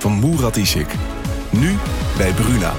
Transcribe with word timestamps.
van 0.00 0.18
Murat 0.18 0.56
Isik. 0.56 0.94
Nu 1.50 1.76
bij 2.16 2.32
Bruna. 2.32 2.72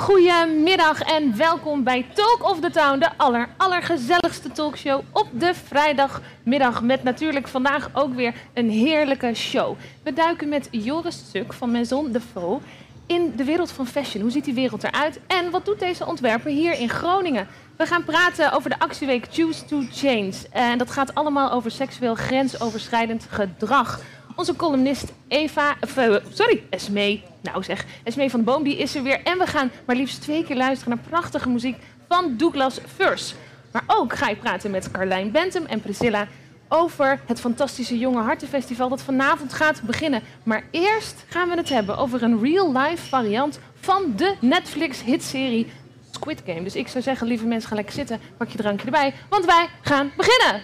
Goedemiddag 0.00 1.00
en 1.00 1.36
welkom 1.36 1.84
bij 1.84 2.06
Talk 2.14 2.50
of 2.50 2.60
the 2.60 2.70
Town, 2.70 2.98
de 2.98 3.08
aller, 3.16 3.48
allergezelligste 3.56 4.52
talkshow 4.52 5.02
op 5.12 5.28
de 5.32 5.54
vrijdagmiddag. 5.54 6.82
Met 6.82 7.02
natuurlijk 7.02 7.48
vandaag 7.48 7.90
ook 7.92 8.14
weer 8.14 8.34
een 8.54 8.70
heerlijke 8.70 9.34
show. 9.34 9.76
We 10.02 10.12
duiken 10.12 10.48
met 10.48 10.68
Joris 10.70 11.30
Suk 11.30 11.52
van 11.52 11.70
Maison 11.70 12.12
de 12.12 12.20
Faux 12.20 12.64
in 13.08 13.32
de 13.36 13.44
wereld 13.44 13.70
van 13.70 13.86
fashion. 13.86 14.22
Hoe 14.22 14.30
ziet 14.30 14.44
die 14.44 14.54
wereld 14.54 14.84
eruit 14.84 15.20
en 15.26 15.50
wat 15.50 15.64
doet 15.64 15.78
deze 15.78 16.06
ontwerper 16.06 16.50
hier 16.50 16.72
in 16.72 16.88
Groningen? 16.88 17.46
We 17.76 17.86
gaan 17.86 18.04
praten 18.04 18.52
over 18.52 18.70
de 18.70 18.78
actieweek 18.78 19.26
Choose 19.30 19.64
to 19.64 19.82
Change. 19.92 20.32
En 20.50 20.78
dat 20.78 20.90
gaat 20.90 21.14
allemaal 21.14 21.52
over 21.52 21.70
seksueel 21.70 22.14
grensoverschrijdend 22.14 23.26
gedrag. 23.30 24.00
Onze 24.36 24.56
columnist 24.56 25.12
Eva, 25.28 25.76
uh, 25.98 26.16
sorry, 26.32 26.62
Esmee, 26.70 27.24
nou 27.40 27.62
zeg, 27.62 27.84
Esmee 28.04 28.30
van 28.30 28.40
de 28.40 28.44
Boom, 28.44 28.62
die 28.62 28.76
is 28.76 28.94
er 28.94 29.02
weer. 29.02 29.22
En 29.22 29.38
we 29.38 29.46
gaan 29.46 29.70
maar 29.84 29.96
liefst 29.96 30.20
twee 30.20 30.44
keer 30.44 30.56
luisteren 30.56 30.94
naar 30.94 31.06
prachtige 31.08 31.48
muziek 31.48 31.76
van 32.08 32.36
Douglas 32.36 32.78
Furs. 32.96 33.34
Maar 33.72 33.84
ook 33.86 34.16
ga 34.16 34.28
ik 34.28 34.40
praten 34.40 34.70
met 34.70 34.90
Carlijn 34.90 35.30
Bentum 35.30 35.64
en 35.64 35.80
Priscilla 35.80 36.26
over 36.68 37.20
het 37.26 37.40
fantastische 37.40 37.98
Jonge 37.98 38.22
Hartenfestival 38.22 38.88
dat 38.88 39.02
vanavond 39.02 39.52
gaat 39.52 39.82
beginnen. 39.82 40.22
Maar 40.42 40.62
eerst 40.70 41.24
gaan 41.28 41.48
we 41.48 41.56
het 41.56 41.68
hebben 41.68 41.96
over 41.96 42.22
een 42.22 42.40
real-life 42.42 43.06
variant 43.08 43.58
van 43.80 44.12
de 44.16 44.34
Netflix-hitserie 44.40 45.72
Squid 46.10 46.42
Game. 46.46 46.62
Dus 46.62 46.76
ik 46.76 46.88
zou 46.88 47.02
zeggen, 47.04 47.26
lieve 47.26 47.46
mensen, 47.46 47.68
ga 47.68 47.74
lekker 47.74 47.94
zitten, 47.94 48.20
pak 48.36 48.48
je 48.48 48.58
drankje 48.58 48.86
erbij, 48.86 49.14
want 49.28 49.44
wij 49.44 49.68
gaan 49.82 50.12
beginnen! 50.16 50.62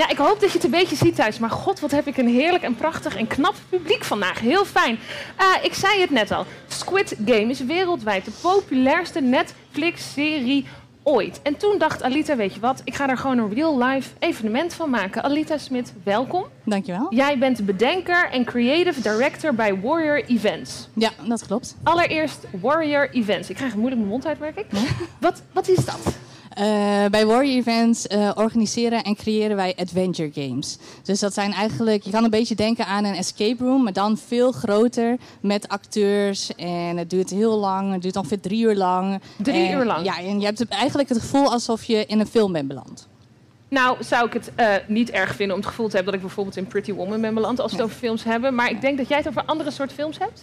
Ja, 0.00 0.08
ik 0.08 0.16
hoop 0.16 0.40
dat 0.40 0.48
je 0.48 0.54
het 0.54 0.64
een 0.64 0.70
beetje 0.70 0.96
ziet 0.96 1.14
thuis. 1.14 1.38
Maar 1.38 1.50
god, 1.50 1.80
wat 1.80 1.90
heb 1.90 2.06
ik 2.06 2.16
een 2.16 2.28
heerlijk 2.28 2.62
en 2.62 2.74
prachtig 2.74 3.16
en 3.16 3.26
knap 3.26 3.54
publiek 3.68 4.04
vandaag. 4.04 4.40
Heel 4.40 4.64
fijn. 4.64 4.98
Uh, 5.40 5.64
ik 5.64 5.74
zei 5.74 6.00
het 6.00 6.10
net 6.10 6.30
al. 6.30 6.46
Squid 6.68 7.16
Game 7.24 7.46
is 7.46 7.64
wereldwijd 7.64 8.24
de 8.24 8.30
populairste 8.40 9.20
Netflix-serie 9.20 10.66
ooit. 11.02 11.40
En 11.42 11.56
toen 11.56 11.78
dacht 11.78 12.02
Alita, 12.02 12.36
weet 12.36 12.54
je 12.54 12.60
wat, 12.60 12.82
ik 12.84 12.94
ga 12.94 13.08
er 13.08 13.16
gewoon 13.16 13.38
een 13.38 13.54
real-life 13.54 14.10
evenement 14.18 14.74
van 14.74 14.90
maken. 14.90 15.22
Alita 15.22 15.58
Smit, 15.58 15.92
welkom. 16.02 16.44
Dankjewel. 16.64 17.06
Jij 17.14 17.38
bent 17.38 17.66
bedenker 17.66 18.30
en 18.30 18.44
creative 18.44 19.00
director 19.00 19.54
bij 19.54 19.80
Warrior 19.80 20.24
Events. 20.24 20.88
Ja, 20.94 21.10
dat 21.28 21.46
klopt. 21.46 21.76
Allereerst 21.82 22.44
Warrior 22.60 23.10
Events. 23.10 23.50
Ik 23.50 23.56
krijg 23.56 23.74
moeilijk 23.74 23.96
mijn 23.96 24.12
mond 24.12 24.26
uit, 24.26 24.38
merk 24.38 24.56
ik. 24.56 24.66
Wat, 25.20 25.42
wat 25.52 25.68
is 25.68 25.84
dat? 25.84 26.29
Uh, 26.58 26.64
bij 27.10 27.26
Warrior 27.26 27.56
Events 27.56 28.06
uh, 28.06 28.30
organiseren 28.34 29.02
en 29.02 29.16
creëren 29.16 29.56
wij 29.56 29.74
adventure 29.76 30.30
games. 30.34 30.78
Dus 31.02 31.20
dat 31.20 31.34
zijn 31.34 31.52
eigenlijk, 31.52 32.02
je 32.02 32.10
kan 32.10 32.24
een 32.24 32.30
beetje 32.30 32.54
denken 32.54 32.86
aan 32.86 33.04
een 33.04 33.14
escape 33.14 33.64
room, 33.64 33.82
maar 33.82 33.92
dan 33.92 34.18
veel 34.18 34.52
groter 34.52 35.16
met 35.40 35.68
acteurs. 35.68 36.54
En 36.54 36.96
het 36.96 37.10
duurt 37.10 37.30
heel 37.30 37.58
lang, 37.58 37.92
het 37.92 38.02
duurt 38.02 38.16
ongeveer 38.16 38.40
drie 38.40 38.64
uur 38.64 38.74
lang. 38.74 39.20
Drie 39.36 39.66
en, 39.66 39.78
uur 39.78 39.84
lang? 39.84 40.04
Ja, 40.04 40.18
en 40.18 40.40
je 40.40 40.46
hebt 40.46 40.68
eigenlijk 40.68 41.08
het 41.08 41.20
gevoel 41.20 41.52
alsof 41.52 41.84
je 41.84 42.06
in 42.06 42.20
een 42.20 42.26
film 42.26 42.52
bent 42.52 42.68
beland. 42.68 43.08
Nou, 43.68 44.04
zou 44.04 44.26
ik 44.26 44.32
het 44.32 44.52
uh, 44.56 44.74
niet 44.86 45.10
erg 45.10 45.34
vinden 45.34 45.56
om 45.56 45.60
het 45.60 45.70
gevoel 45.70 45.88
te 45.88 45.94
hebben 45.94 46.12
dat 46.12 46.22
ik 46.22 46.26
bijvoorbeeld 46.26 46.56
in 46.56 46.66
Pretty 46.66 46.92
Woman 46.92 47.20
ben 47.20 47.34
beland 47.34 47.60
als 47.60 47.70
we 47.70 47.76
het 47.76 47.86
over 47.86 47.98
films 47.98 48.24
hebben. 48.24 48.54
Maar 48.54 48.70
ik 48.70 48.80
denk 48.80 48.98
dat 48.98 49.08
jij 49.08 49.18
het 49.18 49.28
over 49.28 49.44
andere 49.44 49.70
soort 49.70 49.92
films 49.92 50.18
hebt. 50.18 50.42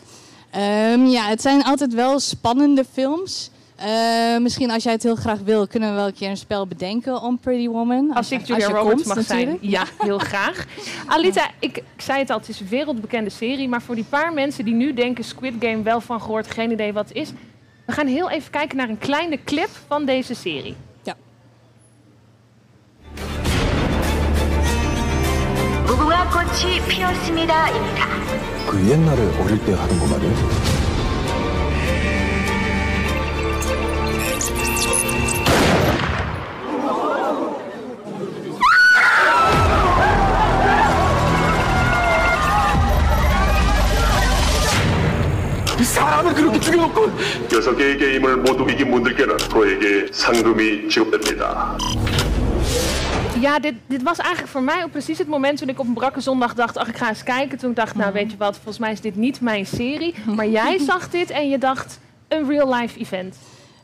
Um, 0.55 1.05
ja, 1.05 1.27
het 1.27 1.41
zijn 1.41 1.63
altijd 1.63 1.93
wel 1.93 2.19
spannende 2.19 2.85
films. 2.93 3.49
Uh, 3.86 4.38
misschien 4.38 4.70
als 4.70 4.82
jij 4.82 4.92
het 4.92 5.02
heel 5.02 5.16
graag 5.16 5.38
wil, 5.38 5.66
kunnen 5.66 5.88
we 5.88 5.94
wel 5.94 6.06
een 6.06 6.14
keer 6.14 6.30
een 6.30 6.36
spel 6.36 6.66
bedenken 6.66 7.22
om 7.22 7.38
Pretty 7.38 7.68
Woman. 7.68 8.08
Als, 8.08 8.16
als 8.16 8.30
ik 8.30 8.46
Julia 8.46 8.66
Roberts 8.66 8.88
komt, 8.88 9.06
mag 9.06 9.16
natuurlijk. 9.16 9.58
zijn. 9.60 9.70
Ja, 9.70 9.84
heel 9.98 10.18
graag. 10.18 10.66
Alita, 11.06 11.50
ik, 11.58 11.76
ik, 11.76 11.84
zei 11.96 12.18
het 12.18 12.30
al, 12.30 12.38
het 12.38 12.48
is 12.48 12.60
een 12.60 12.68
wereldbekende 12.68 13.30
serie. 13.30 13.68
Maar 13.68 13.82
voor 13.82 13.94
die 13.94 14.04
paar 14.04 14.32
mensen 14.32 14.64
die 14.64 14.74
nu 14.74 14.94
denken 14.94 15.24
Squid 15.24 15.54
Game 15.60 15.82
wel 15.82 16.00
van 16.00 16.20
gehoord, 16.20 16.50
geen 16.50 16.70
idee 16.70 16.92
wat 16.92 17.08
het 17.08 17.16
is. 17.16 17.32
We 17.86 17.92
gaan 17.92 18.06
heel 18.06 18.30
even 18.30 18.50
kijken 18.50 18.76
naar 18.76 18.88
een 18.88 18.98
kleine 18.98 19.38
clip 19.44 19.70
van 19.86 20.04
deze 20.04 20.34
serie. 20.34 20.74
Ja. 21.02 21.14
무궁화꽃이 25.86 26.80
피었습니다입니다. 26.88 28.06
그 28.70 28.88
옛날에 28.88 29.20
어릴 29.40 29.64
때 29.64 29.72
하던 29.72 29.98
거 29.98 30.06
말이야? 30.06 30.75
사람을 45.92 46.34
그렇게 46.34 46.58
죽여놓고 46.58 47.10
여섯 47.52 47.76
개의 47.76 47.98
게임을 47.98 48.36
모두 48.38 48.66
이긴 48.70 48.90
분들께는 48.90 49.36
그에게 49.52 50.12
상금이 50.12 50.88
지급됩니다. 50.88 51.76
Ja, 53.40 53.58
dit, 53.58 53.74
dit 53.88 54.02
was 54.02 54.18
eigenlijk 54.18 54.52
voor 54.52 54.62
mij 54.62 54.82
ook 54.84 54.90
precies 54.90 55.18
het 55.18 55.28
moment 55.28 55.58
toen 55.58 55.68
ik 55.68 55.78
op 55.78 55.86
een 55.86 55.94
brakke 55.94 56.20
zondag 56.20 56.54
dacht... 56.54 56.76
ach, 56.76 56.88
ik 56.88 56.96
ga 56.96 57.08
eens 57.08 57.22
kijken. 57.22 57.58
Toen 57.58 57.70
ik 57.70 57.76
dacht, 57.76 57.94
nou 57.94 58.12
weet 58.12 58.30
je 58.30 58.36
wat, 58.36 58.54
volgens 58.54 58.78
mij 58.78 58.92
is 58.92 59.00
dit 59.00 59.16
niet 59.16 59.40
mijn 59.40 59.66
serie. 59.66 60.14
Maar 60.36 60.48
jij 60.48 60.78
zag 60.78 61.10
dit 61.10 61.30
en 61.30 61.48
je 61.48 61.58
dacht, 61.58 61.98
een 62.28 62.48
real-life 62.48 62.98
event. 62.98 63.36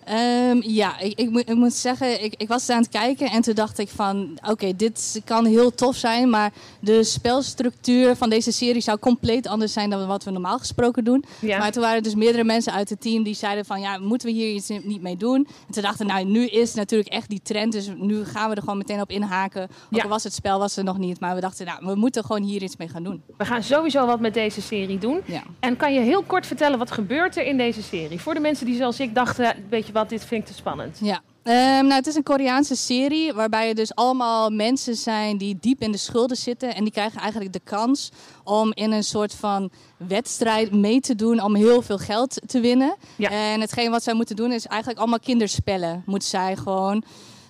Um, 0.09 0.61
ja, 0.65 0.99
ik, 0.99 1.19
ik, 1.19 1.29
moet, 1.29 1.49
ik, 1.49 1.55
moet 1.55 1.73
zeggen, 1.73 2.23
ik, 2.23 2.33
ik, 2.37 2.47
was 2.47 2.69
aan 2.69 2.81
het 2.81 2.89
kijken 2.89 3.29
en 3.29 3.41
toen 3.41 3.53
dacht 3.53 3.79
ik 3.79 3.89
van... 3.89 4.37
oké, 4.49 4.75
dit 4.75 5.21
kan 5.25 5.45
heel 5.45 5.75
tof 5.75 5.95
zijn, 5.95 6.29
maar 6.29 6.51
de 6.79 7.03
spelstructuur 7.03 8.15
van 8.15 8.29
deze 8.29 8.51
serie 8.51 8.81
zou 8.81 8.99
compleet 8.99 9.47
anders 9.47 9.73
zijn 9.73 9.89
dan 9.89 10.07
wat 10.07 10.23
we 10.23 10.31
normaal 10.31 10.59
gesproken 10.59 11.03
doen. 11.03 11.23
Ja. 11.39 11.57
Maar 11.57 11.71
toen 11.71 11.81
waren 11.81 11.97
er 11.97 12.03
dus 12.03 12.15
meerdere 12.15 12.43
mensen 12.43 12.73
uit 12.73 12.89
het 12.89 13.01
team 13.01 13.23
die 13.23 13.35
zeiden 13.35 13.65
van... 13.65 13.81
ja, 13.81 13.97
moeten 13.97 14.27
we 14.27 14.33
hier 14.33 14.53
iets 14.53 14.69
niet 14.83 15.01
mee 15.01 15.17
doen? 15.17 15.47
En 15.67 15.73
toen 15.73 15.83
dachten 15.83 16.07
nou, 16.07 16.25
nu 16.25 16.45
is 16.47 16.73
natuurlijk 16.73 17.09
echt 17.09 17.29
die 17.29 17.41
trend, 17.43 17.71
dus 17.71 17.89
nu 17.95 18.25
gaan 18.25 18.49
we 18.49 18.55
er 18.55 18.61
gewoon 18.61 18.77
meteen 18.77 19.01
op 19.01 19.09
inhaken. 19.09 19.61
Ook 19.63 20.01
Ja. 20.01 20.07
was 20.07 20.23
het 20.23 20.33
spel 20.33 20.59
was 20.59 20.77
er 20.77 20.83
nog 20.83 20.97
niet, 20.97 21.19
maar 21.19 21.35
we 21.35 21.41
dachten, 21.41 21.65
nou, 21.65 21.85
we 21.85 21.95
moeten 21.95 22.23
gewoon 22.25 22.43
hier 22.43 22.61
iets 22.63 22.77
mee 22.77 22.87
gaan 22.87 23.03
doen. 23.03 23.21
We 23.37 23.45
gaan 23.45 23.63
sowieso 23.63 24.05
wat 24.05 24.19
met 24.19 24.33
deze 24.33 24.61
serie 24.61 24.97
doen. 24.97 25.21
Ja. 25.25 25.43
En 25.59 25.77
kan 25.77 25.93
je 25.93 25.99
heel 25.99 26.23
kort 26.23 26.47
vertellen 26.47 26.77
wat 26.79 26.91
gebeurt 26.91 27.37
er 27.37 27.45
in 27.45 27.57
deze 27.57 27.83
serie? 27.83 28.21
Voor 28.21 28.33
de 28.33 28.39
mensen 28.39 28.65
die 28.65 28.75
zoals 28.75 28.99
ik 28.99 29.15
dachten, 29.15 29.55
weet 29.69 29.87
je 29.87 29.92
wat, 29.93 30.09
dit 30.09 30.25
vind 30.25 30.41
ik 30.41 30.47
te 30.47 30.53
spannend. 30.53 30.97
Ja. 31.01 31.21
Ehm, 31.43 31.55
nou, 31.85 31.93
het 31.93 32.07
is 32.07 32.15
een 32.15 32.23
Koreaanse 32.23 32.75
serie 32.75 33.33
waarbij 33.33 33.67
er 33.69 33.75
dus 33.75 33.95
allemaal 33.95 34.49
mensen 34.49 34.95
zijn 34.95 35.37
die 35.37 35.57
diep 35.59 35.81
in 35.81 35.91
de 35.91 35.97
schulden 35.97 36.37
zitten. 36.37 36.75
En 36.75 36.83
die 36.83 36.93
krijgen 36.93 37.19
eigenlijk 37.21 37.53
de 37.53 37.61
kans 37.63 38.11
om 38.43 38.71
in 38.73 38.91
een 38.91 39.03
soort 39.03 39.33
van 39.33 39.71
wedstrijd 39.97 40.71
mee 40.71 40.99
te 40.99 41.15
doen 41.15 41.41
om 41.41 41.55
heel 41.55 41.81
veel 41.81 41.97
geld 41.97 42.41
te 42.45 42.59
winnen. 42.59 42.95
Ja. 43.15 43.29
En 43.29 43.61
hetgeen 43.61 43.91
wat 43.91 44.03
zij 44.03 44.13
moeten 44.13 44.35
doen 44.35 44.51
is 44.51 44.65
eigenlijk 44.65 44.99
allemaal 44.99 45.19
kinderspellen. 45.19 46.03
Moeten 46.05 46.29
zij 46.29 46.55
gewoon, 46.55 47.03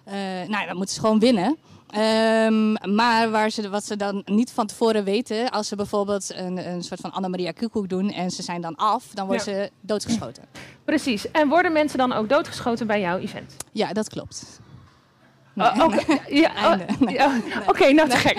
eh, 0.03 0.15
nou, 0.47 0.67
dan 0.67 0.75
moeten 0.75 0.95
ze 0.95 1.01
gewoon 1.01 1.19
winnen. 1.19 1.57
Ehm, 1.93 2.95
maar 2.95 3.29
waar 3.31 3.49
ze, 3.49 3.69
wat 3.69 3.85
ze 3.85 3.95
dan 3.95 4.21
niet 4.25 4.51
van 4.51 4.67
tevoren 4.67 5.03
weten, 5.03 5.49
als 5.49 5.67
ze 5.67 5.75
bijvoorbeeld 5.75 6.33
een, 6.35 6.67
een 6.67 6.83
soort 6.83 6.99
van 6.99 7.11
Annemaria 7.11 7.51
Koekoek 7.51 7.89
doen 7.89 8.11
en 8.11 8.31
ze 8.31 8.43
zijn 8.43 8.61
dan 8.61 8.75
af, 8.75 9.03
dan 9.13 9.25
worden 9.25 9.43
ze 9.43 9.71
doodgeschoten. 9.81 10.43
Precies. 10.85 11.31
En 11.31 11.47
worden 11.49 11.71
mensen 11.71 11.97
dan 11.97 12.13
ook 12.13 12.29
doodgeschoten 12.29 12.87
bij 12.87 12.99
jouw 12.99 13.17
event? 13.17 13.55
Ja, 13.71 13.93
dat 13.93 14.09
klopt. 14.09 14.59
Oh, 15.55 15.79
oké. 15.83 16.19
Ja, 16.41 16.51
oh. 16.55 16.99
Nee. 17.79 17.93
nou 17.93 18.09
te 18.09 18.17
gek. 18.17 18.37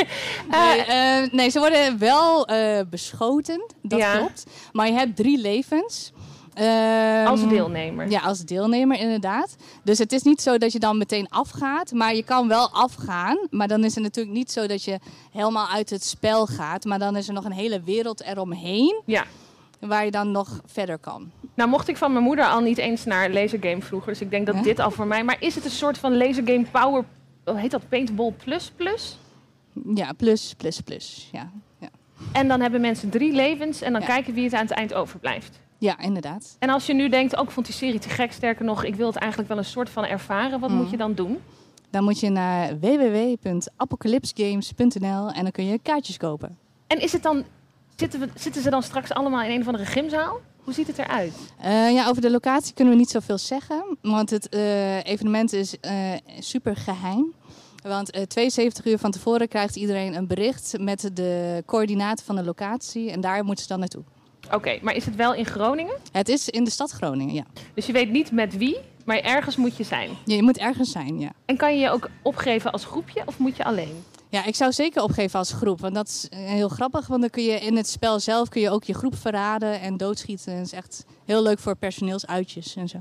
Nee, 0.50 0.80
eh, 0.84 1.32
nee, 1.32 1.48
ze 1.50 1.58
worden 1.58 1.98
wel 1.98 2.46
eh, 2.46 2.80
beschoten, 2.90 3.66
dat 3.82 3.98
Ja. 3.98 4.16
klopt. 4.16 4.44
Maar 4.72 4.86
je 4.86 4.92
hebt 4.92 5.16
drie 5.16 5.38
levens. 5.38 6.12
Ehm, 6.56 7.26
als 7.26 7.48
deelnemer. 7.48 8.10
Ja, 8.10 8.20
als 8.20 8.40
deelnemer 8.40 8.98
inderdaad. 8.98 9.56
Dus 9.84 9.98
het 9.98 10.12
is 10.12 10.22
niet 10.22 10.40
zo 10.42 10.58
dat 10.58 10.72
je 10.72 10.78
dan 10.78 10.98
meteen 10.98 11.28
afgaat, 11.28 11.92
maar 11.92 12.14
je 12.14 12.22
kan 12.24 12.48
wel 12.48 12.70
afgaan. 12.70 13.38
Maar 13.50 13.68
dan 13.68 13.84
is 13.84 13.94
het 13.94 14.04
natuurlijk 14.04 14.36
niet 14.36 14.50
zo 14.52 14.66
dat 14.66 14.84
je 14.84 14.98
helemaal 15.32 15.68
uit 15.68 15.90
het 15.90 16.04
spel 16.04 16.46
gaat. 16.46 16.84
Maar 16.84 16.98
dan 16.98 17.16
is 17.16 17.28
er 17.28 17.34
nog 17.34 17.44
een 17.44 17.52
hele 17.52 17.80
wereld 17.82 18.22
eromheen 18.22 19.02
Ja. 19.04 19.24
waar 19.80 20.04
je 20.04 20.10
dan 20.10 20.30
nog 20.30 20.60
verder 20.66 20.98
kan. 20.98 21.30
Nou 21.54 21.68
mocht 21.70 21.88
ik 21.88 21.96
van 21.96 22.12
mijn 22.12 22.24
moeder 22.24 22.44
al 22.46 22.60
niet 22.60 22.78
eens 22.78 23.04
naar 23.04 23.30
lasergame 23.30 23.82
vroeger. 23.82 24.12
Dus 24.12 24.20
ik 24.20 24.30
denk 24.30 24.46
dat 24.46 24.62
dit 24.64 24.78
al 24.80 24.90
voor 24.90 25.06
mij... 25.06 25.24
Maar 25.24 25.36
is 25.40 25.54
het 25.54 25.64
een 25.64 25.70
soort 25.70 25.98
van 25.98 26.16
lasergame 26.16 26.64
power... 26.72 27.04
Hoe 27.44 27.58
heet 27.58 27.70
dat? 27.70 27.88
Paintball 27.88 28.32
plus 28.44 28.72
plus? 28.76 29.18
Ja, 29.94 30.12
plus, 30.12 30.54
plus, 30.56 30.80
plus. 30.80 31.28
Ja, 31.32 31.50
ja. 31.80 31.88
En 32.32 32.48
dan 32.48 32.60
hebben 32.60 32.80
mensen 32.80 33.10
drie 33.10 33.32
levens 33.32 33.80
en 33.82 33.92
dan 33.92 34.00
Ja. 34.00 34.06
kijken 34.06 34.34
wie 34.34 34.44
het 34.44 34.52
aan 34.54 34.60
het 34.60 34.70
eind 34.70 34.94
overblijft. 34.94 35.60
Ja 35.78 35.98
inderdaad. 35.98 36.56
En 36.58 36.70
als 36.70 36.86
je 36.86 36.94
nu 36.94 37.08
denkt, 37.08 37.36
ook 37.36 37.46
ik 37.46 37.50
vond 37.50 37.66
die 37.66 37.74
serie 37.74 37.98
te 37.98 38.08
gek, 38.08 38.32
sterker 38.32 38.64
nog, 38.64 38.84
ik 38.84 38.94
wil 38.94 39.06
het 39.06 39.16
eigenlijk 39.16 39.50
wel 39.50 39.58
een 39.58 39.64
soort 39.64 39.90
van 39.90 40.04
ervaren. 40.04 40.60
Wat 40.60 40.70
moet 40.70 40.90
je 40.90 40.96
dan 40.96 41.14
doen? 41.14 41.38
Dan 41.90 42.04
moet 42.04 42.20
je 42.20 42.30
naar 42.30 42.78
www.apocalypsegames.nl 42.78 45.30
en 45.30 45.42
dan 45.42 45.50
kun 45.50 45.66
je 45.66 45.78
kaartjes 45.82 46.16
kopen. 46.16 46.58
En 46.86 47.00
is 47.00 47.12
het 47.12 47.22
dan, 47.22 47.44
zitten, 47.96 48.20
we, 48.20 48.28
zitten 48.34 48.62
ze 48.62 48.70
dan 48.70 48.82
straks 48.82 49.12
allemaal 49.12 49.42
in 49.42 49.50
een 49.50 49.60
of 49.60 49.66
andere 49.66 49.84
gymzaal? 49.84 50.40
Hoe 50.64 50.74
ziet 50.74 50.86
het 50.86 50.98
eruit? 50.98 51.34
Eh, 51.60 51.92
ja, 51.92 52.08
over 52.08 52.22
de 52.22 52.30
locatie 52.30 52.74
kunnen 52.74 52.94
we 52.94 53.00
niet 53.00 53.10
zoveel 53.10 53.38
zeggen, 53.38 53.98
want 54.02 54.30
het 54.30 54.48
eh, 54.48 55.04
evenement 55.04 55.52
is 55.52 55.80
eh, 55.80 56.12
super 56.38 56.76
geheim. 56.76 57.34
Want 57.82 58.10
eh, 58.10 58.22
72 58.22 58.86
uur 58.86 58.98
van 58.98 59.10
tevoren 59.10 59.48
krijgt 59.48 59.76
iedereen 59.76 60.14
een 60.14 60.26
bericht 60.26 60.74
met 60.78 61.10
de 61.12 61.62
coördinaten 61.66 62.24
van 62.24 62.36
de 62.36 62.44
locatie 62.44 63.10
en 63.10 63.20
daar 63.20 63.44
moeten 63.44 63.62
ze 63.62 63.70
dan 63.70 63.78
naartoe. 63.78 64.02
Oké, 64.52 64.78
maar 64.82 64.94
is 64.94 65.04
het 65.04 65.16
wel 65.16 65.34
in 65.34 65.46
Groningen? 65.46 65.96
Het 66.12 66.28
is 66.28 66.48
in 66.48 66.64
de 66.64 66.70
stad 66.70 66.90
Groningen, 66.90 67.34
ja. 67.34 67.44
Dus 67.74 67.86
je 67.86 67.92
weet 67.92 68.10
niet 68.10 68.30
met 68.30 68.56
wie, 68.56 68.76
maar 69.04 69.18
ergens 69.18 69.56
moet 69.56 69.76
je 69.76 69.84
zijn. 69.84 70.10
Ja, 70.24 70.34
Je 70.34 70.42
moet 70.42 70.58
ergens 70.58 70.90
zijn, 70.90 71.20
ja. 71.20 71.30
En 71.44 71.56
kan 71.56 71.74
je 71.74 71.80
je 71.80 71.90
ook 71.90 72.08
opgeven 72.22 72.72
als 72.72 72.84
groepje 72.84 73.22
of 73.26 73.38
moet 73.38 73.56
je 73.56 73.64
alleen? 73.64 74.04
Ja, 74.28 74.44
ik 74.44 74.54
zou 74.54 74.72
zeker 74.72 75.02
opgeven 75.02 75.38
als 75.38 75.52
groep, 75.52 75.80
want 75.80 75.94
dat 75.94 76.08
is 76.08 76.28
eh, 76.30 76.38
heel 76.38 76.68
grappig. 76.68 77.06
Want 77.06 77.20
dan 77.20 77.30
kun 77.30 77.42
je 77.42 77.60
in 77.60 77.76
het 77.76 77.88
spel 77.88 78.20
zelf 78.20 78.48
kun 78.48 78.60
je 78.60 78.70
ook 78.70 78.84
je 78.84 78.94
groep 78.94 79.16
verraden 79.16 79.80
en 79.80 79.96
doodschieten. 79.96 80.52
Het 80.56 80.66
is 80.66 80.72
echt 80.72 81.04
heel 81.24 81.42
leuk 81.42 81.58
voor 81.58 81.76
personeelsuitjes 81.76 82.76
en 82.76 82.88
zo. 82.88 82.98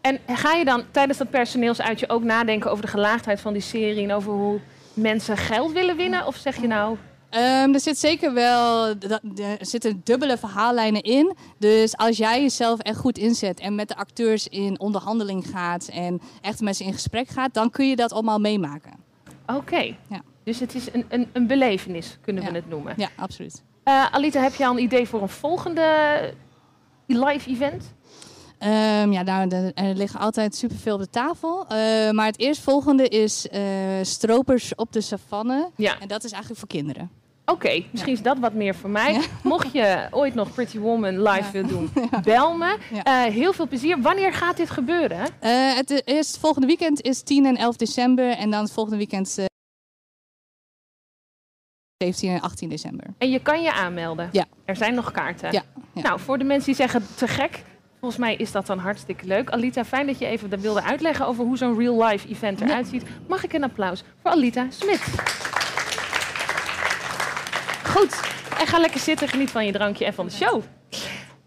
En 0.00 0.18
ga 0.26 0.52
je 0.52 0.64
dan 0.64 0.82
tijdens 0.90 1.18
dat 1.18 1.30
personeelsuitje 1.30 2.08
ook 2.08 2.22
nadenken 2.22 2.70
over 2.70 2.84
de 2.84 2.90
gelaagdheid 2.90 3.40
van 3.40 3.52
die 3.52 3.62
serie 3.62 4.04
en 4.04 4.12
over 4.12 4.32
hoe 4.32 4.60
mensen 4.94 5.36
geld 5.36 5.72
willen 5.72 5.96
winnen? 5.96 6.26
Of 6.26 6.36
zeg 6.36 6.60
je 6.60 6.66
nou, 6.66 6.96
Ehm, 7.32 7.74
er 7.74 7.80
zit 7.80 7.98
zeker 7.98 8.32
wel 8.32 8.86
er 8.86 9.58
zitten 9.60 10.00
dubbele 10.04 10.38
verhaallijnen 10.38 11.02
in. 11.02 11.36
Dus 11.58 11.96
als 11.96 12.16
jij 12.16 12.40
jezelf 12.40 12.78
echt 12.78 12.98
goed 12.98 13.18
inzet 13.18 13.60
en 13.60 13.74
met 13.74 13.88
de 13.88 13.96
acteurs 13.96 14.48
in 14.48 14.80
onderhandeling 14.80 15.46
gaat 15.46 15.88
en 15.88 16.20
echt 16.40 16.60
met 16.60 16.76
ze 16.76 16.84
in 16.84 16.92
gesprek 16.92 17.28
gaat, 17.28 17.54
dan 17.54 17.70
kun 17.70 17.88
je 17.88 17.96
dat 17.96 18.12
allemaal 18.12 18.38
meemaken. 18.38 18.92
oké. 19.46 19.96
Ja. 20.08 20.22
Dus 20.44 20.60
het 20.60 20.74
is 20.74 20.92
een, 20.92 21.04
een, 21.08 21.28
een 21.32 21.46
belevenis, 21.46 22.18
kunnen 22.20 22.44
we 22.44 22.50
het 22.50 22.68
noemen. 22.68 22.94
Ja, 22.96 23.08
absoluut. 23.16 23.62
Eh, 23.84 24.06
Alita, 24.10 24.40
heb 24.40 24.54
je 24.54 24.66
al 24.66 24.72
een 24.72 24.82
idee 24.82 25.08
voor 25.08 25.22
een 25.22 25.28
volgende 25.28 26.34
live 27.06 27.50
event? 27.50 27.94
Ehm, 28.58 29.12
ja, 29.12 29.22
nou, 29.22 29.72
er, 29.74 29.94
liggen 29.94 30.20
altijd 30.20 30.54
superveel 30.54 30.94
op 30.94 31.00
de 31.00 31.10
tafel. 31.10 31.66
Eh, 31.68 32.10
maar 32.10 32.26
het 32.26 32.38
eerstvolgende 32.38 33.08
is 33.08 33.48
eh, 33.48 33.62
Stropers 34.02 34.74
op 34.74 34.92
de 34.92 35.00
savanne. 35.00 35.70
Ja. 35.76 36.00
En 36.00 36.08
dat 36.08 36.24
is 36.24 36.30
eigenlijk 36.30 36.60
voor 36.60 36.68
kinderen. 36.68 37.10
Oké, 37.44 37.82
misschien 37.90 38.12
is 38.12 38.22
dat 38.22 38.38
wat 38.38 38.52
meer 38.52 38.74
voor 38.74 38.90
mij. 38.90 39.12
Ja. 39.12 39.20
Mocht 39.42 39.72
je 39.72 40.06
ooit 40.10 40.34
nog 40.34 40.52
Pretty 40.54 40.78
Woman 40.78 41.22
live 41.22 41.44
Ja. 41.44 41.50
willen 41.50 41.68
doen, 41.68 41.90
bel 42.24 42.56
me. 42.56 42.78
Eh, 43.02 43.22
heel 43.22 43.52
veel 43.52 43.66
plezier. 43.68 44.00
Wanneer 44.00 44.32
gaat 44.32 44.56
dit 44.56 44.70
gebeuren? 44.70 45.26
Eh, 45.40 45.76
het 46.04 46.38
volgende 46.40 46.66
weekend 46.66 47.00
is 47.00 47.22
10 47.22 47.46
en 47.46 47.56
11 47.56 47.76
december. 47.76 48.30
En 48.30 48.50
dan 48.50 48.62
het 48.62 48.72
volgende 48.72 48.98
weekend 48.98 49.38
eh 49.38 49.44
17 51.98 52.30
en 52.30 52.40
18 52.40 52.68
december. 52.68 53.06
En 53.18 53.30
je 53.30 53.38
kan 53.42 53.62
je 53.62 53.72
aanmelden. 53.72 54.28
Ja. 54.32 54.44
Er 54.64 54.76
zijn 54.76 54.94
nog 54.94 55.10
kaarten. 55.12 55.62
Nou, 55.94 56.20
voor 56.20 56.38
de 56.38 56.44
mensen 56.44 56.66
die 56.66 56.74
zeggen 56.74 57.06
te 57.16 57.28
gek, 57.28 57.62
volgens 58.00 58.20
mij 58.20 58.34
is 58.36 58.52
dat 58.52 58.66
dan 58.66 58.78
hartstikke 58.78 59.26
leuk. 59.26 59.50
Alita, 59.50 59.84
fijn 59.84 60.06
dat 60.06 60.18
je 60.18 60.26
even 60.26 60.60
wilde 60.60 60.82
uitleggen 60.82 61.26
over 61.26 61.44
hoe 61.44 61.56
zo'n 61.56 61.78
real 61.78 62.04
life 62.04 62.28
event 62.28 62.60
eruit 62.60 62.86
ziet. 62.86 63.04
Mag 63.28 63.44
ik 63.44 63.52
een 63.52 63.64
applaus 63.64 64.02
voor 64.22 64.30
Alita 64.30 64.66
Smit? 64.70 65.00
Goed, 67.92 68.20
en 68.58 68.66
ga 68.66 68.78
lekker 68.78 69.00
zitten, 69.00 69.28
geniet 69.28 69.50
van 69.50 69.66
je 69.66 69.72
drankje 69.72 70.04
en 70.04 70.14
van 70.14 70.26
de 70.26 70.32
show. 70.32 70.62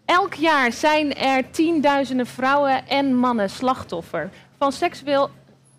Elk 0.04 0.34
jaar 0.34 0.72
zijn 0.72 1.14
er 1.14 1.50
tienduizenden 1.50 2.26
vrouwen 2.26 2.88
en 2.88 3.14
mannen 3.14 3.50
slachtoffer 3.50 4.30
van 4.58 4.72
seksueel 4.72 5.30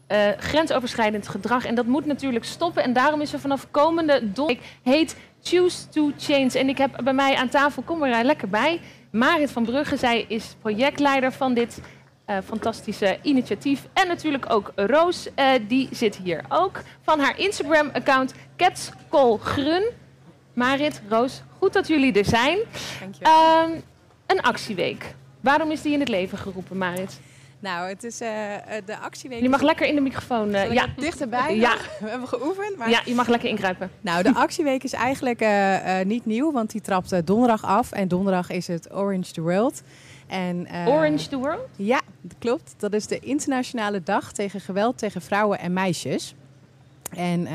eh, 0.08 0.28
grensoverschrijdend 0.38 1.28
gedrag. 1.28 1.66
En 1.66 1.76
dat 1.76 1.86
moet 1.86 2.06
natuurlijk 2.06 2.46
stoppen. 2.46 2.84
En 2.84 2.94
daarom 2.94 3.22
is 3.22 3.34
er 3.34 3.40
vanaf 3.40 3.72
komende 3.72 4.32
donderdag 4.32 4.66
heet 4.84 5.16
Choose 5.42 5.90
to 5.90 6.12
Change. 6.18 6.60
En 6.60 6.70
ik 6.70 6.78
heb 6.78 7.02
bij 7.04 7.14
mij 7.14 7.36
aan 7.36 7.50
tafel, 7.50 7.82
kom 7.82 8.04
er 8.04 8.24
lekker 8.24 8.50
bij, 8.50 8.80
Marit 9.12 9.52
van 9.52 9.66
Brugge. 9.66 9.98
Zij 9.98 10.26
is 10.28 10.56
projectleider 10.62 11.32
van 11.32 11.54
dit 11.54 11.82
eh, 12.26 12.38
fantastische 12.46 13.18
initiatief. 13.22 13.88
En 13.94 14.08
natuurlijk 14.08 14.46
ook 14.54 14.72
Roos, 14.76 15.28
eh, 15.36 15.50
die 15.68 15.90
zit 15.92 16.16
hier 16.16 16.44
ook. 16.50 16.82
Van 17.02 17.20
haar 17.20 17.40
Instagram-account 17.40 18.34
Grun. 19.40 19.84
Marit, 20.58 21.02
Roos, 21.10 21.42
goed 21.58 21.74
dat 21.74 21.88
jullie 21.88 22.14
er 22.14 22.26
zijn. 22.26 22.58
Dankjewel. 23.00 23.34
Ehm, 23.34 23.72
een 24.26 24.42
actieweek. 24.42 25.16
Waarom 25.42 25.72
is 25.72 25.82
die 25.82 25.94
in 25.94 26.00
het 26.00 26.10
leven 26.10 26.38
geroepen, 26.38 26.78
Marit? 26.78 27.20
nou, 27.60 27.90
het 27.90 28.04
is 28.04 28.22
eh, 28.22 28.56
eh, 28.56 28.86
de 28.86 28.98
actieweek. 28.98 29.42
Je 29.42 29.50
mag 29.50 29.62
lekker 29.62 29.88
in 29.88 29.96
de 29.96 30.02
microfoon. 30.02 30.54
eh, 30.54 30.74
ja. 30.74 30.86
dichterbij. 30.96 31.56
Ja. 31.56 31.76
We 32.00 32.10
hebben 32.10 32.28
geoefend. 32.28 32.78
Maar... 32.78 32.90
ja, 32.90 33.02
je 33.06 33.14
mag 33.14 33.28
lekker 33.28 33.50
ingrijpen. 33.50 33.92
Nou, 34.02 34.24
de 34.24 34.34
actieweek 34.34 34.84
is 34.84 34.94
eigenlijk 34.94 35.46
niet 36.06 36.26
nieuw, 36.26 36.52
want 36.52 36.72
die 36.72 36.82
trapt 36.82 37.26
donderdag 37.28 37.66
af. 37.66 37.92
En 37.92 38.08
donderdag 38.08 38.50
is 38.50 38.68
het 38.68 38.94
Orange 38.94 39.32
the 39.32 39.42
World. 39.42 39.82
En, 40.28 40.68
Orange 40.86 41.28
the 41.28 41.38
World? 41.38 41.68
Ja, 41.76 42.02
dat 42.22 42.38
klopt. 42.40 42.76
Dat 42.78 42.94
is 42.94 43.08
de 43.08 43.20
internationale 43.20 44.04
dag 44.04 44.32
tegen 44.32 44.62
geweld 44.62 44.98
tegen 44.98 45.22
vrouwen 45.22 45.60
en 45.60 45.74
meisjes. 45.74 46.36
En 47.10 47.46
eh, 47.46 47.54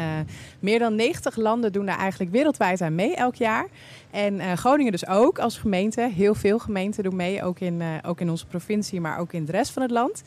meer 0.60 0.78
dan 0.78 0.94
90 0.94 1.36
landen 1.36 1.72
doen 1.72 1.86
daar 1.86 1.98
eigenlijk 1.98 2.30
wereldwijd 2.30 2.80
aan 2.80 2.94
mee 2.94 3.14
elk 3.14 3.34
jaar. 3.34 3.68
En 4.12 4.40
eh, 4.40 4.52
Groningen 4.52 4.92
dus 4.92 5.06
ook 5.06 5.38
als 5.38 5.58
gemeente. 5.58 6.10
Heel 6.14 6.34
veel 6.34 6.58
gemeenten 6.58 7.02
doen 7.02 7.16
mee, 7.16 7.42
ook 7.42 7.60
in, 7.60 7.80
eh, 7.80 7.88
ook 8.02 8.20
in 8.20 8.30
onze 8.30 8.46
provincie, 8.46 9.00
maar 9.00 9.18
ook 9.18 9.32
in 9.32 9.44
de 9.44 9.52
rest 9.52 9.72
van 9.72 9.82
het 9.82 9.90
land. 9.90 10.22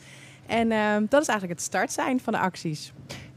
En 0.46 0.72
eh, 0.72 0.96
dat 1.08 1.22
is 1.22 1.28
eigenlijk 1.28 1.58
het 1.58 1.68
startsein 1.68 2.20
van 2.20 2.32
de 2.32 2.38
acties. 2.38 2.92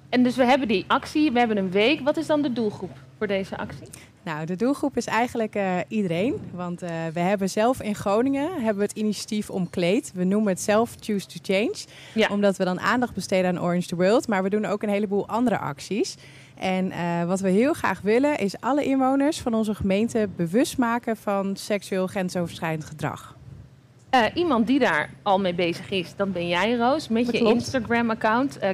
En 0.10 0.24
dus 0.24 0.36
we 0.36 0.46
hebben 0.46 0.68
die 0.68 0.86
actie, 0.88 1.32
we 1.32 1.40
hebben 1.40 1.58
een 1.58 1.72
week. 1.72 2.00
Wat 2.00 2.18
is 2.18 2.28
dan 2.28 2.42
de 2.42 2.54
doelgroep 2.54 2.98
voor 3.18 3.28
deze 3.28 3.58
actie? 3.58 3.88
Nou, 4.30 4.46
de 4.46 4.56
doelgroep 4.56 4.98
is 4.98 5.06
eigenlijk 5.06 5.56
eh, 5.56 5.78
iedereen. 5.88 6.42
Want 6.52 6.82
eh, 6.82 6.90
we 7.14 7.20
hebben 7.20 7.50
zelf 7.50 7.82
in 7.82 7.96
Groningen 7.96 8.54
hebben 8.54 8.76
we 8.76 8.82
het 8.82 8.98
initiatief 8.98 9.50
omkleed. 9.50 10.12
We 10.14 10.24
noemen 10.24 10.52
het 10.52 10.62
zelf 10.62 10.96
Choose 11.00 11.28
to 11.28 11.40
Change. 11.42 11.76
Ja. 12.14 12.28
Omdat 12.32 12.58
we 12.58 12.64
dan 12.64 12.80
aandacht 12.80 13.14
besteden 13.14 13.50
aan 13.50 13.64
Orange 13.64 13.88
the 13.88 13.96
World. 13.96 14.28
Maar 14.28 14.44
we 14.44 14.50
doen 14.50 14.66
ook 14.66 14.84
een 14.84 14.90
heleboel 14.90 15.28
andere 15.28 15.58
acties. 15.58 16.16
En 16.56 16.92
eh, 16.92 17.24
wat 17.26 17.40
we 17.40 17.50
heel 17.50 17.74
graag 17.74 18.02
willen 18.02 18.38
is 18.38 18.62
alle 18.62 18.84
inwoners 18.84 19.40
van 19.40 19.54
onze 19.54 19.76
gemeente 19.76 20.30
bewust 20.36 20.78
maken 20.78 21.18
van 21.18 21.56
seksueel 21.56 22.08
grensoverschrijdend 22.08 22.86
gedrag. 22.86 23.38
Eh, 24.10 24.24
iemand 24.34 24.68
die 24.68 24.80
daar 24.80 25.10
al 25.24 25.40
mee 25.40 25.54
bezig 25.54 25.90
is, 25.90 26.14
dat 26.16 26.34
ben 26.34 26.48
jij, 26.48 26.76
Roos. 26.76 27.08
Met 27.08 27.26
Dat 27.26 27.34
je 27.36 27.42
klopt. 27.42 27.56
Instagram-account, 27.56 28.58
eh 28.58 28.70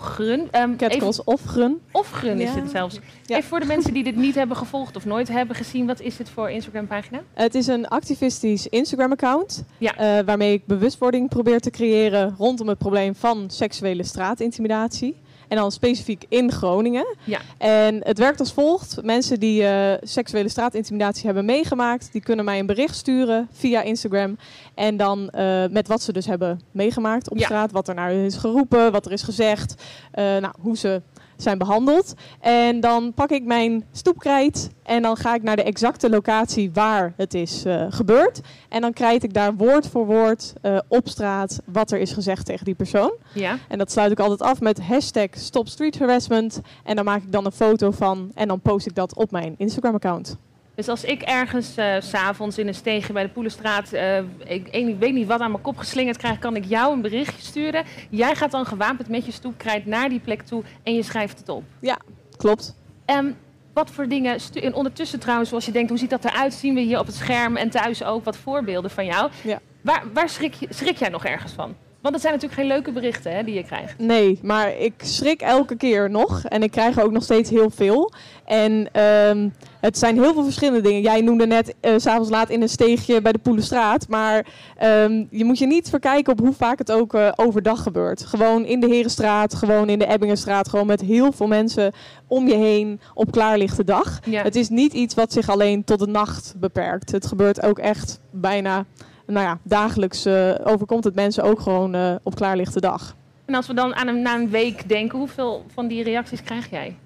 Grun. 0.00 0.48
Ehm, 0.50 0.76
Catcalls 0.76 1.24
of 1.24 1.42
Grun. 1.44 1.80
of 1.92 2.10
Grun 2.10 2.40
is 2.40 2.54
het 2.54 2.70
zelfs. 2.70 2.98
Ja. 3.26 3.36
Even 3.36 3.48
voor 3.48 3.60
de 3.60 3.66
mensen 3.66 3.92
die 3.92 4.04
dit 4.04 4.16
niet 4.16 4.34
hebben 4.34 4.56
gevolgd 4.56 4.96
of 4.96 5.04
nooit 5.04 5.28
hebben 5.28 5.56
gezien. 5.56 5.86
Wat 5.86 6.00
is 6.00 6.16
dit 6.16 6.28
voor 6.30 6.50
Instagram-pagina? 6.50 7.20
Het 7.34 7.54
is 7.54 7.66
een 7.66 7.88
activistisch 7.88 8.66
Instagram-account. 8.66 9.64
Ja. 9.78 9.96
eh, 9.96 10.24
waarmee 10.24 10.52
ik 10.52 10.66
bewustwording 10.66 11.28
probeer 11.28 11.60
te 11.60 11.70
creëren 11.70 12.34
rondom 12.38 12.68
het 12.68 12.78
probleem 12.78 13.14
van 13.14 13.50
seksuele 13.50 14.04
straatintimidatie. 14.04 15.16
En 15.50 15.56
dan 15.56 15.72
specifiek 15.72 16.24
in 16.28 16.52
Groningen. 16.52 17.16
Ja. 17.24 17.40
En 17.58 18.00
het 18.04 18.18
werkt 18.18 18.40
als 18.40 18.52
volgt. 18.52 18.96
Mensen 19.02 19.40
die 19.40 19.64
eh, 19.66 19.98
seksuele 20.02 20.48
straatintimidatie 20.48 21.24
hebben 21.26 21.44
meegemaakt, 21.44 22.12
die 22.12 22.20
kunnen 22.20 22.44
mij 22.44 22.58
een 22.58 22.66
bericht 22.66 22.96
sturen 22.96 23.48
via 23.52 23.82
Instagram. 23.82 24.36
En 24.74 24.96
dan 24.96 25.30
eh, 25.30 25.64
met 25.70 25.88
wat 25.88 26.02
ze 26.02 26.12
dus 26.12 26.26
hebben 26.26 26.60
meegemaakt 26.70 27.30
op 27.30 27.38
Ja. 27.38 27.44
straat. 27.44 27.72
Wat 27.72 27.88
er 27.88 27.94
naar 27.94 28.12
is 28.12 28.36
geroepen, 28.36 28.92
wat 28.92 29.06
er 29.06 29.12
is 29.12 29.22
gezegd. 29.22 29.74
eh, 30.12 30.24
nou, 30.24 30.54
hoe 30.60 30.76
ze 30.76 31.02
zijn 31.42 31.58
behandeld. 31.58 32.14
En 32.40 32.80
dan 32.80 33.12
pak 33.14 33.30
ik 33.30 33.44
mijn 33.44 33.84
stoepkrijt 33.92 34.70
en 34.82 35.02
dan 35.02 35.16
ga 35.16 35.34
ik 35.34 35.42
naar 35.42 35.56
de 35.56 35.62
exacte 35.62 36.10
locatie 36.10 36.70
waar 36.72 37.12
het 37.16 37.34
is 37.34 37.64
eh, 37.64 37.86
gebeurd. 37.88 38.40
En 38.68 38.80
dan 38.80 38.92
krijt 38.92 39.22
ik 39.22 39.34
daar 39.34 39.54
woord 39.54 39.88
voor 39.88 40.06
woord 40.06 40.52
eh, 40.62 40.78
op 40.88 41.08
straat 41.08 41.60
wat 41.64 41.90
er 41.90 41.98
is 41.98 42.12
gezegd 42.12 42.46
tegen 42.46 42.64
die 42.64 42.74
persoon. 42.74 43.12
Ja. 43.34 43.58
En 43.68 43.78
dat 43.78 43.90
sluit 43.90 44.12
ik 44.12 44.20
altijd 44.20 44.42
af 44.42 44.60
met 44.60 44.80
hashtag 44.80 45.28
Stop 45.30 45.68
Street 45.68 45.98
Harassment. 45.98 46.60
En 46.84 46.94
daar 46.94 47.04
maak 47.04 47.22
ik 47.22 47.32
dan 47.32 47.44
een 47.44 47.52
foto 47.52 47.90
van 47.90 48.30
en 48.34 48.48
dan 48.48 48.60
post 48.60 48.86
ik 48.86 48.94
dat 48.94 49.14
op 49.14 49.30
mijn 49.30 49.54
Instagram-account. 49.56 50.36
Dus 50.80 50.88
als 50.88 51.04
ik 51.04 51.22
ergens 51.22 51.76
eh, 51.76 51.94
s 52.00 52.08
s'avonds 52.08 52.58
in 52.58 52.68
een 52.68 52.74
steegje 52.74 53.12
bij 53.12 53.22
de 53.22 53.28
Poelenstraat, 53.28 53.92
eh, 53.92 54.18
ik, 54.44 54.68
ik 54.68 54.98
weet 54.98 55.12
niet 55.12 55.26
wat 55.26 55.40
aan 55.40 55.50
mijn 55.50 55.62
kop 55.62 55.76
geslingerd 55.76 56.16
krijg, 56.16 56.38
kan 56.38 56.56
ik 56.56 56.64
jou 56.64 56.92
een 56.92 57.00
berichtje 57.00 57.42
sturen. 57.42 57.84
Jij 58.10 58.34
gaat 58.34 58.50
dan 58.50 58.66
gewapend 58.66 59.08
met 59.08 59.26
je 59.26 59.32
stoepkrijt 59.32 59.86
naar 59.86 60.08
die 60.08 60.20
plek 60.20 60.42
toe 60.42 60.62
en 60.82 60.94
je 60.94 61.02
schrijft 61.02 61.38
het 61.38 61.48
op. 61.48 61.64
Ja, 61.80 61.98
klopt. 62.36 62.74
En 63.04 63.36
wat 63.72 63.90
voor 63.90 64.08
dingen, 64.08 64.38
en 64.54 64.74
ondertussen 64.74 65.20
trouwens, 65.20 65.48
zoals 65.48 65.64
je 65.64 65.72
denkt, 65.72 65.88
hoe 65.88 65.98
ziet 65.98 66.10
dat 66.10 66.24
eruit? 66.24 66.54
Zien 66.54 66.74
we 66.74 66.80
hier 66.80 66.98
op 66.98 67.06
het 67.06 67.14
scherm 67.14 67.56
en 67.56 67.70
thuis 67.70 68.04
ook 68.04 68.24
wat 68.24 68.36
voorbeelden 68.36 68.90
van 68.90 69.04
jou. 69.04 69.30
Ja. 69.42 69.60
Waar, 69.80 70.02
waar 70.12 70.28
schrik, 70.28 70.54
je, 70.54 70.66
schrik 70.70 70.96
jij 70.96 71.08
nog 71.08 71.24
ergens 71.24 71.52
van? 71.52 71.74
Want 72.00 72.14
het 72.14 72.22
zijn 72.22 72.34
natuurlijk 72.34 72.60
geen 72.60 72.70
leuke 72.70 72.92
berichten 72.92 73.32
hè, 73.32 73.42
die 73.44 73.54
je 73.54 73.64
krijgt. 73.64 73.98
Nee, 73.98 74.38
maar 74.42 74.76
ik 74.76 74.92
schrik 74.96 75.40
elke 75.40 75.76
keer 75.76 76.10
nog. 76.10 76.44
En 76.44 76.62
ik 76.62 76.70
krijg 76.70 76.96
er 76.96 77.04
ook 77.04 77.12
nog 77.12 77.22
steeds 77.22 77.50
heel 77.50 77.70
veel. 77.70 78.12
En 78.44 78.88
ehm, 78.92 79.48
het 79.80 79.98
zijn 79.98 80.22
heel 80.22 80.32
veel 80.32 80.44
verschillende 80.44 80.80
dingen. 80.80 81.00
Jij 81.00 81.20
noemde 81.20 81.46
net 81.46 81.74
eh, 81.80 81.94
s 81.96 82.02
s'avonds 82.02 82.30
laat 82.30 82.50
in 82.50 82.62
een 82.62 82.68
steegje 82.68 83.20
bij 83.20 83.32
de 83.32 83.38
Poelenstraat. 83.38 84.08
Maar 84.08 84.46
ehm, 84.76 85.24
je 85.30 85.44
moet 85.44 85.58
je 85.58 85.66
niet 85.66 85.88
verkijken 85.88 86.32
op 86.32 86.38
hoe 86.38 86.52
vaak 86.52 86.78
het 86.78 86.92
ook 86.92 87.14
eh, 87.14 87.32
overdag 87.36 87.82
gebeurt. 87.82 88.24
Gewoon 88.24 88.64
in 88.64 88.80
de 88.80 88.86
Herenstraat, 88.86 89.54
gewoon 89.54 89.88
in 89.88 89.98
de 89.98 90.06
Ebbingenstraat. 90.06 90.68
Gewoon 90.68 90.86
met 90.86 91.00
heel 91.00 91.32
veel 91.32 91.46
mensen 91.46 91.92
om 92.26 92.48
je 92.48 92.56
heen 92.56 93.00
op 93.14 93.30
klaarlichte 93.30 93.84
dag. 93.84 94.20
Ja. 94.24 94.42
Het 94.42 94.56
is 94.56 94.68
niet 94.68 94.92
iets 94.92 95.14
wat 95.14 95.32
zich 95.32 95.48
alleen 95.48 95.84
tot 95.84 95.98
de 95.98 96.06
nacht 96.06 96.54
beperkt. 96.56 97.12
Het 97.12 97.26
gebeurt 97.26 97.62
ook 97.62 97.78
echt 97.78 98.20
bijna, 98.30 98.84
nou 99.30 99.46
ja, 99.46 99.58
dagelijks 99.62 100.24
eh, 100.24 100.54
overkomt 100.64 101.04
het 101.04 101.14
mensen 101.14 101.44
ook 101.44 101.60
gewoon 101.60 101.94
eh, 101.94 102.14
op 102.22 102.34
klaarlichte 102.34 102.80
dag. 102.80 103.16
En 103.44 103.54
als 103.54 103.66
we 103.66 103.74
dan 103.74 103.94
aan 103.94 104.08
een, 104.08 104.22
na 104.22 104.34
een 104.34 104.50
week 104.50 104.88
denken, 104.88 105.18
hoeveel 105.18 105.64
van 105.72 105.86
die 105.86 106.02
reacties 106.02 106.42
krijg 106.42 106.70
jij? 106.70 106.96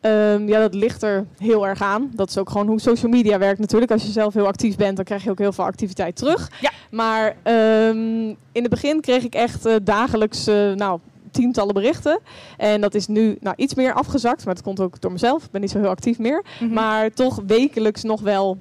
Ehm, 0.00 0.48
ja, 0.48 0.60
dat 0.60 0.74
ligt 0.74 1.02
er 1.02 1.26
heel 1.38 1.66
erg 1.66 1.82
aan. 1.82 2.10
Dat 2.14 2.28
is 2.28 2.38
ook 2.38 2.50
gewoon 2.50 2.66
hoe 2.66 2.80
social 2.80 3.10
media 3.10 3.38
werkt 3.38 3.58
natuurlijk. 3.58 3.92
Als 3.92 4.02
je 4.02 4.10
zelf 4.10 4.34
heel 4.34 4.46
actief 4.46 4.76
bent, 4.76 4.96
dan 4.96 5.04
krijg 5.04 5.24
je 5.24 5.30
ook 5.30 5.38
heel 5.38 5.52
veel 5.52 5.64
activiteit 5.64 6.16
terug. 6.16 6.50
Ja. 6.60 6.70
Maar 6.90 7.36
ehm, 7.42 8.28
in 8.28 8.62
het 8.62 8.68
begin 8.68 9.00
kreeg 9.00 9.24
ik 9.24 9.34
echt 9.34 9.66
eh, 9.66 9.74
dagelijks, 9.82 10.44
nou, 10.74 11.00
tientallen 11.30 11.74
berichten. 11.74 12.20
En 12.56 12.80
dat 12.80 12.94
is 12.94 13.06
nu 13.06 13.36
nou, 13.40 13.56
iets 13.56 13.74
meer 13.74 13.92
afgezakt. 13.92 14.44
Maar 14.44 14.54
dat 14.54 14.64
komt 14.64 14.80
ook 14.80 15.00
door 15.00 15.12
mezelf. 15.12 15.44
Ik 15.44 15.50
ben 15.50 15.60
niet 15.60 15.70
zo 15.70 15.78
heel 15.78 15.88
actief 15.88 16.18
meer. 16.18 16.44
Mhm. 16.60 16.72
Maar 16.72 17.10
toch 17.10 17.40
wekelijks 17.46 18.02
nog 18.02 18.20
wel 18.20 18.58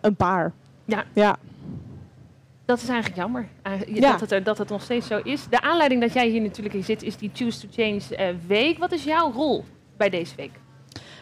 een 0.00 0.16
paar. 0.16 0.52
Ja. 0.84 1.04
Ja. 1.12 1.36
Dat 2.68 2.82
is 2.82 2.88
eigenlijk 2.88 3.20
jammer, 3.20 3.48
eh, 3.62 3.72
Ja. 3.94 4.16
dat, 4.16 4.30
het 4.30 4.44
dat 4.44 4.58
het 4.58 4.68
nog 4.68 4.82
steeds 4.82 5.06
zo 5.06 5.20
is. 5.24 5.46
De 5.50 5.60
aanleiding 5.60 6.00
dat 6.00 6.12
jij 6.12 6.28
hier 6.28 6.40
natuurlijk 6.40 6.74
in 6.74 6.84
zit, 6.84 7.02
is 7.02 7.16
die 7.16 7.30
Choose 7.34 7.60
to 7.60 7.68
Change 7.70 8.16
eh, 8.16 8.28
week. 8.46 8.78
Wat 8.78 8.92
is 8.92 9.04
jouw 9.04 9.32
rol 9.32 9.64
bij 9.96 10.08
deze 10.08 10.36
week? 10.36 10.50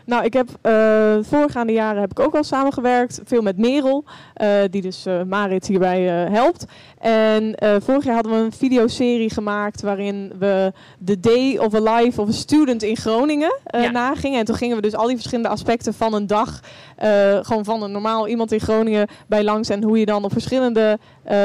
Nou, 0.07 0.25
ik 0.25 0.33
heb 0.33 0.49
eh 0.63 1.17
voorgaande 1.23 1.73
jaren 1.73 2.01
heb 2.01 2.11
ik 2.11 2.21
ook 2.21 2.35
al 2.35 2.45
samengewerkt. 2.45 3.21
Veel 3.25 3.43
met 3.43 3.59
Merel, 3.59 4.05
eh, 4.35 4.49
die 4.71 4.83
dus 4.83 5.07
eh, 5.07 5.23
Marit 5.23 5.67
hierbij 5.67 6.01
helpt. 6.31 6.65
En 6.99 7.55
vorig 7.83 8.05
jaar 8.05 8.15
hadden 8.15 8.33
we 8.33 8.39
een 8.39 8.53
videoserie 8.53 9.31
gemaakt 9.31 9.83
waarin 9.83 10.33
we 10.39 10.73
de 10.99 11.21
day 11.21 11.57
of 11.59 11.75
a 11.75 11.97
life 11.97 12.21
of 12.21 12.29
a 12.29 12.33
student 12.33 12.83
in 12.83 12.97
Groningen 12.97 13.59
Ja. 13.71 13.91
nagingen. 13.91 14.39
En 14.39 14.45
toen 14.45 14.55
gingen 14.57 14.77
we 14.77 14.83
dus 14.83 14.95
al 14.95 15.07
die 15.07 15.17
verschillende 15.17 15.51
aspecten 15.51 15.95
van 15.95 16.15
een 16.15 16.27
dag, 16.27 16.61
gewoon 17.43 17.65
van 17.65 17.83
een 17.83 17.93
normaal 17.93 18.29
iemand 18.29 18.53
in 18.53 18.61
Groningen 18.61 19.09
bij 19.27 19.45
langs. 19.45 19.69
En 19.69 19.83
hoe 19.83 19.99
je 19.99 20.07
dan 20.07 20.25
op 20.25 20.33
verschillende 20.33 20.99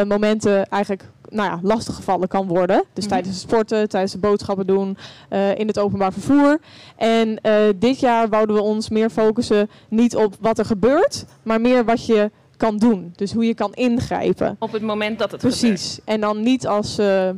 momenten 0.08 0.66
eigenlijk 0.70 1.04
nou 1.32 1.50
ja, 1.50 1.60
lastiggevallen 1.62 2.28
kan 2.28 2.48
worden. 2.48 2.84
Dus 2.94 3.04
Mhm. 3.04 3.14
tijdens 3.14 3.36
het 3.36 3.44
sporten, 3.50 3.90
tijdens 3.90 4.12
de 4.12 4.18
boodschappen 4.18 4.68
doen, 4.68 4.98
eh, 5.30 5.58
in 5.58 5.68
het 5.68 5.80
openbaar 5.80 6.14
vervoer. 6.14 6.60
En 6.96 7.42
eh, 7.42 7.54
dit 7.76 8.00
jaar 8.00 8.30
wouden 8.30 8.56
we 8.56 8.62
ons 8.62 8.90
meer 8.90 9.10
focussen 9.10 9.70
niet 9.90 10.16
op 10.16 10.36
wat 10.40 10.60
er 10.60 10.66
gebeurt, 10.66 11.26
maar 11.44 11.62
meer 11.62 11.86
wat 11.86 12.06
je 12.06 12.32
kan 12.58 12.78
doen. 12.78 13.14
Dus 13.16 13.34
hoe 13.34 13.46
je 13.46 13.54
kan 13.54 13.74
ingrijpen. 13.74 14.56
Op 14.60 14.72
het 14.72 14.82
moment 14.82 15.20
dat 15.20 15.32
het 15.32 15.42
gebeurt. 15.42 15.60
Precies. 15.60 16.00
En 16.06 16.22
dan 16.22 16.44
niet 16.44 16.68
als 16.68 16.98
eh, 16.98 17.30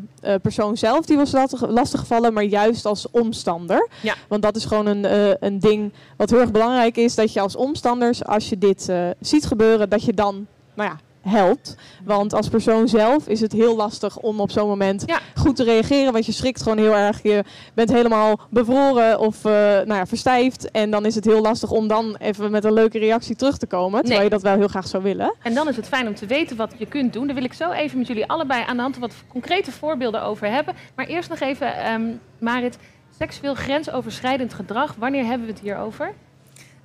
persoon 0.41 0.77
zelf 0.77 1.05
die 1.05 1.17
was 1.17 1.31
lastig, 1.31 1.67
lastiggevallen, 1.69 2.33
maar 2.33 2.43
juist 2.43 2.85
als 2.85 3.11
omstander. 3.11 3.89
Ja. 4.01 4.15
Want 4.27 4.41
dat 4.41 4.55
is 4.55 4.65
gewoon 4.65 4.85
een, 4.85 5.05
een 5.45 5.59
ding 5.59 5.91
wat 6.17 6.29
heel 6.29 6.39
erg 6.39 6.51
belangrijk 6.51 6.97
is. 6.97 7.15
Dat 7.15 7.33
je 7.33 7.39
als 7.41 7.55
omstanders, 7.55 8.25
als 8.25 8.49
je 8.49 8.57
dit 8.57 8.89
ziet 9.19 9.45
gebeuren, 9.45 9.89
dat 9.89 10.03
je 10.03 10.13
dan, 10.13 10.47
nou 10.73 10.89
ja, 10.89 10.99
helpt. 11.23 11.75
Want 12.03 12.33
als 12.33 12.47
persoon 12.49 12.87
zelf 12.87 13.27
is 13.27 13.41
het 13.41 13.51
heel 13.51 13.75
lastig 13.75 14.17
om 14.17 14.39
op 14.39 14.51
zo'n 14.51 14.67
moment 14.67 15.03
Ja. 15.05 15.19
goed 15.35 15.55
te 15.55 15.63
reageren. 15.63 16.13
Want 16.13 16.25
je 16.25 16.31
schrikt 16.31 16.61
gewoon 16.63 16.77
heel 16.77 16.95
erg. 16.95 17.23
Je 17.23 17.43
bent 17.73 17.91
helemaal 17.91 18.39
bevroren 18.49 19.19
of 19.19 19.45
eh, 19.45 19.51
nou 19.51 19.93
ja, 19.93 20.05
verstijfd. 20.05 20.71
En 20.71 20.91
dan 20.91 21.05
is 21.05 21.15
het 21.15 21.25
heel 21.25 21.41
lastig 21.41 21.71
om 21.71 21.87
dan 21.87 22.15
even 22.19 22.51
met 22.51 22.63
een 22.63 22.73
leuke 22.73 22.99
reactie 22.99 23.35
terug 23.35 23.57
te 23.57 23.67
komen. 23.67 23.99
Terwijl 23.99 24.15
Nee. 24.15 24.23
je 24.23 24.29
dat 24.35 24.41
wel 24.41 24.55
heel 24.57 24.67
graag 24.67 24.87
zou 24.87 25.03
willen. 25.03 25.35
En 25.43 25.53
dan 25.53 25.67
is 25.69 25.75
het 25.75 25.87
fijn 25.87 26.07
om 26.07 26.15
te 26.15 26.25
weten 26.25 26.57
wat 26.57 26.73
je 26.77 26.85
kunt 26.85 27.13
doen. 27.13 27.25
Daar 27.25 27.35
wil 27.35 27.43
ik 27.43 27.53
zo 27.53 27.71
even 27.71 27.97
met 27.97 28.07
jullie 28.07 28.25
allebei 28.27 28.63
aan 28.67 28.75
de 28.75 28.81
hand 28.81 28.97
wat 28.97 29.13
concrete 29.27 29.71
voorbeelden 29.71 30.23
over 30.23 30.47
hebben. 30.47 30.73
Maar 30.95 31.05
eerst 31.05 31.29
nog 31.29 31.39
even, 31.39 31.75
ehm, 31.77 32.01
Marit, 32.39 32.77
seksueel 33.19 33.53
grensoverschrijdend 33.55 34.53
gedrag. 34.53 34.95
Wanneer 34.97 35.25
hebben 35.25 35.47
we 35.47 35.53
het 35.53 35.61
hier 35.61 35.77
over? 35.77 36.13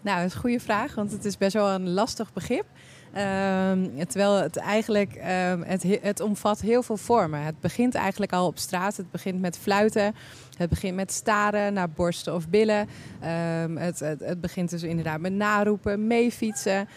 Nou, 0.00 0.16
dat 0.16 0.26
is 0.26 0.34
een 0.34 0.40
goede 0.40 0.60
vraag, 0.60 0.94
want 0.94 1.12
het 1.12 1.24
is 1.24 1.36
best 1.38 1.52
wel 1.52 1.68
een 1.68 1.90
lastig 1.92 2.32
begrip. 2.32 2.64
Ehm, 3.12 4.06
terwijl 4.06 4.34
het 4.34 4.56
eigenlijk, 4.56 5.14
ehm, 5.14 5.62
het, 5.62 5.82
he- 5.82 5.98
het 6.02 6.20
omvat 6.20 6.60
heel 6.60 6.82
veel 6.82 6.96
vormen. 6.96 7.42
Het 7.42 7.60
begint 7.60 7.94
eigenlijk 7.94 8.32
al 8.32 8.46
op 8.46 8.58
straat. 8.58 8.96
Het 8.96 9.10
begint 9.10 9.40
met 9.40 9.58
fluiten. 9.58 10.14
Het 10.56 10.68
begint 10.68 10.96
met 10.96 11.12
staren 11.12 11.72
naar 11.72 11.90
borsten 11.90 12.34
of 12.34 12.48
billen. 12.48 12.88
Ehm, 13.20 13.76
het, 13.76 14.00
het, 14.00 14.20
het 14.20 14.40
begint 14.40 14.70
dus 14.70 14.82
inderdaad 14.82 15.20
met 15.20 15.32
naroepen, 15.32 16.06
meefietsen. 16.06 16.88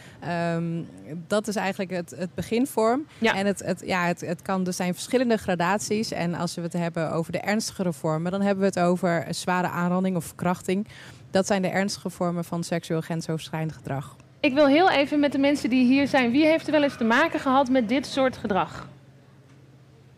Dat 1.28 1.48
is 1.48 1.56
eigenlijk 1.56 1.92
het, 1.92 2.14
het 2.18 2.34
beginvorm. 2.36 3.06
Ja. 3.18 3.36
En 3.36 3.46
het, 3.46 3.60
het, 3.60 3.82
ja, 3.86 4.06
het, 4.06 4.22
het 4.22 4.42
kan 4.42 4.64
dus 4.64 4.76
zijn 4.76 4.94
verschillende 4.94 5.38
gradaties. 5.38 6.12
En 6.12 6.36
als 6.36 6.56
we 6.56 6.62
het 6.62 6.74
hebben 6.74 7.12
over 7.12 7.32
de 7.32 7.40
ernstigere 7.40 7.94
vormen, 7.94 8.32
dan 8.32 8.42
hebben 8.42 8.60
we 8.60 8.66
het 8.66 8.80
over 8.80 9.28
een 9.28 9.36
zware 9.36 9.68
aanranding 9.68 10.16
of 10.16 10.26
verkrachting. 10.26 10.88
Dat 11.32 11.48
zijn 11.48 11.62
de 11.62 11.68
ernstige 11.68 12.10
vormen 12.10 12.46
van 12.46 12.64
seksueel 12.64 13.02
grensoverschrijdend 13.02 13.74
gedrag. 13.74 14.16
Ik 14.42 14.54
wil 14.54 14.68
heel 14.68 14.90
even 14.90 15.20
met 15.20 15.32
de 15.32 15.38
mensen 15.38 15.70
die 15.70 15.86
hier 15.86 16.08
zijn. 16.08 16.32
Wie 16.32 16.46
heeft 16.46 16.66
er 16.66 16.72
wel 16.72 16.84
eens 16.84 16.98
te 16.98 17.04
maken 17.04 17.40
gehad 17.40 17.70
met 17.70 17.90
dit 17.90 18.06
soort 18.06 18.38
gedrag? 18.38 18.88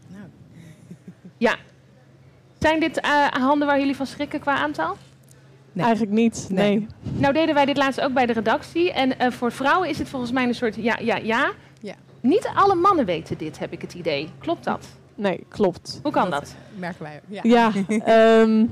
Nou. 0.08 0.24
Ja. 1.38 1.56
Zijn 2.60 2.80
dit 2.80 3.00
eh, 3.00 3.27
handen 3.27 3.68
waar 3.68 3.80
jullie 3.80 3.96
van 3.96 4.06
schrikken 4.06 4.39
qua 4.39 4.56
aantal? 4.56 4.98
Nee. 5.72 5.86
Eigenlijk 5.86 6.15
niet, 6.15 6.48
Nee. 6.50 6.77
nee. 6.77 6.88
Nou 7.18 7.34
deden 7.34 7.56
wij 7.56 7.65
dit 7.65 7.77
laatst 7.77 8.01
ook 8.01 8.13
bij 8.13 8.25
de 8.25 8.34
redactie. 8.34 8.92
En 8.92 9.20
eh, 9.20 9.32
voor 9.32 9.51
vrouwen 9.51 9.89
is 9.89 9.98
het 9.98 10.10
volgens 10.10 10.32
mij 10.32 10.44
een 10.44 10.56
soort 10.56 10.75
ja, 10.75 10.98
ja, 11.01 11.15
ja. 11.15 11.51
Ja. 11.82 11.96
Niet 12.22 12.50
alle 12.56 12.75
mannen 12.75 13.06
weten 13.06 13.38
dit, 13.38 13.60
heb 13.60 13.72
ik 13.72 13.82
het 13.82 13.94
idee. 13.94 14.30
Klopt 14.39 14.63
dat? 14.63 14.88
Nee, 15.15 15.46
klopt. 15.50 16.00
Hoe 16.03 16.12
kan 16.12 16.30
dat? 16.30 16.56
Merken 16.75 17.03
wij 17.03 17.15
ook. 17.15 17.44
Ja. 17.44 17.72
Ja, 17.72 17.72
ehm, 18.42 18.65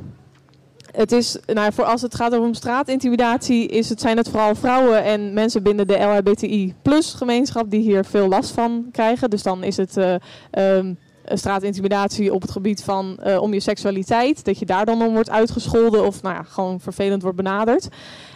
het 0.92 1.12
is, 1.12 1.38
nou, 1.46 1.74
voor 1.74 1.84
als 1.84 2.02
het 2.02 2.16
gaat 2.16 2.40
om 2.40 2.54
straatintimidatie, 2.54 3.68
is 3.68 3.90
het, 3.90 4.02
zijn 4.02 4.18
het 4.18 4.30
vooral 4.30 4.56
vrouwen 4.56 5.04
en 5.04 5.34
mensen 5.34 5.64
binnen 5.64 5.88
de 5.88 6.00
LHBTI 6.00 6.74
plus 6.82 7.14
gemeenschap 7.14 7.72
die 7.72 7.82
hier 7.82 8.06
veel 8.06 8.28
last 8.28 8.52
van 8.52 8.86
krijgen. 8.92 9.30
Dus 9.30 9.44
dan 9.44 9.64
is 9.64 9.78
het 9.78 9.98
ehm, 10.52 10.94
straatintimidatie 11.26 12.34
op 12.34 12.42
het 12.42 12.52
gebied 12.52 12.84
van 12.84 13.18
eh, 13.18 13.42
om 13.42 13.54
je 13.54 13.60
seksualiteit, 13.60 14.46
dat 14.46 14.60
je 14.60 14.66
daar 14.66 14.86
dan 14.86 15.02
om 15.02 15.14
wordt 15.14 15.30
uitgescholden 15.30 16.06
of 16.06 16.22
nou 16.22 16.36
ja, 16.36 16.44
gewoon 16.44 16.80
vervelend 16.80 17.22
wordt 17.22 17.38
benaderd. 17.38 17.88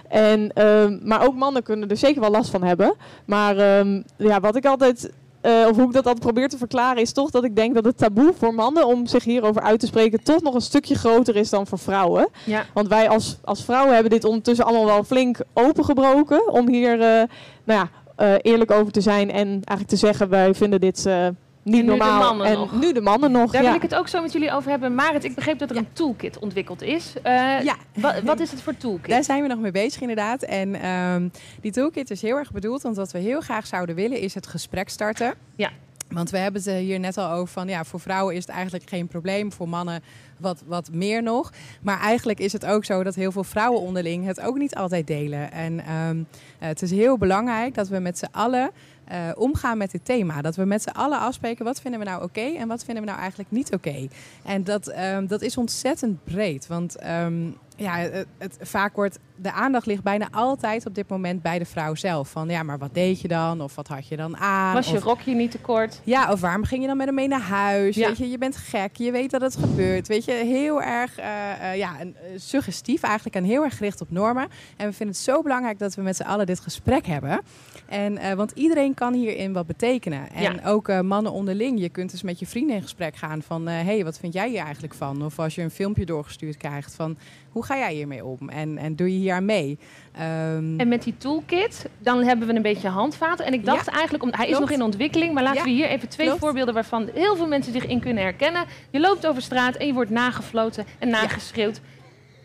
En, 0.08 0.54
ehm, 0.54 0.98
maar 1.04 1.26
ook 1.26 1.36
mannen 1.36 1.64
kunnen 1.64 1.90
er 1.90 1.98
zeker 1.98 2.22
wel 2.22 2.32
last 2.32 2.50
van 2.50 2.64
hebben. 2.64 2.96
Maar 3.26 3.58
ehm, 3.58 4.02
ja, 4.18 4.40
wat 4.40 4.56
ik 4.56 4.66
altijd 4.66 5.12
eh, 5.46 5.68
of 5.70 5.76
hoe 5.76 5.86
ik 5.86 5.94
dat 5.94 6.06
altijd 6.06 6.20
probeer 6.20 6.50
te 6.50 6.58
verklaren, 6.58 7.02
is 7.02 7.12
toch 7.12 7.30
dat 7.30 7.44
ik 7.44 7.56
denk 7.56 7.76
dat 7.76 7.86
het 7.86 7.98
taboe 7.98 8.34
voor 8.38 8.54
mannen 8.54 8.88
om 8.88 9.08
zich 9.08 9.24
hierover 9.24 9.62
uit 9.62 9.80
te 9.80 9.86
spreken 9.86 10.24
toch 10.24 10.42
nog 10.42 10.54
een 10.54 10.62
stukje 10.62 10.96
groter 10.96 11.36
is 11.36 11.50
dan 11.50 11.68
voor 11.68 11.80
vrouwen. 11.80 12.28
Ja. 12.44 12.66
Want 12.74 12.88
wij 12.88 13.10
als, 13.10 13.38
als 13.44 13.64
vrouwen 13.64 13.94
hebben 13.94 14.12
dit 14.12 14.24
ondertussen 14.24 14.66
allemaal 14.66 14.86
wel 14.86 15.04
flink 15.04 15.38
opengebroken 15.54 16.52
om 16.52 16.68
hier 16.68 17.02
eh, 17.02 17.24
nou 17.64 17.80
ja, 17.80 17.90
eh, 18.16 18.34
eerlijk 18.42 18.72
over 18.72 18.92
te 18.92 19.02
zijn 19.02 19.32
en 19.32 19.48
eigenlijk 19.48 19.88
te 19.88 19.96
zeggen 19.96 20.30
wij 20.30 20.54
vinden 20.54 20.80
dit 20.80 21.06
eh, 21.06 21.28
niet 21.66 21.74
En 21.76 21.86
nu 21.86 21.92
de 21.92 21.98
normaal. 21.98 22.20
mannen 22.20 22.48
en 22.48 22.54
nog. 22.58 22.80
nu 22.80 22.94
de 22.94 23.02
mannen 23.02 23.32
nog. 23.32 23.52
Daar 23.52 23.62
ja. 23.62 23.68
wil 23.68 23.78
ik 23.78 23.82
het 23.82 23.96
ook 23.96 24.08
zo 24.08 24.22
met 24.22 24.32
jullie 24.32 24.52
over 24.52 24.70
hebben. 24.70 24.96
Marit, 24.96 25.24
ik 25.24 25.36
begreep 25.36 25.60
dat 25.60 25.70
er 25.70 25.78
een 25.78 25.88
toolkit 25.94 26.40
ontwikkeld 26.40 26.82
is. 26.82 27.14
Eh, 27.24 27.34
Ja. 27.64 27.76
wa- 27.94 28.22
wat 28.24 28.40
is 28.40 28.52
het 28.52 28.62
voor 28.62 28.78
toolkit? 28.78 29.10
Daar 29.10 29.24
zijn 29.24 29.42
we 29.42 29.48
nog 29.48 29.60
mee 29.60 29.72
bezig 29.72 30.02
inderdaad. 30.02 30.44
En 30.44 30.76
ehm, 30.82 31.28
die 31.62 31.72
toolkit 31.72 32.10
is 32.12 32.22
heel 32.22 32.36
erg 32.38 32.52
bedoeld, 32.52 32.82
want 32.82 32.96
wat 32.96 33.12
we 33.12 33.20
heel 33.20 33.42
graag 33.42 33.68
zouden 33.68 33.96
willen 33.96 34.20
is 34.20 34.34
het 34.34 34.48
gesprek 34.48 34.90
starten. 34.90 35.34
Ja. 35.56 35.70
Want 36.10 36.30
we 36.30 36.38
hebben 36.38 36.62
het 36.64 36.72
hier 36.74 37.00
net 37.00 37.18
al 37.18 37.30
over 37.32 37.48
van 37.54 37.68
ja, 37.68 37.84
voor 37.84 38.00
vrouwen 38.00 38.36
is 38.36 38.42
het 38.46 38.50
eigenlijk 38.56 38.90
geen 38.90 39.08
probleem, 39.08 39.52
voor 39.52 39.70
mannen 39.70 40.04
wat, 40.40 40.64
wat 40.66 40.90
meer 40.92 41.24
nog. 41.24 41.52
Maar 41.82 42.00
eigenlijk 42.00 42.40
is 42.40 42.54
het 42.54 42.66
ook 42.66 42.86
zo 42.86 43.04
dat 43.04 43.16
heel 43.16 43.32
veel 43.32 43.44
vrouwen 43.44 43.82
onderling 43.82 44.26
het 44.26 44.42
ook 44.42 44.58
niet 44.58 44.76
altijd 44.76 45.08
delen. 45.08 45.52
En 45.52 45.86
ehm, 45.86 46.18
het 46.60 46.82
is 46.82 46.92
heel 46.92 47.18
belangrijk 47.18 47.74
dat 47.76 47.88
we 47.88 48.00
met 48.00 48.18
z'n 48.18 48.28
allen 48.32 48.72
eh, 49.08 49.18
omgaan 49.36 49.78
met 49.78 49.92
dit 49.92 50.06
thema. 50.06 50.42
Dat 50.42 50.56
we 50.56 50.66
met 50.66 50.82
z'n 50.82 50.90
allen 50.90 51.20
afspreken 51.20 51.66
wat 51.66 51.82
vinden 51.82 52.00
we 52.00 52.06
nou 52.06 52.24
oké 52.24 52.42
en 52.58 52.68
wat 52.68 52.84
vinden 52.84 53.04
we 53.04 53.10
nou 53.10 53.20
eigenlijk 53.22 53.52
niet 53.52 53.74
oké. 53.74 54.08
En 54.46 54.64
dat, 54.64 54.88
ehm, 54.88 55.28
dat 55.28 55.42
is 55.42 55.58
ontzettend 55.58 56.24
breed. 56.24 56.68
Want 56.68 56.96
ehm, 56.96 57.44
ja, 57.78 57.98
het, 57.98 58.26
het- 58.38 58.58
vaak 58.62 58.96
wordt 58.96 59.20
de 59.38 59.52
aandacht 59.52 59.86
ligt 59.86 60.04
bijna 60.04 60.28
altijd 60.32 60.86
op 60.86 60.96
dit 60.96 61.10
moment 61.10 61.42
bij 61.42 61.60
de 61.60 61.66
vrouw 61.66 61.96
zelf. 61.96 62.30
Van 62.30 62.50
ja, 62.50 62.64
maar 62.64 62.78
wat 62.78 62.94
deed 62.94 63.22
je 63.22 63.28
dan? 63.28 63.62
Of 63.62 63.76
wat 63.76 63.88
had 63.88 64.08
je 64.08 64.16
dan 64.18 64.38
aan? 64.38 64.74
Was 64.74 64.88
je 64.90 64.98
Of- 64.98 65.04
rokje 65.04 65.34
niet 65.34 65.52
te 65.52 65.60
kort? 65.60 66.02
ja, 66.04 66.32
of 66.32 66.40
waarom 66.42 66.64
ging 66.64 66.82
je 66.82 66.88
dan 66.88 66.98
met 66.98 67.06
hem 67.06 67.16
mee 67.16 67.28
naar 67.28 67.42
huis? 67.42 67.96
Ja. 67.96 68.08
Weet 68.08 68.18
je, 68.18 68.30
je 68.30 68.38
bent 68.38 68.56
gek, 68.58 68.96
je 68.96 69.12
weet 69.12 69.32
dat 69.32 69.42
het 69.42 69.56
gebeurt. 69.56 70.08
Weet 70.08 70.26
je, 70.26 70.32
heel 70.32 70.82
erg 70.82 71.18
eh, 71.18 71.72
eh, 71.72 71.78
ja, 71.78 71.92
suggestief 72.36 73.02
eigenlijk 73.04 73.36
en 73.36 73.44
heel 73.44 73.64
erg 73.64 73.78
gericht 73.78 74.02
op 74.02 74.12
normen. 74.12 74.48
En 74.78 74.88
we 74.88 74.94
vinden 74.94 75.16
het 75.16 75.24
zo 75.26 75.42
belangrijk 75.42 75.80
dat 75.80 75.96
we 75.96 76.02
met 76.02 76.16
z'n 76.16 76.24
allen 76.24 76.46
dit 76.46 76.60
gesprek 76.60 77.06
hebben. 77.06 77.42
En, 77.86 78.18
eh, 78.18 78.34
want 78.34 78.52
iedereen 78.52 78.94
kan 78.94 79.14
hierin 79.14 79.54
wat 79.54 79.66
betekenen. 79.68 80.32
En 80.32 80.42
Ja. 80.54 80.60
ook 80.66 80.88
eh, 80.90 81.00
mannen 81.02 81.32
onderling. 81.32 81.80
Je 81.80 81.90
kunt 81.90 82.12
dus 82.12 82.22
met 82.24 82.40
je 82.40 82.46
vrienden 82.46 82.76
in 82.76 82.82
gesprek 82.82 83.16
gaan 83.16 83.42
van... 83.42 83.68
hé, 83.68 83.84
hey, 83.84 84.04
wat 84.04 84.20
vind 84.20 84.34
jij 84.34 84.50
hier 84.50 84.60
eigenlijk 84.64 84.94
van? 84.94 85.26
Of 85.26 85.40
als 85.40 85.56
je 85.56 85.62
een 85.62 85.72
filmpje 85.72 86.06
doorgestuurd 86.06 86.58
krijgt 86.58 86.96
van... 86.96 87.18
hoe 87.50 87.66
ga 87.66 87.78
jij 87.78 87.94
hiermee 87.94 88.26
om? 88.26 88.50
En, 88.50 88.78
en 88.78 88.96
doe 88.96 89.12
je 89.14 89.18
hier 89.20 89.34
aan 89.34 89.46
mee? 89.46 89.78
Ehm, 90.12 90.80
En 90.80 90.88
met 90.88 91.04
die 91.04 91.18
toolkit, 91.18 91.90
dan 92.00 92.24
hebben 92.24 92.48
we 92.48 92.54
een 92.54 92.62
beetje 92.62 92.88
handvaten. 92.90 93.46
En 93.46 93.54
ik 93.54 93.66
dacht 93.66 93.86
Ja, 93.86 93.92
eigenlijk, 93.92 94.24
om, 94.24 94.30
hij 94.32 94.46
is 94.48 94.56
klopt. 94.56 94.70
nog 94.70 94.80
in 94.80 94.86
ontwikkeling, 94.86 95.34
maar 95.34 95.44
laten 95.44 95.58
Ja, 95.60 95.64
we 95.64 95.70
hier 95.70 95.88
even 95.88 96.10
twee 96.10 96.26
klopt. 96.28 96.42
voorbeelden 96.42 96.74
waarvan 96.74 97.10
heel 97.14 97.36
veel 97.36 97.48
mensen 97.48 97.74
zich 97.74 97.86
in 97.88 98.00
kunnen 98.00 98.24
herkennen. 98.24 98.66
Je 98.90 99.00
loopt 99.00 99.28
over 99.28 99.42
straat 99.42 99.76
en 99.76 99.88
je 99.88 99.94
wordt 99.94 100.10
nagefloten 100.12 100.86
en 101.00 101.10
nageschreeuwd. 101.10 101.82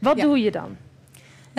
Wat 0.00 0.16
Ja. 0.16 0.22
doe 0.22 0.38
je 0.38 0.50
dan? 0.50 0.76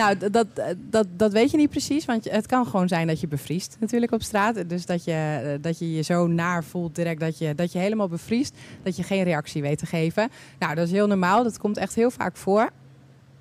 Nou, 0.02 0.30
dat, 0.30 0.46
dat, 0.90 1.06
dat 1.16 1.32
weet 1.32 1.50
je 1.50 1.56
niet 1.56 1.70
precies. 1.70 2.04
Want 2.04 2.30
het 2.30 2.46
kan 2.46 2.66
gewoon 2.66 2.88
zijn 2.88 3.06
dat 3.06 3.20
je 3.20 3.28
bevriest 3.28 3.76
natuurlijk 3.80 4.12
op 4.12 4.22
straat. 4.22 4.68
Dus 4.68 4.86
dat 4.86 5.04
je 5.04 5.12
eh, 5.12 5.62
dat 5.62 5.78
je, 5.78 5.92
je 5.92 6.02
zo 6.02 6.26
naar 6.26 6.64
voelt 6.64 6.94
direct 6.94 7.20
dat 7.20 7.38
je, 7.38 7.54
dat 7.54 7.72
je 7.72 7.78
helemaal 7.78 8.08
bevriest. 8.08 8.54
Dat 8.82 8.96
je 8.96 9.02
geen 9.02 9.22
reactie 9.22 9.62
weet 9.62 9.78
te 9.78 9.86
geven. 9.86 10.30
Nou, 10.58 10.74
dat 10.74 10.86
is 10.86 10.92
heel 10.92 11.06
normaal. 11.06 11.42
Dat 11.42 11.58
komt 11.58 11.76
echt 11.76 11.94
heel 11.94 12.10
vaak 12.10 12.36
voor. 12.36 12.70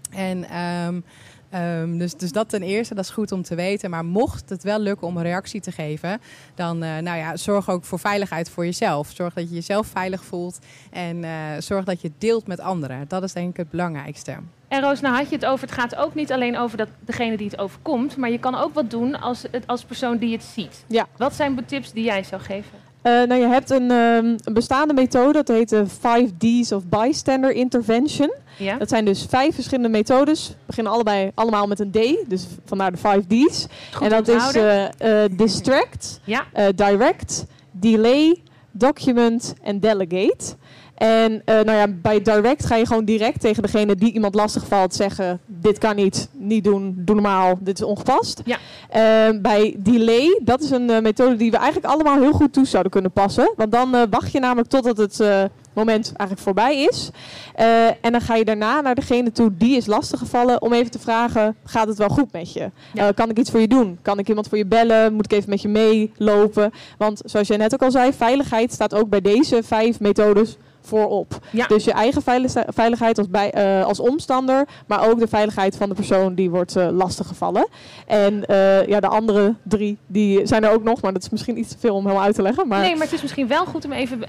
En 0.10 0.50
ehm, 0.50 1.02
ehm, 1.50 1.98
dus, 1.98 2.14
dus 2.16 2.32
dat 2.32 2.50
ten 2.50 2.62
eerste, 2.62 2.96
dat 2.96 3.04
is 3.04 3.10
goed 3.10 3.32
om 3.32 3.42
te 3.42 3.56
weten. 3.56 3.90
Maar 3.90 4.06
mocht 4.06 4.50
het 4.50 4.64
wel 4.64 4.80
lukken 4.80 5.08
om 5.08 5.18
een 5.18 5.24
reactie 5.24 5.62
te 5.62 5.72
geven, 5.72 6.22
dan 6.56 6.84
eh, 6.84 6.98
nou 6.98 7.18
ja, 7.18 7.38
zorg 7.38 7.70
ook 7.70 7.86
voor 7.86 8.00
veiligheid 8.00 8.50
voor 8.50 8.66
jezelf. 8.66 9.12
Zorg 9.14 9.34
dat 9.34 9.50
je 9.50 9.56
jezelf 9.56 9.88
veilig 9.88 10.24
voelt 10.24 10.60
en 10.92 11.24
eh, 11.24 11.32
zorg 11.60 11.86
dat 11.86 12.02
je 12.02 12.12
deelt 12.18 12.48
met 12.48 12.60
anderen. 12.60 13.06
Dat 13.08 13.24
is 13.24 13.34
denk 13.34 13.50
ik 13.50 13.58
het 13.58 13.70
belangrijkste. 13.70 14.38
En 14.72 14.82
Roos, 14.82 15.02
nou 15.02 15.16
had 15.16 15.30
je 15.30 15.36
het 15.36 15.46
over, 15.46 15.68
het 15.68 15.78
gaat 15.80 15.96
ook 15.96 16.16
niet 16.16 16.32
alleen 16.32 16.58
over 16.58 16.78
dat, 16.78 16.88
degene 17.00 17.38
die 17.38 17.48
het 17.50 17.60
overkomt, 17.60 18.18
maar 18.18 18.32
je 18.32 18.40
kan 18.40 18.56
ook 18.56 18.74
wat 18.74 18.90
doen 18.90 19.22
als, 19.22 19.44
het- 19.52 19.68
als 19.68 19.84
persoon 19.84 20.18
die 20.18 20.32
het 20.34 20.44
ziet. 20.44 20.84
Ja. 20.88 21.08
Wat 21.18 21.34
zijn 21.36 21.56
de 21.56 21.66
tips 21.66 21.92
die 21.92 22.04
jij 22.04 22.24
zou 22.24 22.42
geven? 22.42 22.70
Eh, 23.02 23.12
nou, 23.14 23.34
je 23.36 23.48
hebt 23.48 23.70
een, 23.70 23.92
ehm, 23.92 24.26
een 24.44 24.54
bestaande 24.54 24.94
methode, 24.94 25.32
dat 25.34 25.48
heet 25.48 25.70
de 25.70 25.88
5 25.88 26.30
D's 26.38 26.72
of 26.72 26.84
Bystander 26.86 27.52
Intervention. 27.52 28.34
Ja? 28.58 28.78
Dat 28.78 28.90
zijn 28.90 29.06
dus 29.06 29.26
vijf 29.30 29.56
verschillende 29.56 29.90
methodes. 29.90 30.56
Beginnen 30.66 30.94
allebei 30.94 31.32
allemaal 31.34 31.68
met 31.68 31.80
een 31.80 31.92
D, 31.92 32.30
dus 32.30 32.48
vandaar 32.66 32.92
de 32.92 32.98
5 32.98 33.26
D's. 33.28 33.68
Goed 33.94 34.04
en 34.04 34.10
dat 34.10 34.28
is 34.28 34.52
eh, 34.52 35.24
eh, 35.24 35.32
distract, 35.38 36.20
Ja. 36.24 36.44
direct, 36.76 37.46
delay, 37.72 38.36
document 38.72 39.54
en 39.64 39.80
delegate. 39.80 40.56
En 41.02 41.42
eh, 41.46 41.56
nou 41.56 41.78
ja, 41.78 41.88
bij 41.88 42.22
direct 42.22 42.66
ga 42.66 42.76
je 42.76 42.86
gewoon 42.86 43.06
direct 43.06 43.40
tegen 43.40 43.62
degene 43.62 43.96
die 43.96 44.14
iemand 44.14 44.36
lastig 44.36 44.68
valt 44.68 44.96
zeggen: 44.96 45.40
dit 45.46 45.78
kan 45.78 45.96
niet, 45.96 46.30
niet 46.32 46.64
doen, 46.64 46.94
doe 46.98 47.16
normaal, 47.16 47.58
dit 47.60 47.80
is 47.80 47.86
ongepast. 47.86 48.42
Ja. 48.46 48.58
Eh, 48.90 49.40
bij 49.42 49.76
delay, 49.78 50.40
dat 50.44 50.62
is 50.62 50.70
een 50.70 50.90
eh, 50.90 51.02
methode 51.02 51.36
die 51.36 51.52
we 51.52 51.58
eigenlijk 51.58 51.94
allemaal 51.94 52.20
heel 52.20 52.32
goed 52.32 52.54
toe 52.54 52.66
zouden 52.66 52.92
kunnen 52.92 53.12
passen. 53.12 53.54
Want 53.56 53.72
dan 53.72 53.96
eh, 53.96 54.02
wacht 54.10 54.32
je 54.32 54.40
namelijk 54.40 54.70
totdat 54.70 54.98
het 54.98 55.50
moment 55.74 56.06
eigenlijk 56.06 56.40
voorbij 56.40 56.82
is. 56.82 57.10
En 58.02 58.12
dan 58.12 58.22
ga 58.22 58.36
je 58.36 58.46
daarna 58.46 58.82
naar 58.82 58.96
degene 58.96 59.32
toe 59.32 59.52
die 59.58 59.76
is 59.76 59.86
lastiggevallen 59.86 60.62
om 60.62 60.74
even 60.74 60.92
te 60.92 61.00
vragen: 61.00 61.56
gaat 61.64 61.88
het 61.88 61.98
wel 61.98 62.10
goed 62.10 62.32
met 62.32 62.54
je? 62.54 62.72
Ja. 62.94 63.12
Kan 63.12 63.30
ik 63.30 63.38
iets 63.38 63.52
voor 63.52 63.60
je 63.60 63.68
doen? 63.68 64.00
Kan 64.02 64.20
ik 64.20 64.28
iemand 64.28 64.48
voor 64.48 64.58
je 64.58 64.66
bellen? 64.66 65.14
Moet 65.14 65.26
ik 65.26 65.32
even 65.32 65.50
met 65.50 65.62
je 65.62 65.68
meelopen? 65.68 66.72
Want 66.98 67.22
zoals 67.26 67.48
jij 67.48 67.58
net 67.58 67.74
ook 67.74 67.82
al 67.82 67.92
zei, 67.92 68.14
veiligheid 68.14 68.74
staat 68.74 68.96
ook 68.96 69.10
bij 69.10 69.22
deze 69.22 69.64
vijf 69.64 70.00
methodes 70.00 70.58
voorop. 70.82 71.40
Ja. 71.52 71.68
Dus 71.68 71.84
je 71.84 71.92
eigen 71.92 72.22
veilig- 72.22 72.54
veiligheid 72.68 73.18
als, 73.18 73.30
bij, 73.30 73.52
eh, 73.52 73.86
als 73.86 74.00
omstander, 74.00 74.68
maar 74.88 75.10
ook 75.10 75.20
de 75.20 75.28
veiligheid 75.28 75.76
van 75.78 75.90
de 75.90 75.96
persoon 75.96 76.36
die 76.36 76.50
wordt 76.50 76.76
eh, 76.76 76.88
lastiggevallen. 76.92 77.68
En 78.08 78.46
eh, 78.46 78.88
ja, 78.88 79.00
de 79.00 79.08
andere 79.08 79.56
drie 79.64 79.98
die 80.08 80.46
zijn 80.48 80.64
er 80.64 80.72
ook 80.72 80.84
nog, 80.84 81.02
maar 81.02 81.14
dat 81.14 81.24
is 81.24 81.30
misschien 81.30 81.58
iets 81.60 81.70
te 81.70 81.78
veel 81.80 81.96
om 81.96 82.04
helemaal 82.04 82.26
uit 82.26 82.36
te 82.36 82.42
leggen. 82.42 82.68
Maar 82.68 82.80
Nee, 82.80 82.94
maar 82.96 83.04
het 83.06 83.14
is 83.14 83.22
misschien 83.22 83.48
wel 83.48 83.66
goed 83.66 83.86
om 83.86 83.92
even 83.92 84.20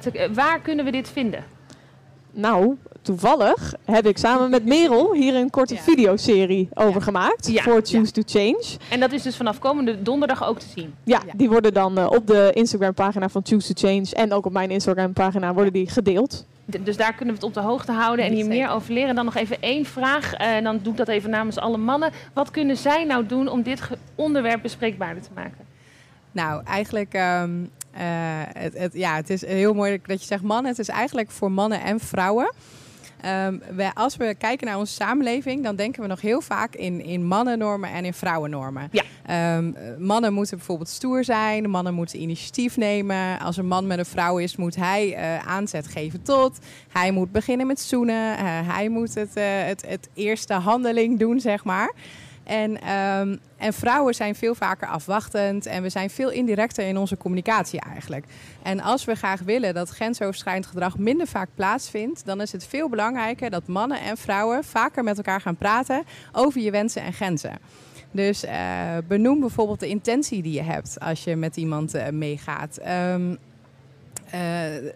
te... 0.00 0.28
waar 0.34 0.60
kunnen 0.60 0.84
we 0.84 0.90
dit 0.90 1.08
vinden? 1.08 1.44
nou, 2.34 2.76
toevallig 3.02 3.74
heb 3.84 4.06
ik 4.06 4.18
samen 4.18 4.50
met 4.50 4.64
Merel 4.66 5.12
hier 5.12 5.34
een 5.34 5.50
korte 5.50 5.74
Ja. 5.74 5.80
videoserie 5.80 6.68
over 6.74 7.02
gemaakt 7.02 7.48
Ja. 7.52 7.62
voor 7.62 7.80
Choose 7.84 8.12
to 8.12 8.22
Change. 8.26 8.64
En 8.90 9.00
dat 9.00 9.12
is 9.12 9.22
dus 9.22 9.36
vanaf 9.36 9.58
komende 9.58 10.02
donderdag 10.02 10.44
ook 10.44 10.58
te 10.58 10.66
zien. 10.74 10.94
Ja, 11.04 11.20
Ja. 11.26 11.32
die 11.36 11.48
worden 11.48 11.74
dan 11.74 11.98
eh, 11.98 12.06
op 12.10 12.26
de 12.26 12.50
Instagram 12.54 12.94
pagina 12.94 13.28
van 13.28 13.42
Choose 13.44 13.74
to 13.74 13.88
Change 13.88 14.14
en 14.14 14.32
ook 14.32 14.46
op 14.46 14.52
mijn 14.52 14.70
Instagram 14.70 15.12
pagina 15.12 15.54
worden 15.54 15.72
die 15.72 15.88
gedeeld. 15.88 16.46
D- 16.70 16.78
Dus 16.86 16.96
daar 16.96 17.14
kunnen 17.14 17.34
we 17.34 17.40
het 17.40 17.48
op 17.48 17.54
de 17.62 17.68
hoogte 17.68 17.92
houden 17.92 18.24
en 18.24 18.32
hier 18.32 18.46
meer 18.46 18.68
over 18.70 18.92
leren. 18.92 19.14
Dan 19.14 19.24
nog 19.24 19.34
even 19.36 19.56
één 19.62 19.84
vraag, 19.84 20.34
eh, 20.34 20.54
en 20.56 20.64
dan 20.64 20.78
doe 20.82 20.92
ik 20.92 20.98
dat 20.98 21.08
even 21.08 21.30
namens 21.30 21.58
alle 21.58 21.76
mannen. 21.76 22.10
Wat 22.32 22.50
kunnen 22.50 22.76
zij 22.76 23.04
nou 23.04 23.26
doen 23.26 23.48
om 23.48 23.62
dit 23.62 23.80
onderwerp 24.14 24.62
bespreekbaarder 24.62 25.22
te 25.22 25.28
maken? 25.34 25.64
Nou, 26.32 26.62
eigenlijk, 26.64 27.14
ehm, 27.14 27.50
eh, 27.90 28.02
het, 28.52 28.78
het, 28.78 28.92
ja, 28.94 29.14
het 29.16 29.30
is 29.30 29.46
heel 29.46 29.74
mooi 29.74 30.00
dat 30.06 30.20
je 30.20 30.26
zegt 30.26 30.42
mannen. 30.42 30.70
Het 30.70 30.78
is 30.80 30.88
eigenlijk 30.88 31.30
voor 31.30 31.52
mannen 31.52 31.80
en 31.82 32.00
vrouwen. 32.00 32.52
Ehm, 33.22 33.58
wij, 33.76 33.90
als 33.94 34.16
we 34.16 34.34
kijken 34.38 34.66
naar 34.66 34.78
onze 34.78 34.92
samenleving, 34.92 35.62
dan 35.62 35.76
denken 35.76 36.02
we 36.02 36.08
nog 36.08 36.20
heel 36.20 36.40
vaak 36.40 36.74
in, 36.74 37.04
in 37.04 37.26
mannennormen 37.26 37.90
en 37.90 38.04
in 38.04 38.14
vrouwennormen. 38.14 38.88
Ja. 38.90 39.02
Ehm, 39.26 39.72
eh, 39.74 39.96
mannen 39.98 40.32
moeten 40.32 40.56
bijvoorbeeld 40.56 40.88
stoer 40.88 41.24
zijn, 41.24 41.70
mannen 41.70 41.94
moeten 41.94 42.20
initiatief 42.20 42.76
nemen. 42.76 43.38
Als 43.38 43.56
een 43.56 43.66
man 43.66 43.86
met 43.86 43.98
een 43.98 44.04
vrouw 44.04 44.38
is, 44.38 44.56
moet 44.56 44.76
hij 44.76 45.14
eh, 45.14 45.38
aanzet 45.48 45.86
geven 45.86 46.22
tot. 46.22 46.58
Hij 46.92 47.10
moet 47.10 47.32
beginnen 47.32 47.66
met 47.66 47.80
zoenen. 47.80 48.36
eh, 48.36 48.44
hij 48.44 48.88
moet 48.88 49.14
het, 49.14 49.36
eh, 49.36 49.44
het, 49.46 49.84
het 49.86 50.08
eerste 50.14 50.54
handeling 50.54 51.18
doen, 51.18 51.40
zeg 51.40 51.64
maar. 51.64 51.92
En, 52.44 52.80
ehm, 52.80 53.36
en 53.56 53.72
vrouwen 53.72 54.14
zijn 54.14 54.34
veel 54.34 54.54
vaker 54.54 54.88
afwachtend 54.88 55.66
en 55.66 55.82
we 55.82 55.88
zijn 55.88 56.10
veel 56.10 56.30
indirecter 56.30 56.86
in 56.86 56.96
onze 56.96 57.16
communicatie 57.16 57.80
eigenlijk. 57.80 58.26
En 58.62 58.80
als 58.80 59.04
we 59.04 59.14
graag 59.14 59.40
willen 59.40 59.74
dat 59.74 59.88
grensoverschrijdend 59.88 60.66
gedrag 60.66 60.98
minder 60.98 61.26
vaak 61.26 61.48
plaatsvindt, 61.54 62.26
dan 62.26 62.40
is 62.40 62.52
het 62.52 62.66
veel 62.66 62.88
belangrijker 62.88 63.50
dat 63.50 63.66
mannen 63.66 64.00
en 64.00 64.16
vrouwen 64.16 64.64
vaker 64.64 65.04
met 65.04 65.16
elkaar 65.16 65.40
gaan 65.40 65.56
praten 65.56 66.02
over 66.32 66.60
je 66.60 66.70
wensen 66.70 67.02
en 67.02 67.12
grenzen. 67.12 67.58
Dus 68.10 68.44
eh, 68.44 68.96
benoem 69.08 69.40
bijvoorbeeld 69.40 69.80
de 69.80 69.88
intentie 69.88 70.42
die 70.42 70.52
je 70.52 70.62
hebt 70.62 71.00
als 71.00 71.24
je 71.24 71.36
met 71.36 71.56
iemand 71.56 71.94
eh, 71.94 72.08
meegaat. 72.08 72.76
Ehm, 72.76 73.30
eh, 73.30 73.36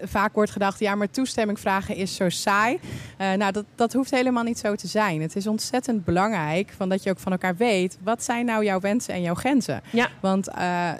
vaak 0.03 0.35
wordt 0.35 0.51
gedacht, 0.51 0.79
ja, 0.79 0.95
maar 0.95 1.11
toestemming 1.11 1.61
vragen 1.61 1.97
is 1.97 2.15
zo 2.15 2.29
saai. 2.29 2.79
Eh, 3.17 3.33
nou, 3.33 3.53
dat, 3.53 3.65
dat 3.75 3.93
hoeft 3.93 4.11
helemaal 4.11 4.43
niet 4.43 4.59
zo 4.59 4.75
te 4.75 4.87
zijn. 4.87 5.23
Het 5.23 5.37
is 5.37 5.47
ontzettend 5.47 6.05
belangrijk 6.05 6.73
van 6.77 6.89
dat 6.89 7.03
je 7.03 7.11
ook 7.11 7.19
van 7.19 7.33
elkaar 7.33 7.57
weet... 7.57 7.99
wat 8.03 8.25
zijn 8.25 8.47
nou 8.47 8.65
jouw 8.65 8.81
wensen 8.81 9.15
en 9.15 9.23
jouw 9.23 9.35
grenzen? 9.35 9.83
Ja. 9.91 10.09
Want 10.21 10.49
eh, 10.49 10.91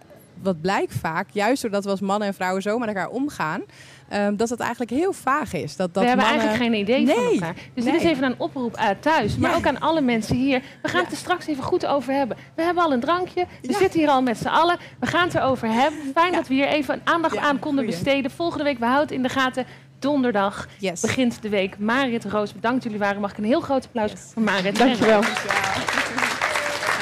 wat 0.43 0.61
blijkt 0.61 0.95
vaak, 0.95 1.29
juist 1.33 1.63
doordat 1.63 1.85
we 1.85 1.91
als 1.91 2.01
mannen 2.01 2.29
en 2.29 2.35
vrouwen 2.35 2.63
zo 2.63 2.79
met 2.79 2.89
elkaar 2.89 3.09
omgaan... 3.09 3.63
ehm, 4.09 4.37
dat 4.37 4.49
het 4.49 4.61
eigenlijk 4.61 4.91
heel 4.91 5.13
vaag 5.13 5.53
is. 5.53 5.77
Dat, 5.77 5.95
dat 5.95 6.03
we 6.03 6.09
hebben 6.09 6.27
mannen... 6.27 6.47
eigenlijk 6.49 6.73
geen 6.75 6.83
idee 6.83 7.07
van 7.15 7.33
elkaar. 7.33 7.55
Dus 7.75 7.85
dit 7.85 7.95
is 7.95 8.03
even 8.03 8.25
een 8.25 8.35
oproep 8.39 8.95
thuis, 9.01 9.37
maar 9.37 9.51
Ja. 9.51 9.57
ook 9.57 9.67
aan 9.67 9.81
alle 9.81 10.01
mensen 10.01 10.37
hier. 10.37 10.63
We 10.83 10.89
gaan 10.89 11.03
het 11.03 11.11
er 11.13 11.17
straks 11.19 11.47
even 11.47 11.63
goed 11.65 11.87
over 11.87 12.13
hebben. 12.13 12.37
We 12.55 12.63
hebben 12.63 12.85
al 12.85 12.93
een 12.93 13.01
drankje, 13.01 13.47
we 13.63 13.69
Ja. 13.73 13.79
zitten 13.79 14.01
hier 14.01 14.09
al 14.09 14.23
met 14.23 14.39
z'n 14.39 14.47
allen. 14.49 14.77
We 15.01 15.07
gaan 15.07 15.25
het 15.27 15.35
erover 15.35 15.69
hebben. 15.69 15.99
Fijn 16.15 16.33
dat 16.33 16.49
we 16.49 16.55
hier 16.55 16.67
even 16.69 17.01
aandacht 17.05 17.37
aan 17.37 17.59
konden 17.59 17.85
goeie. 17.85 18.01
besteden. 18.01 18.31
Volgende 18.31 18.65
week, 18.65 18.79
we 18.79 18.85
houden 18.85 19.07
het 19.07 19.17
in 19.17 19.23
de 19.23 19.29
gaten. 19.29 19.67
Donderdag 19.99 20.67
Yes. 20.79 21.01
begint 21.01 21.43
de 21.43 21.49
week. 21.49 21.79
Marit 21.79 22.25
Roos, 22.25 22.53
bedankt 22.53 22.83
jullie 22.83 22.99
waren. 22.99 23.21
Mag 23.21 23.31
ik 23.31 23.39
een 23.39 23.45
heel 23.45 23.61
groot 23.61 23.85
applaus 23.85 24.11
Yes. 24.11 24.21
voor 24.33 24.43
Marit. 24.43 24.79
Dankjewel. 24.79 25.23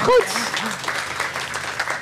Goed. 0.02 0.83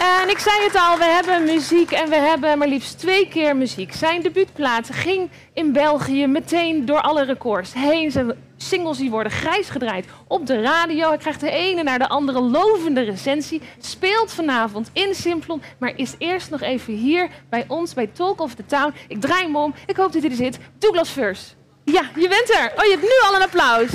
En 0.03 0.29
ik 0.29 0.38
zei 0.38 0.62
het 0.62 0.75
al, 0.75 0.99
we 0.99 1.05
hebben 1.05 1.45
muziek 1.45 1.91
en 1.91 2.09
we 2.09 2.17
hebben 2.17 2.59
maar 2.59 2.69
liefst 2.69 2.99
twee 2.99 3.29
keer 3.29 3.57
muziek. 3.57 3.93
Zijn 3.93 4.23
debuutplaat 4.23 4.88
ging 4.93 5.31
in 5.53 5.73
België 5.73 6.27
meteen 6.27 6.85
door 6.85 7.01
alle 7.01 7.25
records 7.25 7.73
heen. 7.73 8.11
Zijn 8.11 8.35
singles 8.57 8.99
die 8.99 9.11
worden 9.11 9.33
grijs 9.33 9.69
gedraaid 9.69 10.07
op 10.27 10.47
de 10.47 10.61
radio. 10.61 11.09
Hij 11.09 11.19
krijgt 11.19 11.41
de 11.41 11.51
ene 11.51 11.83
naar 11.83 11.99
de 11.99 12.09
andere 12.09 12.41
lovende 12.41 13.01
recensie. 13.01 13.62
Speelt 13.79 14.33
vanavond 14.33 14.91
in 14.93 15.15
Simplon, 15.15 15.62
maar 15.79 15.93
is 15.97 16.15
eerst 16.19 16.51
nog 16.51 16.61
even 16.61 16.95
hier 16.95 17.29
bij 17.49 17.65
ons 17.69 17.95
bij 17.95 18.07
Talk 18.07 18.41
of 18.41 18.55
the 18.55 18.67
Town. 18.67 18.95
Ik 19.09 19.21
draai 19.21 19.43
hem 19.43 19.57
om. 19.57 19.75
Ik 19.87 19.97
hoop 19.97 20.12
dat 20.12 20.23
hij 20.23 20.31
er 20.31 20.37
zit. 20.37 20.59
Douglas 20.79 21.09
First. 21.09 21.57
Ja, 21.85 22.03
je 22.15 22.29
bent 22.29 22.51
er. 22.51 22.73
Oh, 22.77 22.85
je 22.85 22.91
hebt 22.91 23.03
nu 23.03 23.29
al 23.29 23.35
een 23.35 23.43
applaus. 23.43 23.91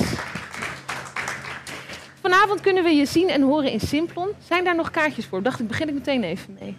Vanavond 2.27 2.61
kunnen 2.61 2.83
we 2.83 2.89
je 2.89 3.05
zien 3.05 3.29
en 3.29 3.41
horen 3.41 3.71
in 3.71 3.79
Simplon. 3.79 4.29
Zijn 4.39 4.63
daar 4.63 4.75
nog 4.75 4.91
kaartjes 4.91 5.25
voor? 5.25 5.43
Dacht 5.43 5.59
ik, 5.59 5.67
begin 5.67 5.87
ik 5.87 5.93
meteen 5.93 6.23
even 6.23 6.57
mee. 6.59 6.77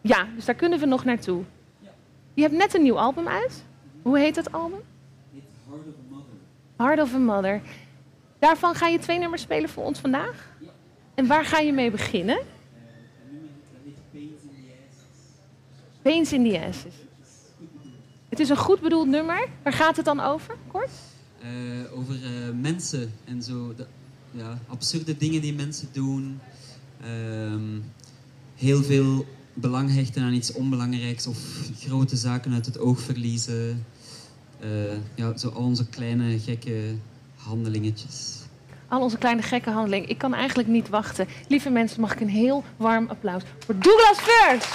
Ja, 0.00 0.26
dus 0.34 0.44
daar 0.44 0.54
kunnen 0.54 0.78
we 0.78 0.86
nog 0.86 1.04
naartoe. 1.04 1.42
Je 2.34 2.42
hebt 2.42 2.54
net 2.54 2.74
een 2.74 2.82
nieuw 2.82 2.98
album 2.98 3.28
uit. 3.28 3.64
Hoe 4.02 4.18
heet 4.18 4.34
dat 4.34 4.52
album? 4.52 4.80
Heart 6.76 7.00
of 7.00 7.14
a 7.14 7.18
Mother. 7.18 7.60
Daarvan 8.38 8.74
ga 8.74 8.86
je 8.86 8.98
twee 8.98 9.18
nummers 9.18 9.42
spelen 9.42 9.68
voor 9.68 9.84
ons 9.84 9.98
vandaag? 9.98 10.50
En 11.14 11.26
waar 11.26 11.44
ga 11.44 11.58
je 11.58 11.72
mee 11.72 11.90
beginnen? 11.90 12.38
Pains 16.02 16.32
in 16.32 16.50
the 16.50 16.66
Asses. 16.68 16.94
Het 18.28 18.40
is 18.40 18.48
een 18.48 18.56
goed 18.56 18.80
bedoeld 18.80 19.08
nummer. 19.08 19.48
Waar 19.62 19.72
gaat 19.72 19.96
het 19.96 20.04
dan 20.04 20.20
over? 20.20 20.54
Kort? 20.66 20.90
Eh, 21.40 21.98
over 21.98 22.14
eh, 22.14 22.50
mensen 22.60 23.12
en 23.24 23.42
zo. 23.42 23.74
De, 23.74 23.86
ja, 24.34 24.58
absurde 24.66 25.16
dingen 25.16 25.40
die 25.40 25.54
mensen 25.54 25.88
doen. 25.92 26.40
Ehm, 27.00 27.78
heel 28.54 28.82
veel 28.82 29.26
belang 29.54 29.94
hechten 29.94 30.22
aan 30.22 30.32
iets 30.32 30.52
onbelangrijks 30.52 31.26
of 31.26 31.38
grote 31.78 32.16
zaken 32.16 32.52
uit 32.52 32.66
het 32.66 32.78
oog 32.78 33.00
verliezen. 33.00 33.84
Eh, 34.60 34.68
ja, 35.14 35.36
zo 35.36 35.48
al 35.48 35.62
onze 35.62 35.86
kleine 35.86 36.38
gekke 36.38 36.94
handelingetjes. 37.36 38.38
Al 38.88 39.00
onze 39.00 39.18
kleine 39.18 39.42
gekke 39.42 39.70
handeling. 39.70 40.06
Ik 40.06 40.18
kan 40.18 40.34
eigenlijk 40.34 40.68
niet 40.68 40.88
wachten. 40.88 41.26
Lieve 41.48 41.70
mensen, 41.70 42.00
mag 42.00 42.12
ik 42.12 42.20
een 42.20 42.28
heel 42.28 42.64
warm 42.76 43.08
applaus 43.08 43.42
voor 43.58 43.74
Douglas 43.78 44.18
First. 44.18 44.72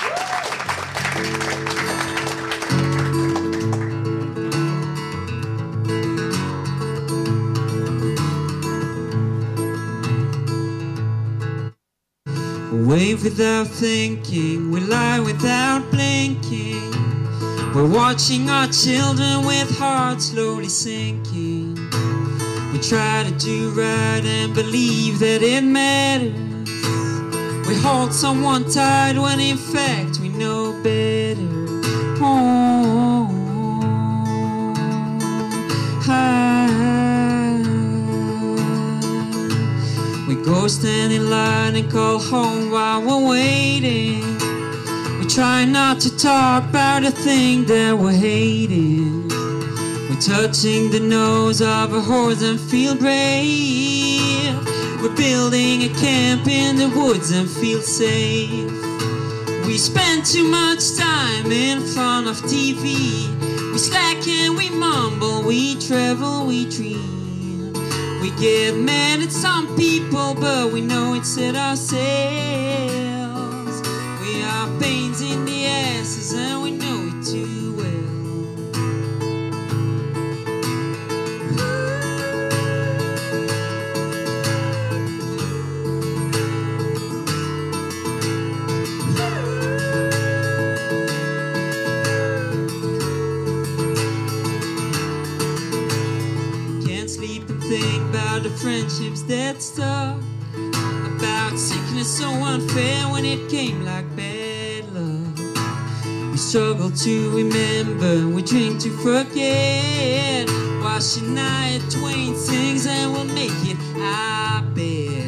Wave 12.89 13.23
without 13.23 13.67
thinking, 13.67 14.71
we 14.71 14.79
lie 14.79 15.19
without 15.19 15.91
blinking. 15.91 16.91
We're 17.75 17.87
watching 17.87 18.49
our 18.49 18.67
children 18.69 19.45
with 19.45 19.69
hearts 19.77 20.31
slowly 20.31 20.69
sinking. 20.69 21.75
We 22.73 22.79
try 22.79 23.25
to 23.27 23.31
do 23.37 23.69
right 23.73 24.23
and 24.25 24.55
believe 24.55 25.19
that 25.19 25.43
it 25.43 25.63
matters. 25.63 26.33
We 27.67 27.75
hold 27.75 28.11
someone 28.11 28.67
tight 28.67 29.19
when 29.19 29.39
in 29.39 29.57
fact 29.57 30.17
we 30.19 30.29
know 30.29 30.73
better. 30.81 31.47
Oh, 32.23 33.29
ah. 36.07 36.48
Go 40.49 40.67
stand 40.67 41.13
in 41.13 41.29
line 41.29 41.75
and 41.75 41.91
call 41.91 42.17
home 42.17 42.71
while 42.71 43.01
we're 43.01 43.29
waiting. 43.29 44.21
We 45.19 45.25
try 45.27 45.63
not 45.63 45.99
to 46.01 46.17
talk 46.17 46.63
about 46.69 47.03
the 47.03 47.11
thing 47.11 47.65
that 47.65 47.95
we're 47.95 48.11
hating. 48.11 49.27
We're 50.09 50.19
touching 50.19 50.89
the 50.89 51.01
nose 51.01 51.61
of 51.61 51.93
a 51.93 52.01
horse 52.01 52.41
and 52.41 52.59
feel 52.59 52.95
brave. 52.95 54.57
We're 55.01 55.15
building 55.15 55.83
a 55.83 55.89
camp 55.89 56.47
in 56.47 56.77
the 56.77 56.89
woods 56.99 57.29
and 57.29 57.47
feel 57.47 57.81
safe. 57.81 58.71
We 59.67 59.77
spend 59.77 60.25
too 60.25 60.49
much 60.49 60.97
time 60.97 61.51
in 61.51 61.79
front 61.93 62.27
of 62.27 62.37
TV. 62.53 62.83
We 63.71 63.77
slack 63.77 64.27
and 64.27 64.57
we 64.57 64.71
mumble, 64.71 65.43
we 65.43 65.79
travel, 65.79 66.47
we 66.47 66.67
dream. 66.67 67.18
We 68.21 68.31
get 68.31 68.75
mad 68.75 69.21
at 69.21 69.31
some 69.31 69.75
people, 69.77 70.35
but 70.35 70.73
we 70.73 70.81
know 70.81 71.13
it's 71.13 71.37
at 71.37 71.55
ourselves. 71.55 71.99
We 74.21 74.43
are 74.43 74.67
pains 74.79 75.21
in 75.21 75.45
the 75.45 75.65
asses, 75.65 76.33
and 76.33 76.61
we 76.61 76.71
know 76.71 77.09
it 77.13 77.25
too 77.25 77.68
friendships 98.61 99.21
that 99.23 99.61
stuck. 99.61 100.17
About 101.05 101.57
sickness 101.57 102.17
so 102.17 102.27
unfair 102.27 103.07
when 103.09 103.23
it 103.23 103.49
came 103.49 103.85
like 103.85 104.05
bad 104.15 104.83
luck. 104.93 106.31
We 106.31 106.37
struggle 106.37 106.91
to 106.91 107.29
remember, 107.37 108.27
we 108.27 108.41
drink 108.41 108.81
to 108.81 108.89
forget. 108.97 110.49
While 110.81 110.99
Shania 110.99 111.79
Twain 111.91 112.35
sings 112.35 112.85
and 112.85 113.13
we'll 113.13 113.25
make 113.25 113.59
it, 113.63 113.77
I 113.95 114.63
bet. 114.73 115.18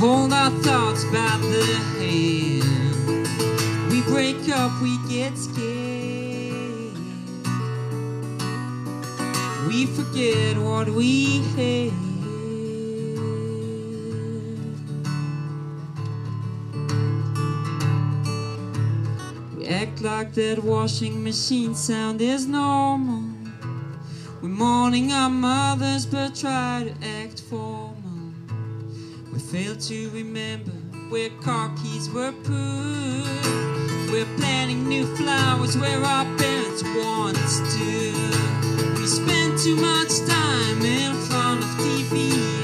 Hold 0.00 0.32
our 0.32 0.50
thoughts 0.62 1.04
by 1.04 1.36
the 1.42 1.62
hand. 1.98 3.28
We 3.92 4.00
break 4.10 4.48
up, 4.48 4.80
we 4.80 4.96
get 5.10 5.36
scared. 5.36 6.96
We 9.68 9.84
forget 9.84 10.56
what 10.56 10.88
we 10.88 11.42
had. 11.54 11.92
We 19.54 19.66
act 19.66 20.00
like 20.00 20.32
that 20.32 20.64
washing 20.64 21.22
machine 21.22 21.74
sound 21.74 22.22
is 22.22 22.46
normal. 22.46 23.24
We're 24.40 24.48
mourning 24.48 25.12
our 25.12 25.28
mothers, 25.28 26.06
but 26.06 26.34
try 26.34 26.84
to 26.88 27.06
act 27.06 27.42
formal. 27.42 27.89
Fail 29.50 29.74
to 29.74 30.10
remember 30.10 30.70
where 31.08 31.28
car 31.42 31.74
keys 31.82 32.08
were 32.10 32.30
put. 32.30 34.12
We're 34.12 34.24
planting 34.36 34.88
new 34.88 35.04
flowers 35.16 35.76
where 35.76 35.98
our 36.04 36.24
parents 36.38 36.84
once 36.94 37.56
stood. 37.56 38.94
We 38.96 39.06
spend 39.08 39.58
too 39.58 39.74
much 39.74 40.20
time 40.28 40.82
in 40.82 41.16
front 41.26 41.64
of 41.64 41.70
TV. 41.80 42.59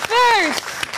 First. 0.00 0.88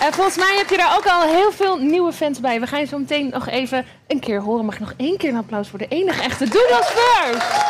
En 0.00 0.12
volgens 0.12 0.36
mij 0.36 0.56
heb 0.56 0.70
je 0.70 0.76
daar 0.76 0.96
ook 0.96 1.06
al 1.06 1.22
heel 1.22 1.52
veel 1.52 1.78
nieuwe 1.78 2.12
fans 2.12 2.40
bij. 2.40 2.60
We 2.60 2.66
gaan 2.66 2.80
je 2.80 2.86
zo 2.86 2.98
meteen 2.98 3.28
nog 3.28 3.48
even 3.48 3.84
een 4.06 4.20
keer 4.20 4.40
horen. 4.40 4.64
Mag 4.64 4.74
ik 4.74 4.80
nog 4.80 4.94
één 4.96 5.16
keer 5.16 5.30
een 5.30 5.36
applaus 5.36 5.68
voor 5.68 5.78
de 5.78 5.88
enige 5.88 6.22
echte 6.22 6.48
Douglas 6.48 6.86
First? 6.86 7.62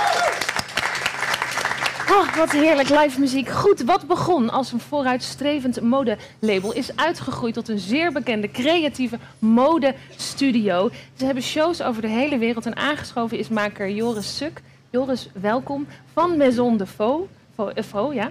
Oh, 2.10 2.36
wat 2.36 2.52
heerlijk 2.52 2.88
live 2.88 3.20
muziek. 3.20 3.48
Goed, 3.48 3.82
wat 3.82 4.06
begon 4.06 4.50
als 4.50 4.72
een 4.72 4.80
vooruitstrevend 4.80 5.80
modelabel 5.80 6.72
is 6.72 6.96
uitgegroeid 6.96 7.54
tot 7.54 7.68
een 7.68 7.78
zeer 7.78 8.12
bekende 8.12 8.50
creatieve 8.50 9.18
modestudio. 9.38 10.90
Ze 11.16 11.24
hebben 11.24 11.42
shows 11.42 11.82
over 11.82 12.02
de 12.02 12.08
hele 12.08 12.38
wereld 12.38 12.66
en 12.66 12.76
aangeschoven 12.76 13.38
is 13.38 13.48
maker 13.48 13.90
Joris 13.90 14.36
Suk. 14.36 14.62
Joris, 14.90 15.28
welkom 15.32 15.86
van 16.12 16.36
Maison 16.36 16.76
de 16.76 16.86
Faux. 16.86 17.28
Faux, 17.54 17.74
eh, 17.74 18.14
ja. 18.14 18.30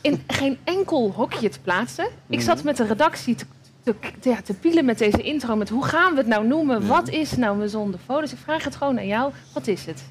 In 0.00 0.22
geen 0.26 0.58
enkel 0.64 1.12
hokje 1.16 1.48
te 1.48 1.58
plaatsen. 1.60 2.08
Ik 2.28 2.40
zat 2.40 2.62
met 2.62 2.76
de 2.76 2.84
redactie 2.86 3.34
te, 3.34 3.44
te, 3.82 3.94
ja, 4.30 4.40
te 4.42 4.54
pielen 4.54 4.84
met 4.84 4.98
deze 4.98 5.22
intro. 5.22 5.56
Met 5.56 5.68
hoe 5.68 5.84
gaan 5.84 6.12
we 6.12 6.18
het 6.18 6.26
nou 6.26 6.46
noemen? 6.46 6.86
Wat 6.86 7.08
is 7.08 7.36
nou 7.36 7.56
Maison 7.56 7.90
de 7.90 7.98
Faux? 8.06 8.20
Dus 8.20 8.32
ik 8.32 8.38
vraag 8.44 8.64
het 8.64 8.76
gewoon 8.76 8.98
aan 8.98 9.06
jou. 9.06 9.32
Wat 9.52 9.66
is 9.66 9.86
het? 9.86 10.02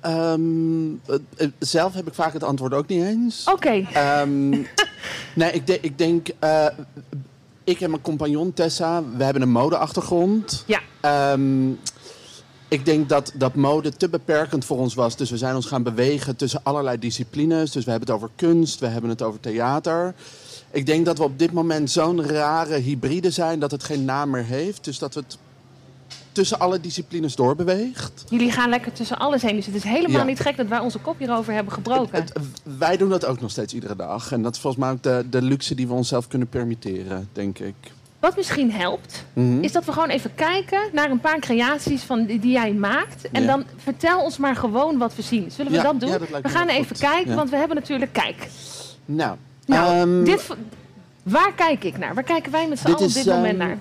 Ehm, 0.00 0.90
eh, 1.06 1.14
eh, 1.36 1.48
zelf 1.58 1.94
heb 1.94 2.06
ik 2.06 2.14
vaak 2.14 2.32
het 2.32 2.44
antwoord 2.44 2.74
ook 2.74 2.86
niet 2.86 3.02
eens. 3.04 3.44
Oké. 3.52 3.86
Ehm, 3.92 4.50
nee, 5.40 5.52
ik, 5.52 5.66
de- 5.66 5.80
ik 5.80 5.98
denk... 5.98 6.28
eh, 6.38 6.66
ik 7.64 7.80
en 7.80 7.90
mijn 7.90 8.02
compagnon 8.02 8.52
Tessa, 8.52 9.02
we 9.16 9.24
hebben 9.24 9.42
een 9.42 9.50
modeachtergrond. 9.50 10.64
Ja. 10.66 10.80
Ehm, 11.00 11.70
ik 12.70 12.84
denk 12.84 13.08
dat, 13.08 13.32
dat 13.34 13.54
mode 13.54 13.90
te 13.96 14.08
beperkend 14.08 14.64
voor 14.64 14.78
ons 14.78 14.94
was. 14.94 15.16
Dus 15.16 15.30
we 15.30 15.36
zijn 15.36 15.54
ons 15.54 15.66
gaan 15.66 15.82
bewegen 15.82 16.36
tussen 16.36 16.60
allerlei 16.62 16.98
disciplines. 16.98 17.70
Dus 17.70 17.84
we 17.84 17.90
hebben 17.90 18.08
het 18.08 18.16
over 18.16 18.30
kunst, 18.36 18.80
we 18.80 18.86
hebben 18.86 19.10
het 19.10 19.22
over 19.22 19.40
theater. 19.40 20.14
Ik 20.70 20.86
denk 20.86 21.04
dat 21.04 21.18
we 21.18 21.24
op 21.24 21.38
dit 21.38 21.52
moment 21.52 21.90
zo'n 21.90 22.26
rare 22.26 22.74
hybride 22.76 23.30
zijn 23.30 23.58
dat 23.58 23.70
het 23.70 23.84
geen 23.84 24.04
naam 24.04 24.30
meer 24.30 24.44
heeft. 24.44 24.84
Dus 24.84 24.98
dat 24.98 25.14
het 25.14 25.38
tussen 26.32 26.58
alle 26.58 26.80
disciplines 26.80 27.34
doorbeweegt. 27.36 28.24
Jullie 28.28 28.50
gaan 28.52 28.70
lekker 28.70 28.92
tussen 28.92 29.18
alles 29.18 29.42
heen. 29.42 29.56
Dus 29.56 29.66
het 29.66 29.74
is 29.74 29.82
helemaal 29.82 30.20
Ja. 30.20 30.24
niet 30.26 30.40
gek 30.40 30.56
dat 30.56 30.66
wij 30.66 30.78
onze 30.78 30.98
kop 30.98 31.18
hierover 31.18 31.52
hebben 31.52 31.72
gebroken. 31.72 32.24
Wij 32.78 32.96
doen 32.96 33.08
dat 33.08 33.24
ook 33.24 33.40
nog 33.40 33.50
steeds 33.50 33.74
iedere 33.74 33.96
dag. 33.96 34.32
En 34.32 34.42
dat 34.42 34.54
is 34.54 34.60
volgens 34.60 34.82
mij 34.82 34.92
ook 34.92 35.02
de, 35.02 35.24
de 35.30 35.42
luxe 35.42 35.74
die 35.74 35.86
we 35.88 35.92
onszelf 35.92 36.28
kunnen 36.28 36.48
permitteren, 36.48 37.28
denk 37.32 37.58
ik. 37.58 37.74
Wat 38.20 38.36
misschien 38.36 38.72
helpt, 38.72 39.24
Mhm. 39.32 39.62
is 39.62 39.72
dat 39.72 39.84
we 39.84 39.92
gewoon 39.92 40.08
even 40.08 40.34
kijken 40.34 40.80
naar 40.92 41.10
een 41.10 41.20
paar 41.20 41.38
creaties 41.38 42.02
van 42.02 42.24
die, 42.24 42.38
die 42.38 42.52
jij 42.52 42.72
maakt. 42.72 43.30
En 43.32 43.40
Ja. 43.42 43.46
dan 43.46 43.64
vertel 43.76 44.22
ons 44.22 44.36
maar 44.38 44.56
gewoon 44.56 44.98
wat 44.98 45.14
we 45.14 45.22
zien. 45.22 45.50
Zullen 45.50 45.70
we 45.72 45.76
Ja, 45.78 45.82
dat 45.84 46.00
doen? 46.00 46.08
ja, 46.08 46.18
dat 46.18 46.30
lijkt 46.30 46.46
we 46.46 46.52
gaan 46.52 46.68
even 46.68 46.86
goed. 46.86 46.98
kijken, 46.98 47.34
want 47.36 47.50
we 47.50 47.56
hebben 47.56 47.76
natuurlijk... 47.76 48.12
Kijk, 48.12 48.48
Nou, 49.04 49.36
nou, 49.66 49.94
ehm, 49.94 50.24
dit, 50.24 50.46
waar 51.22 51.52
kijk 51.54 51.84
ik 51.84 51.98
naar? 51.98 52.14
Waar 52.14 52.24
kijken 52.24 52.52
wij 52.52 52.68
met 52.68 52.78
z'n 52.78 52.86
allen 52.86 52.98
op 53.00 53.12
dit 53.12 53.26
moment 53.26 53.58
ehm, 53.58 53.68
naar? 53.68 53.78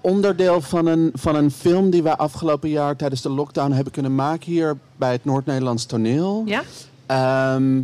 onderdeel 0.00 0.60
van 0.60 0.86
een, 0.86 1.10
van 1.14 1.34
een 1.34 1.50
film 1.50 1.90
die 1.90 2.02
wij 2.02 2.16
afgelopen 2.16 2.68
jaar 2.68 2.96
tijdens 2.96 3.22
de 3.22 3.28
lockdown 3.30 3.72
hebben 3.72 3.92
kunnen 3.92 4.14
maken 4.14 4.52
hier 4.52 4.76
bij 4.96 5.12
het 5.12 5.24
Noord-Nederlands 5.24 5.86
toneel. 5.86 6.42
Ja? 6.46 6.62
Ehm, 7.06 7.80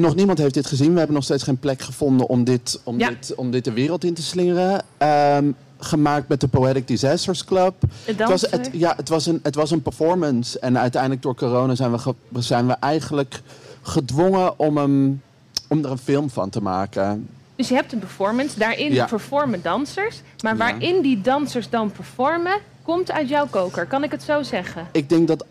nog 0.00 0.14
niemand 0.14 0.38
heeft 0.38 0.54
dit 0.54 0.66
gezien. 0.66 0.92
We 0.92 0.96
hebben 0.98 1.14
nog 1.16 1.24
steeds 1.24 1.42
geen 1.42 1.58
plek 1.58 1.80
gevonden 1.82 2.26
om 2.28 2.44
dit, 2.44 2.80
om 2.84 2.98
Ja. 2.98 3.08
dit, 3.08 3.34
om 3.34 3.50
dit 3.50 3.64
de 3.64 3.72
wereld 3.72 4.04
in 4.04 4.14
te 4.14 4.22
slingeren. 4.22 4.82
Ehm, 4.98 5.50
gemaakt 5.78 6.28
met 6.28 6.40
de 6.40 6.48
Poetic 6.48 6.86
Disasters 6.86 7.44
Club. 7.44 7.74
Het 7.80 8.18
Het 8.18 8.28
was, 8.28 8.40
het, 8.50 8.70
ja, 8.72 8.94
het 8.96 9.08
was, 9.08 9.26
een, 9.26 9.40
het 9.42 9.54
was 9.54 9.70
een 9.70 9.82
performance. 9.82 10.58
En 10.58 10.78
uiteindelijk 10.78 11.22
door 11.22 11.34
corona 11.34 11.74
zijn 11.74 11.92
we, 11.92 12.14
zijn 12.42 12.66
we 12.66 12.72
eigenlijk 12.72 13.40
gedwongen 13.82 14.58
om, 14.58 14.76
hem, 14.76 15.22
om 15.68 15.84
er 15.84 15.90
een 15.90 15.98
film 15.98 16.30
van 16.30 16.50
te 16.50 16.62
maken. 16.62 17.28
Dus 17.56 17.68
je 17.68 17.74
hebt 17.74 17.92
een 17.92 17.98
performance, 17.98 18.58
daarin 18.58 18.92
Ja. 18.92 19.06
performen 19.06 19.62
dansers. 19.62 20.20
Maar 20.42 20.52
Ja. 20.52 20.58
waarin 20.58 21.02
die 21.02 21.20
dansers 21.20 21.70
dan 21.70 21.92
performen, 21.92 22.58
komt 22.82 23.10
uit 23.10 23.28
jouw 23.28 23.46
koker. 23.46 23.86
Kan 23.86 24.04
ik 24.04 24.10
het 24.10 24.22
zo 24.22 24.42
zeggen? 24.42 24.86
Ik 24.92 25.08
denk 25.08 25.28
dat 25.28 25.44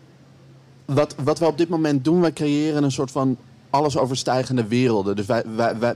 wat, 0.84 1.14
wat 1.24 1.38
we 1.38 1.46
op 1.46 1.58
dit 1.58 1.68
moment 1.68 2.04
doen, 2.04 2.20
wij 2.20 2.32
creëren 2.32 2.82
een 2.82 2.92
soort 2.92 3.10
van 3.10 3.36
alles 3.78 3.96
overstijgende 3.98 4.66
werelden. 4.66 5.16
Dus 5.16 5.26
wij, 5.26 5.42
wij, 5.56 5.78
wij, 5.78 5.94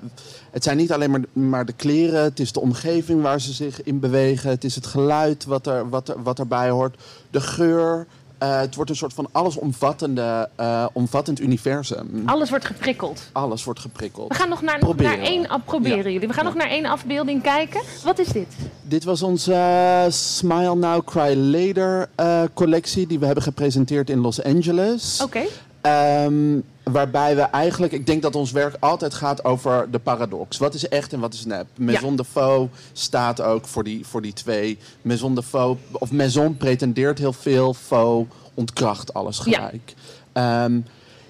het 0.51 0.65
zijn 0.65 0.77
niet 0.77 0.93
alleen 0.93 1.11
maar, 1.11 1.21
maar 1.33 1.65
de 1.67 1.73
kleren, 1.73 2.23
het 2.23 2.41
is 2.41 2.53
de 2.53 2.61
omgeving 2.61 3.23
waar 3.23 3.41
ze 3.41 3.53
zich 3.53 3.83
in 3.83 4.01
bewegen, 4.01 4.51
het 4.51 4.65
is 4.65 4.75
het 4.75 4.87
geluid 4.87 5.45
wat, 5.45 5.67
er, 5.67 5.89
wat, 5.89 6.09
er, 6.09 6.23
wat 6.23 6.39
erbij 6.39 6.71
hoort, 6.71 6.97
de 7.31 7.41
geur. 7.41 8.07
Eh, 8.39 8.61
het 8.61 8.75
wordt 8.75 8.91
een 8.91 8.97
soort 8.97 9.13
van 9.13 9.29
allesomvattende 9.33 10.49
eh, 10.57 10.87
omvattend 10.93 11.41
universum. 11.41 12.23
Alles 12.27 12.51
wordt 12.51 12.65
geprikkeld. 12.65 13.21
Alles 13.33 13.65
wordt 13.65 13.81
geprikkeld. 13.81 14.29
We 14.29 14.35
gaan 14.35 14.49
nog 14.49 14.63
naar, 14.63 14.79
Proberen. 14.79 15.19
naar 15.19 15.27
één 15.27 15.49
af 15.49 15.65
proberen 15.65 15.97
Ja. 15.99 16.03
jullie. 16.11 16.29
We 16.29 16.35
gaan 16.35 16.45
Ja. 16.45 16.51
nog 16.51 16.59
naar 16.59 16.69
één 16.71 16.85
afbeelding 16.87 17.43
kijken. 17.43 17.81
Wat 18.05 18.19
is 18.19 18.29
dit? 18.29 18.47
Dit 18.83 19.05
was 19.05 19.23
onze 19.23 19.53
eh, 19.55 20.05
Smile 20.09 20.75
Now, 20.75 21.05
Cry 21.07 21.35
Later 21.37 22.09
collectie 22.55 23.07
die 23.07 23.19
we 23.19 23.25
hebben 23.27 23.45
gepresenteerd 23.45 24.11
in 24.11 24.19
Los 24.19 24.43
Angeles. 24.43 25.21
Oké. 25.23 25.43
Ehm, 25.81 26.59
waarbij 26.85 27.37
we 27.37 27.43
eigenlijk, 27.43 27.93
ik 27.93 28.07
denk 28.07 28.23
dat 28.23 28.35
ons 28.37 28.51
werk 28.53 28.77
altijd 28.81 29.15
gaat 29.15 29.45
over 29.45 29.91
de 29.91 29.99
paradox. 29.99 30.59
Wat 30.59 30.75
is 30.75 30.89
echt 30.89 31.13
en 31.13 31.21
wat 31.21 31.35
is 31.35 31.45
nep? 31.45 31.67
Maison 31.77 32.17
de 32.17 32.25
Faux 32.25 32.73
staat 32.93 33.41
ook 33.41 33.67
voor 33.67 33.85
die, 33.85 34.07
voor 34.07 34.23
die 34.23 34.33
twee. 34.33 34.79
Maison 35.03 35.35
de 35.35 35.43
Faux, 35.43 35.81
of 35.93 36.11
Maison 36.13 36.57
pretendeert 36.57 37.19
heel 37.19 37.33
veel, 37.33 37.75
Faux 37.75 38.35
ontkracht 38.55 39.15
alles 39.15 39.41
Ja. 39.45 39.57
gelijk. 39.67 39.95
Ehm, 40.33 40.81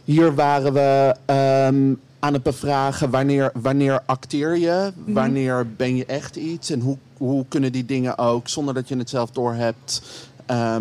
hier 0.05 0.35
waren 0.35 0.73
we 0.73 1.15
ehm, 1.25 1.95
aan 2.19 2.33
het 2.33 2.43
bevragen 2.43 3.11
wanneer, 3.11 3.51
wanneer 3.55 4.01
acteer 4.07 4.57
je, 4.57 4.93
Mhm. 4.97 5.13
wanneer 5.13 5.67
ben 5.77 5.97
je 5.97 6.07
echt 6.07 6.37
iets 6.37 6.71
en 6.71 6.81
hoe, 6.81 6.97
hoe 7.17 7.45
kunnen 7.49 7.73
die 7.73 7.85
dingen 7.85 8.19
ook, 8.19 8.49
zonder 8.49 8.75
dat 8.75 8.89
je 8.89 8.97
het 8.97 9.11
zelf 9.11 9.31
doorhebt, 9.31 10.03
eh, 10.47 10.77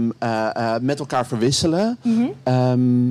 met 0.81 0.99
elkaar 0.99 1.25
verwisselen. 1.27 1.97
Ehm, 2.43 3.09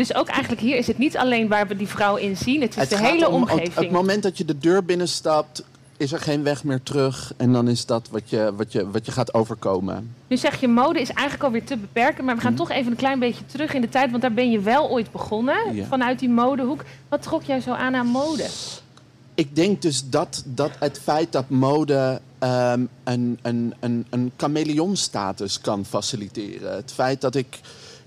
Dus 0.00 0.14
ook 0.14 0.28
eigenlijk 0.28 0.60
hier 0.60 0.76
is 0.76 0.86
het 0.86 0.98
niet 0.98 1.16
alleen 1.16 1.48
waar 1.48 1.66
we 1.66 1.76
die 1.76 1.88
vrouw 1.88 2.16
in 2.16 2.36
zien. 2.36 2.60
Het 2.60 2.70
is 2.70 2.76
het 2.76 2.88
de 2.88 2.98
hele 2.98 3.28
om- 3.28 3.34
omgeving. 3.34 3.68
Op 3.68 3.82
het 3.82 3.90
moment 3.90 4.22
dat 4.22 4.38
je 4.38 4.44
de 4.44 4.58
deur 4.58 4.84
binnenstapt, 4.84 5.64
is 5.96 6.12
er 6.12 6.18
geen 6.18 6.42
weg 6.42 6.64
meer 6.64 6.82
terug. 6.82 7.32
En 7.36 7.52
dan 7.52 7.68
is 7.68 7.86
dat 7.86 8.08
wat 8.10 8.30
je, 8.30 8.52
wat 8.56 8.72
je, 8.72 8.90
wat 8.90 9.06
je 9.06 9.12
gaat 9.12 9.34
overkomen. 9.34 10.14
Nu 10.26 10.36
zeg 10.36 10.60
je 10.60 10.68
mode 10.68 11.00
is 11.00 11.08
eigenlijk 11.08 11.42
alweer 11.42 11.64
te 11.64 11.76
beperken. 11.76 12.24
Maar 12.24 12.34
we 12.34 12.40
gaan 12.40 12.54
toch 12.54 12.70
even 12.70 12.90
een 12.90 12.96
klein 12.96 13.18
beetje 13.18 13.46
terug 13.46 13.74
in 13.74 13.80
de 13.80 13.88
tijd. 13.88 14.10
Want 14.10 14.22
daar 14.22 14.32
ben 14.32 14.50
je 14.50 14.60
wel 14.60 14.90
ooit 14.90 15.12
begonnen. 15.12 15.74
Ja. 15.74 15.84
Vanuit 15.84 16.18
die 16.18 16.28
modehoek. 16.28 16.84
Wat 17.08 17.22
trok 17.22 17.42
jij 17.42 17.60
zo 17.60 17.72
aan 17.72 17.94
aan 17.94 18.06
mode? 18.06 18.46
Ik 19.34 19.56
denk 19.56 19.82
dus 19.82 20.08
dat, 20.08 20.42
dat 20.46 20.70
het 20.78 21.00
feit 21.02 21.32
dat 21.32 21.48
mode 21.48 22.20
ehm, 22.38 22.84
een, 23.04 23.38
een, 23.42 23.74
een, 23.80 24.06
een 24.10 24.32
chameleonstatus 24.36 25.60
kan 25.60 25.84
faciliteren. 25.84 26.74
Het 26.74 26.92
feit 26.92 27.20
dat 27.20 27.34
ik 27.34 27.60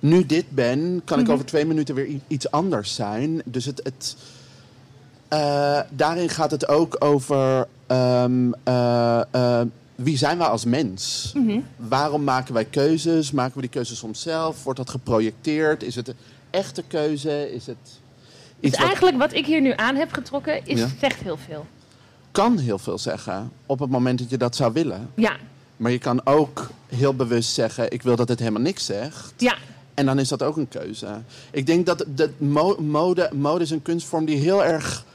nu 0.04 0.26
dit 0.26 0.46
ben, 0.50 1.02
kan 1.06 1.18
ik 1.20 1.24
Mhm. 1.26 1.34
over 1.34 1.46
twee 1.46 1.66
minuten 1.66 1.96
weer 1.96 2.08
iets 2.28 2.52
anders 2.52 2.96
zijn. 2.96 3.42
Dus 3.46 3.66
het, 3.66 3.80
het, 3.84 4.16
eh, 5.28 5.80
daarin 5.90 6.30
gaat 6.30 6.52
het 6.52 6.68
ook 6.68 6.96
over 7.04 7.68
ehm, 7.88 8.52
eh, 8.64 9.22
eh, 9.32 9.62
wie 9.96 10.18
zijn 10.18 10.38
we 10.38 10.44
als 10.48 10.66
mens? 10.66 11.32
Mhm. 11.36 11.60
Waarom 11.76 12.24
maken 12.24 12.54
wij 12.54 12.66
keuzes? 12.66 13.32
Maken 13.32 13.56
we 13.56 13.62
die 13.62 13.70
keuzes 13.70 13.98
soms 13.98 14.22
zelf? 14.22 14.64
Wordt 14.64 14.80
dat 14.80 14.90
geprojecteerd? 14.90 15.84
Is 15.84 15.96
het 15.96 16.08
een 16.08 16.16
echte 16.50 16.84
keuze? 16.88 17.54
Is 17.54 17.66
het 17.66 17.78
Dus 18.60 18.72
wat 18.72 18.80
eigenlijk 18.80 19.18
wat 19.18 19.34
ik 19.34 19.46
hier 19.46 19.62
nu 19.62 19.74
aan 19.76 19.96
heb 19.96 20.12
getrokken, 20.14 20.66
is, 20.66 20.80
Ja. 20.80 20.88
zegt 21.00 21.20
heel 21.20 21.38
veel. 21.48 21.66
kan 22.32 22.58
heel 22.58 22.80
veel 22.80 22.98
zeggen 22.98 23.52
op 23.66 23.80
het 23.80 23.90
moment 23.90 24.20
dat 24.20 24.30
je 24.30 24.38
dat 24.38 24.56
zou 24.56 24.74
willen. 24.74 25.10
Ja, 25.16 25.36
Maar 25.78 25.92
je 25.92 25.98
kan 26.00 26.26
ook 26.26 26.70
heel 26.88 27.16
bewust 27.16 27.54
zeggen: 27.54 27.92
ik 27.92 28.02
wil 28.02 28.16
dat 28.16 28.30
het 28.30 28.40
helemaal 28.40 28.62
niks 28.62 28.86
zegt. 28.86 29.34
ja. 29.38 29.56
En 29.94 30.06
dan 30.06 30.20
is 30.20 30.28
dat 30.28 30.44
ook 30.44 30.58
een 30.58 30.68
keuze. 30.68 31.08
Ik 31.52 31.66
denk 31.66 31.86
dat, 31.86 32.06
dat 32.08 32.30
mo- 32.38 32.78
mode, 32.80 33.30
mode 33.34 33.64
is 33.64 33.70
een 33.72 33.82
kunstvorm 33.82 34.26
die 34.26 34.38
heel 34.38 34.64
erg 34.64 35.06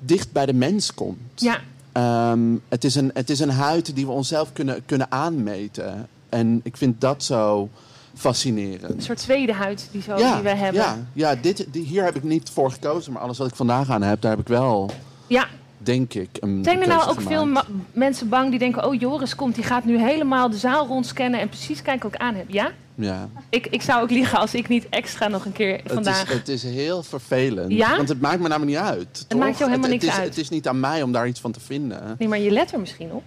dicht 0.00 0.32
bij 0.32 0.46
de 0.46 0.54
mens 0.54 0.94
komt. 0.94 1.18
ja. 1.34 1.60
Ehm, 1.92 2.40
het, 2.68 2.84
is 2.84 2.94
een, 2.94 3.10
het 3.14 3.30
is 3.30 3.40
een 3.40 3.50
huid 3.50 3.94
die 3.94 4.06
we 4.06 4.12
onszelf 4.12 4.52
kunnen, 4.52 4.84
kunnen 4.86 5.10
aanmeten. 5.10 6.08
En 6.28 6.60
ik 6.62 6.76
vind 6.76 7.00
dat 7.00 7.22
zo 7.22 7.68
fascinerend. 8.14 8.94
Een 8.94 9.02
soort 9.02 9.18
tweede 9.18 9.52
huid 9.52 9.88
die, 9.92 10.02
zo, 10.02 10.14
die 10.16 10.24
we 10.42 10.48
hebben. 10.48 10.82
Ja, 10.82 10.96
ja 11.12 11.34
dit, 11.34 11.66
die, 11.70 11.84
hier 11.84 12.04
heb 12.04 12.16
ik 12.16 12.22
niet 12.22 12.50
voor 12.50 12.70
gekozen, 12.70 13.12
maar 13.12 13.22
alles 13.22 13.38
wat 13.38 13.48
ik 13.48 13.54
vandaag 13.54 13.90
aan 13.90 14.02
heb, 14.02 14.20
daar 14.20 14.30
heb 14.30 14.40
ik 14.40 14.48
wel, 14.48 14.90
Ja. 15.26 15.46
Denk 15.78 16.14
ik, 16.14 16.28
Zijn 16.40 16.80
er 16.80 16.88
nou 16.88 17.08
ook 17.08 17.20
veel 17.20 17.40
gemaakt. 17.40 17.68
mensen 17.92 18.28
bang 18.28 18.50
die 18.50 18.58
denken... 18.58 18.86
oh, 18.86 19.00
Joris 19.00 19.34
komt, 19.34 19.54
die 19.54 19.64
gaat 19.64 19.84
nu 19.84 19.98
helemaal 19.98 20.50
de 20.50 20.56
zaal 20.56 20.86
rondscannen... 20.86 21.40
en 21.40 21.48
precies 21.48 21.82
kijken 21.82 22.02
wat 22.02 22.14
ik 22.14 22.20
aan 22.20 22.34
heb? 22.34 22.50
Ja? 22.50 22.72
Ja. 22.94 23.28
Ik, 23.48 23.66
ik 23.66 23.82
zou 23.82 24.02
ook 24.02 24.10
liegen 24.10 24.38
als 24.38 24.54
ik 24.54 24.68
niet 24.68 24.88
extra 24.88 25.28
nog 25.28 25.44
een 25.44 25.52
keer 25.52 25.80
Het 25.82 25.92
vandaag... 25.92 26.28
is, 26.28 26.34
het 26.34 26.48
is 26.48 26.62
heel 26.62 27.02
vervelend. 27.02 27.72
Ja? 27.72 27.96
Want 27.96 28.08
het 28.08 28.20
maakt 28.20 28.40
me 28.40 28.48
namelijk 28.48 28.78
niet 28.78 28.88
uit. 28.88 29.24
Het 29.28 29.38
maakt 29.38 29.58
jou 29.58 29.70
helemaal 29.70 29.90
het, 29.90 30.02
niks 30.02 30.14
is, 30.14 30.20
uit. 30.20 30.28
Het 30.28 30.38
is 30.38 30.48
niet 30.48 30.68
aan 30.68 30.80
mij 30.80 31.02
om 31.02 31.12
daar 31.12 31.28
iets 31.28 31.40
van 31.40 31.52
te 31.52 31.60
vinden. 31.60 32.16
Nee, 32.18 32.28
maar 32.28 32.38
je 32.38 32.50
let 32.50 32.72
er 32.72 32.80
misschien 32.80 33.12
op. 33.12 33.22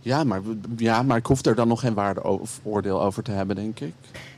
Ja, 0.00 0.24
maar, 0.24 0.40
ja, 0.76 1.02
maar 1.02 1.16
ik 1.16 1.26
hoef 1.26 1.44
er 1.44 1.54
dan 1.54 1.68
nog 1.68 1.80
geen 1.80 1.94
waardeoordeel 1.94 3.02
over 3.02 3.22
te 3.22 3.30
hebben, 3.30 3.56
denk 3.56 3.80
ik. 3.80 3.92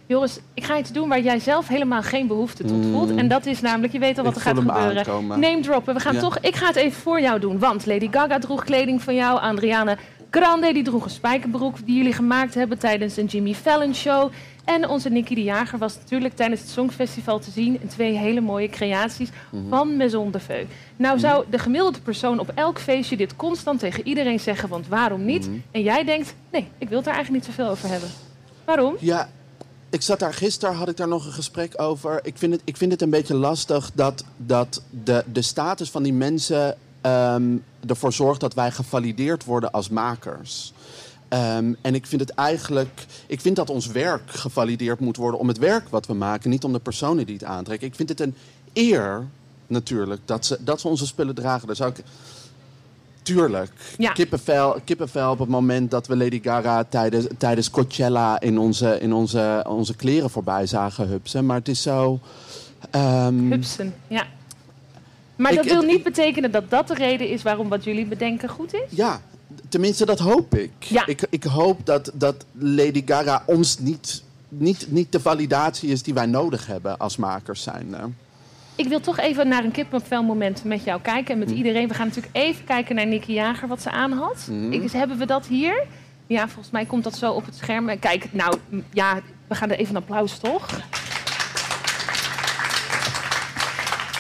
Joris, 0.07 0.39
ik 0.55 0.65
ga 0.65 0.79
iets 0.79 0.93
doen 0.93 1.09
waar 1.09 1.21
jij 1.21 1.39
zelf 1.39 1.69
helemaal 1.69 2.03
geen 2.03 2.27
behoefte 2.27 2.65
tot 2.65 2.85
Mm. 2.85 2.93
voelt. 2.93 3.11
En 3.17 3.29
dat 3.29 3.47
is 3.47 3.61
namelijk, 3.61 3.93
je 3.93 3.99
weet 3.99 4.19
al 4.19 4.25
wat 4.25 4.33
Ik 4.33 4.39
er 4.39 4.45
gaat 4.45 4.57
gebeuren. 4.59 4.97
aankomen. 4.97 5.41
Name 5.41 5.61
droppen. 5.61 5.95
We 5.95 6.01
gaan 6.01 6.15
Ja. 6.15 6.21
toch, 6.21 6.39
ik 6.39 6.55
ga 6.57 6.67
het 6.67 6.77
even 6.77 7.01
voor 7.03 7.21
jou 7.21 7.41
doen. 7.41 7.59
Want 7.59 7.87
Lady 7.87 8.09
Gaga 8.11 8.39
droeg 8.39 8.65
kleding 8.65 9.03
van 9.03 9.15
jou. 9.15 9.41
Adriana 9.41 9.97
Grande 10.31 10.73
die 10.73 10.83
droeg 10.83 11.05
een 11.05 11.11
spijkerbroek 11.11 11.87
die 11.87 11.97
jullie 11.97 12.13
gemaakt 12.13 12.55
hebben 12.55 12.79
tijdens 12.79 13.17
een 13.17 13.25
Jimmy 13.27 13.55
Fallon 13.55 13.95
show. 13.95 14.31
En 14.65 14.89
onze 14.89 15.09
Nicky 15.09 15.35
de 15.35 15.43
Jager 15.43 15.79
was 15.79 15.97
natuurlijk 15.97 16.37
tijdens 16.37 16.61
het 16.61 16.71
Songfestival 16.71 17.39
te 17.39 17.51
zien. 17.51 17.81
in 17.81 17.89
twee 17.89 18.17
hele 18.17 18.41
mooie 18.41 18.69
creaties 18.69 19.29
Mhm. 19.51 19.69
van 19.69 19.97
Maison 19.97 20.31
de 20.31 20.41
Feu. 20.41 20.65
Nou 20.97 21.19
zou 21.19 21.45
de 21.51 21.59
gemiddelde 21.59 22.01
persoon 22.01 22.39
op 22.39 22.51
elk 22.55 22.79
feestje 22.79 23.17
dit 23.17 23.37
constant 23.37 23.79
tegen 23.81 24.07
iedereen 24.07 24.41
zeggen. 24.41 24.69
Want 24.69 24.89
waarom 24.89 25.25
niet? 25.25 25.47
Mhm. 25.47 25.57
En 25.71 25.83
jij 25.83 26.05
denkt, 26.05 26.35
nee, 26.53 26.69
ik 26.79 26.89
wil 26.89 26.97
het 26.97 27.07
daar 27.07 27.15
eigenlijk 27.15 27.47
niet 27.47 27.55
zoveel 27.57 27.71
over 27.73 27.89
hebben. 27.89 28.09
Waarom? 28.65 28.97
Ja, 29.01 29.29
ik 29.91 30.03
zat 30.03 30.19
daar 30.19 30.35
gisteren, 30.35 30.75
had 30.75 30.89
ik 30.89 30.97
daar 30.97 31.09
nog 31.09 31.27
een 31.27 31.33
gesprek 31.33 31.81
over. 31.81 32.21
Ik 32.23 32.39
vind 32.39 32.53
het, 32.53 32.63
ik 32.65 32.77
vind 32.77 32.93
het 32.93 33.03
een 33.03 33.11
beetje 33.11 33.35
lastig 33.35 33.91
dat, 33.95 34.25
dat 34.37 34.83
de, 34.91 35.25
de 35.33 35.43
status 35.43 35.91
van 35.91 36.03
die 36.03 36.13
mensen 36.13 36.77
ehm, 37.01 37.57
ervoor 37.87 38.13
zorgt 38.13 38.41
dat 38.41 38.55
wij 38.55 38.71
gevalideerd 38.71 39.45
worden 39.45 39.71
als 39.73 39.89
makers. 39.89 40.73
Ehm, 41.33 41.73
en 41.81 41.95
ik 41.95 42.07
vind 42.07 42.21
het 42.21 42.31
eigenlijk, 42.31 43.07
ik 43.27 43.41
vind 43.41 43.57
dat 43.57 43.71
ons 43.71 43.87
werk 43.87 44.23
gevalideerd 44.27 45.01
moet 45.01 45.17
worden 45.17 45.41
om 45.41 45.49
het 45.49 45.59
werk 45.59 45.89
wat 45.89 46.07
we 46.07 46.15
maken, 46.15 46.51
niet 46.51 46.65
om 46.65 46.73
de 46.73 46.79
personen 46.79 47.27
die 47.27 47.35
het 47.35 47.45
aantrekken. 47.45 47.87
Ik 47.89 47.95
vind 47.95 48.09
het 48.09 48.21
een 48.21 48.35
eer 48.73 49.27
natuurlijk 49.67 50.21
dat 50.25 50.47
ze, 50.47 50.59
dat 50.61 50.81
ze 50.81 50.89
onze 50.89 51.07
spullen 51.07 51.35
dragen. 51.35 51.67
Daar 51.67 51.77
zou 51.77 51.91
ik, 51.91 52.05
tuurlijk, 53.23 53.73
Ja. 53.99 54.13
kippenvel, 54.13 54.77
kippenvel 54.85 55.31
op 55.31 55.39
het 55.39 55.49
moment 55.49 55.91
dat 55.91 56.07
we 56.07 56.17
Lady 56.17 56.41
Gaga 56.43 56.85
tijdens, 56.85 57.27
tijdens 57.39 57.71
Coachella 57.71 58.41
in 58.41 58.59
onze, 58.59 59.01
in 59.01 59.13
onze, 59.13 59.65
onze 59.69 59.97
kleren 59.97 60.31
voorbij 60.31 60.67
zagen 60.67 61.09
hupsen. 61.09 61.47
Maar 61.47 61.57
het 61.57 61.69
is 61.69 61.83
zo. 61.83 62.21
ehm, 62.91 63.51
Hupsen, 63.51 63.95
ja. 64.09 64.27
Maar 65.37 65.51
Ik- 65.53 65.57
dat 65.57 65.67
wil 65.67 65.83
niet 65.83 66.03
betekenen 66.03 66.51
dat 66.51 66.71
dat 66.71 66.89
de 66.89 66.95
reden 66.95 67.29
is 67.29 67.43
waarom 67.43 67.69
wat 67.69 67.85
jullie 67.85 68.07
bedenken 68.07 68.49
goed 68.49 68.75
is? 68.75 68.81
Ja, 68.89 69.21
tenminste 69.73 70.07
dat 70.07 70.19
hoop 70.19 70.55
ik. 70.55 70.71
Ja. 70.79 71.07
Ik, 71.07 71.27
ik 71.31 71.45
hoop 71.45 71.87
dat, 71.87 72.11
dat 72.15 72.45
Lady 72.53 73.03
Gaga 73.07 73.43
ons 73.47 73.79
niet, 73.79 74.23
niet, 74.49 74.87
niet 74.89 75.13
de 75.13 75.21
validatie 75.21 75.91
is 75.91 76.03
die 76.03 76.15
wij 76.15 76.27
nodig 76.27 76.67
hebben 76.67 76.99
als 76.99 77.17
makers 77.17 77.63
zijn. 77.63 78.17
Ik 78.77 78.89
wil 78.89 79.01
toch 79.01 79.19
even 79.19 79.49
naar 79.49 79.65
een 79.65 79.71
kippenvel 79.71 80.23
moment 80.23 80.65
met 80.65 80.85
jou 80.85 81.01
kijken 81.01 81.33
en 81.35 81.39
met 81.39 81.51
iedereen. 81.51 81.89
We 81.89 81.95
gaan 81.95 82.07
natuurlijk 82.07 82.37
even 82.37 82.65
kijken 82.65 82.95
naar 82.95 83.07
Nicky 83.07 83.33
Jager, 83.33 83.69
wat 83.69 83.83
ze 83.83 83.91
aan 83.91 84.13
had. 84.13 84.49
Ik, 84.71 84.93
hebben 84.93 85.19
we 85.19 85.27
dat 85.27 85.47
hier? 85.47 85.87
Ja, 86.27 86.49
volgens 86.49 86.71
mij 86.71 86.85
komt 86.85 87.05
dat 87.05 87.17
zo 87.17 87.33
op 87.33 87.45
het 87.45 87.57
scherm. 87.57 87.89
En 87.89 87.99
Kijk, 87.99 88.33
nou, 88.33 88.57
ja, 88.93 89.21
we 89.49 89.55
gaan 89.55 89.71
er 89.71 89.79
even 89.79 89.97
een 89.97 90.03
applaus, 90.03 90.39
toch? 90.39 90.67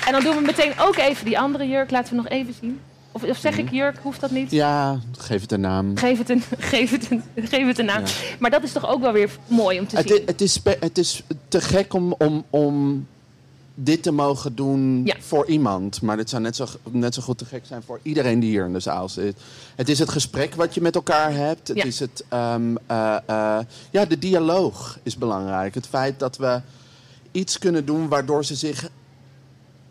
En 0.07 0.13
dan 0.13 0.23
doen 0.23 0.37
we 0.37 0.43
meteen 0.43 0.73
ook 0.79 0.97
even 0.97 1.25
die 1.25 1.39
andere 1.39 1.69
jurk. 1.69 1.91
Laten 1.91 2.17
we 2.17 2.23
nog 2.23 2.29
even 2.29 2.55
zien. 2.61 2.81
Of, 3.13 3.23
of 3.23 3.37
zeg 3.39 3.59
ik 3.59 3.71
jurk, 3.71 3.99
hoeft 4.03 4.21
dat 4.21 4.31
niet? 4.31 4.51
Ja, 4.51 4.99
geef 5.19 5.41
het 5.41 5.53
een 5.53 5.61
naam. 5.61 5.97
Geef 5.97 6.19
het 6.19 6.29
een, 6.31 6.43
geef 6.73 6.91
het 6.91 7.11
een, 7.11 7.23
geef 7.35 7.67
het 7.67 7.79
een 7.79 7.85
naam. 7.85 8.05
Ja. 8.05 8.11
Maar 8.39 8.51
dat 8.51 8.63
is 8.63 8.73
toch 8.73 8.89
ook 8.89 9.01
wel 9.01 9.13
weer 9.13 9.31
mooi 9.47 9.79
om 9.79 9.87
te 9.87 9.97
Het, 9.97 10.09
zien. 10.09 10.23
het, 10.27 10.41
is, 10.41 10.61
het 10.81 10.99
is 10.99 11.23
te 11.49 11.61
gek 11.61 11.93
om, 11.95 12.15
om, 12.19 12.45
om 12.51 13.07
dit 13.75 14.03
te 14.03 14.11
mogen 14.13 14.55
doen 14.55 15.03
Ja. 15.05 15.17
voor 15.21 15.47
iemand. 15.47 16.03
Maar 16.03 16.17
dit 16.17 16.31
zou 16.31 16.43
net 16.43 16.57
zo, 16.57 16.67
net 16.91 17.15
zo 17.15 17.23
goed 17.23 17.39
te 17.39 17.45
gek 17.45 17.67
zijn 17.67 17.83
voor 17.83 18.01
iedereen 18.03 18.41
die 18.41 18.51
hier 18.51 18.65
in 18.65 18.73
de 18.73 18.81
zaal 18.81 19.09
zit. 19.09 19.37
Het 19.77 19.89
is 19.89 19.99
het 19.99 20.11
gesprek 20.11 20.55
wat 20.55 20.75
je 20.75 20.81
met 20.81 20.95
elkaar 20.95 21.33
hebt. 21.35 21.69
Het 21.69 21.77
Ja. 21.77 21.85
is 21.85 22.01
het, 22.01 22.25
ehm, 22.29 22.75
eh, 22.87 23.17
eh, 23.27 23.59
ja, 23.91 24.05
de 24.05 24.19
dialoog 24.19 24.99
is 25.03 25.17
belangrijk. 25.17 25.75
Het 25.75 25.87
feit 25.87 26.19
dat 26.19 26.37
we 26.37 26.61
iets 27.33 27.59
kunnen 27.59 27.85
doen 27.85 28.09
waardoor 28.09 28.45
ze 28.45 28.55
zich 28.55 28.89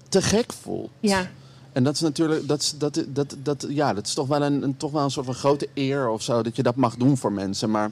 te 0.09 0.21
gek 0.21 0.53
voelt. 0.61 0.89
Ja. 0.99 1.29
En 1.73 1.83
dat 1.83 1.93
is 1.93 1.99
natuurlijk, 2.01 2.47
dat 2.47 2.61
is, 2.61 2.73
dat, 2.77 3.03
dat, 3.07 3.35
dat, 3.43 3.65
ja, 3.69 3.93
dat 3.93 4.05
is 4.07 4.13
toch 4.13 4.27
wel 4.27 4.41
een, 4.43 4.63
een, 4.63 4.77
toch 4.77 4.91
wel 4.91 5.03
een 5.03 5.11
soort 5.11 5.25
van 5.25 5.35
grote 5.35 5.67
eer 5.73 6.09
of 6.09 6.21
zo, 6.21 6.41
dat 6.43 6.55
je 6.55 6.63
dat 6.63 6.75
mag 6.75 6.95
doen 6.95 7.17
voor 7.17 7.31
mensen. 7.31 7.71
Maar 7.71 7.91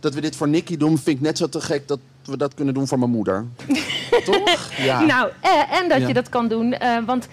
dat 0.00 0.14
we 0.14 0.20
dit 0.20 0.36
voor 0.36 0.48
Nicky 0.48 0.76
doen, 0.76 0.98
vind 0.98 1.16
ik 1.16 1.22
net 1.22 1.38
zo 1.38 1.48
te 1.48 1.60
gek 1.60 1.88
dat 1.88 1.98
we 2.24 2.36
dat 2.36 2.54
kunnen 2.54 2.74
doen 2.74 2.86
voor 2.88 2.98
mijn 2.98 3.10
moeder. 3.10 3.46
toch? 4.24 4.72
Ja. 4.76 5.00
Nou, 5.04 5.30
eh, 5.40 5.78
en 5.80 5.88
dat 5.88 6.00
Ja. 6.00 6.06
je 6.06 6.14
dat 6.14 6.28
kan 6.28 6.48
doen. 6.48 6.72
eh, 6.72 7.04
want 7.06 7.28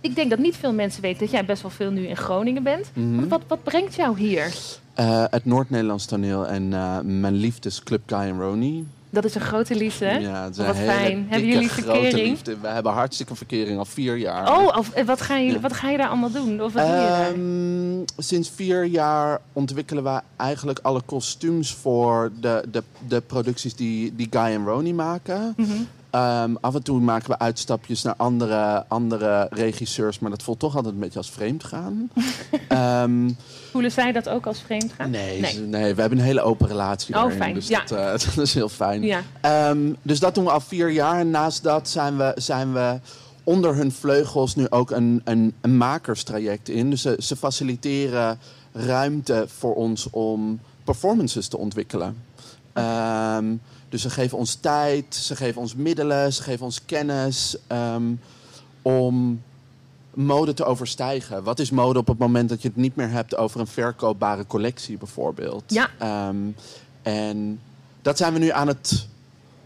ik 0.00 0.14
denk 0.14 0.30
dat 0.30 0.38
niet 0.38 0.56
veel 0.56 0.72
mensen 0.72 1.02
weten 1.02 1.18
dat 1.20 1.30
jij 1.30 1.44
best 1.44 1.62
wel 1.62 1.70
veel 1.70 1.90
nu 1.90 2.06
in 2.06 2.16
Groningen 2.16 2.62
bent. 2.62 2.90
Mhm. 2.92 3.28
Wat, 3.28 3.42
wat 3.46 3.62
brengt 3.62 3.94
jou 3.94 4.18
hier? 4.18 4.54
Eh, 4.94 5.24
het 5.30 5.44
Noord-Nederlands 5.44 6.04
toneel 6.06 6.46
en 6.46 6.72
eh, 6.72 6.98
mijn 7.00 7.34
liefdesclub 7.34 8.00
Guy 8.06 8.18
en 8.18 8.40
Roni. 8.40 8.86
Dat 9.10 9.24
is 9.24 9.34
een 9.34 9.40
grote 9.40 9.74
liefde. 9.74 10.04
hè? 10.04 10.16
Ja, 10.18 10.42
het 10.44 10.52
is 10.52 10.58
een 10.58 10.66
wat 10.66 10.76
hele 10.76 10.90
fijn. 10.90 11.14
dikke, 11.16 11.30
Hebben 11.30 11.48
jullie 11.48 11.70
verkering? 11.70 12.12
liefde. 12.28 12.56
We 12.60 12.68
hebben 12.68 12.92
hartstikke 12.92 13.34
verkering 13.34 13.78
al 13.78 13.84
vier 13.84 14.16
jaar. 14.16 14.58
Oh, 14.58 14.76
of, 14.78 14.90
wat, 15.06 15.20
gaan 15.20 15.44
jullie, 15.44 15.60
wat 15.60 15.72
ga 15.72 15.90
je 15.90 15.96
daar 15.96 16.08
allemaal 16.08 16.30
doen? 16.32 16.62
Of 16.62 16.72
wat 16.72 16.82
doe 16.86 16.94
je 16.96 17.00
daar? 17.00 17.32
Ehm, 17.32 18.22
sinds 18.22 18.50
vier 18.54 18.84
jaar 18.84 19.40
ontwikkelen 19.52 20.04
we 20.04 20.20
eigenlijk 20.36 20.78
alle 20.82 21.00
kostuums 21.02 21.74
voor 21.74 22.30
de, 22.40 22.64
de, 22.70 22.82
de 23.08 23.20
producties 23.20 23.74
die, 23.74 24.14
die 24.16 24.26
Guy 24.30 24.40
en 24.42 24.64
Roni 24.64 24.94
maken. 24.94 25.52
Mhm. 25.56 25.72
Ehm, 26.10 26.54
af 26.60 26.74
en 26.74 26.82
toe 26.82 27.00
maken 27.00 27.30
we 27.30 27.38
uitstapjes 27.38 28.02
naar 28.02 28.14
andere, 28.16 28.84
andere 28.88 29.46
regisseurs, 29.50 30.18
maar 30.18 30.30
dat 30.30 30.42
voelt 30.42 30.58
toch 30.58 30.76
altijd 30.76 30.94
een 30.94 31.00
beetje 31.00 31.18
als 31.18 31.30
vreemd 31.30 31.64
gaan. 31.64 32.10
Ehm, 32.68 33.30
Voelen 33.70 33.90
zij 33.92 34.12
dat 34.12 34.28
ook 34.28 34.46
als 34.46 34.60
vreemd 34.60 34.92
gaan? 34.92 35.10
nee, 35.10 35.58
nee, 35.58 35.94
we 35.94 36.00
hebben 36.00 36.18
een 36.18 36.24
hele 36.24 36.40
open 36.40 36.66
relatie. 36.66 37.14
Oh, 37.14 37.20
daarin, 37.20 37.38
fijn, 37.38 37.54
Dus 37.54 37.68
ja. 37.68 37.80
dat, 37.84 37.90
eh, 37.98 38.06
dat 38.34 38.38
is 38.38 38.54
heel 38.54 38.68
fijn. 38.68 39.02
Ja. 39.02 39.22
Ehm, 39.40 39.92
dus 40.02 40.20
dat 40.20 40.34
doen 40.34 40.44
we 40.44 40.50
al 40.50 40.60
vier 40.60 40.90
jaar. 40.90 41.18
En 41.18 41.30
naast 41.30 41.62
dat 41.62 41.88
zijn 41.88 42.16
we, 42.16 42.32
zijn 42.36 42.72
we 42.72 43.00
onder 43.44 43.74
hun 43.74 43.92
vleugels 43.92 44.54
nu 44.54 44.66
ook 44.70 44.90
een, 44.90 45.20
een, 45.24 45.54
een 45.60 45.76
makerstraject 45.76 46.68
in. 46.68 46.90
Dus 46.90 47.02
ze, 47.02 47.16
ze 47.18 47.36
faciliteren 47.36 48.38
ruimte 48.72 49.44
voor 49.58 49.74
ons 49.74 50.10
om 50.10 50.60
performances 50.84 51.48
te 51.48 51.58
ontwikkelen. 51.58 52.16
Ehm, 52.72 53.54
dus 53.88 54.02
ze 54.02 54.10
geven 54.10 54.38
ons 54.38 54.54
tijd, 54.54 55.14
ze 55.14 55.36
geven 55.36 55.60
ons 55.60 55.74
middelen, 55.74 56.32
ze 56.32 56.42
geven 56.42 56.64
ons 56.64 56.84
kennis 56.84 57.56
ehm, 57.66 58.12
om 58.82 59.42
mode 60.14 60.54
te 60.54 60.64
overstijgen. 60.64 61.42
Wat 61.42 61.58
is 61.58 61.70
mode 61.70 61.98
op 61.98 62.06
het 62.06 62.18
moment 62.18 62.48
dat 62.48 62.62
je 62.62 62.68
het 62.68 62.76
niet 62.76 62.96
meer 62.96 63.10
hebt 63.10 63.36
over 63.36 63.60
een 63.60 63.66
verkoopbare 63.66 64.46
collectie 64.46 64.98
bijvoorbeeld? 64.98 65.64
Ja. 65.66 65.90
Ehm, 65.98 66.36
en 67.02 67.60
dat 68.02 68.16
zijn 68.16 68.32
we 68.32 68.38
nu 68.38 68.50
aan 68.50 68.68
het 68.68 69.06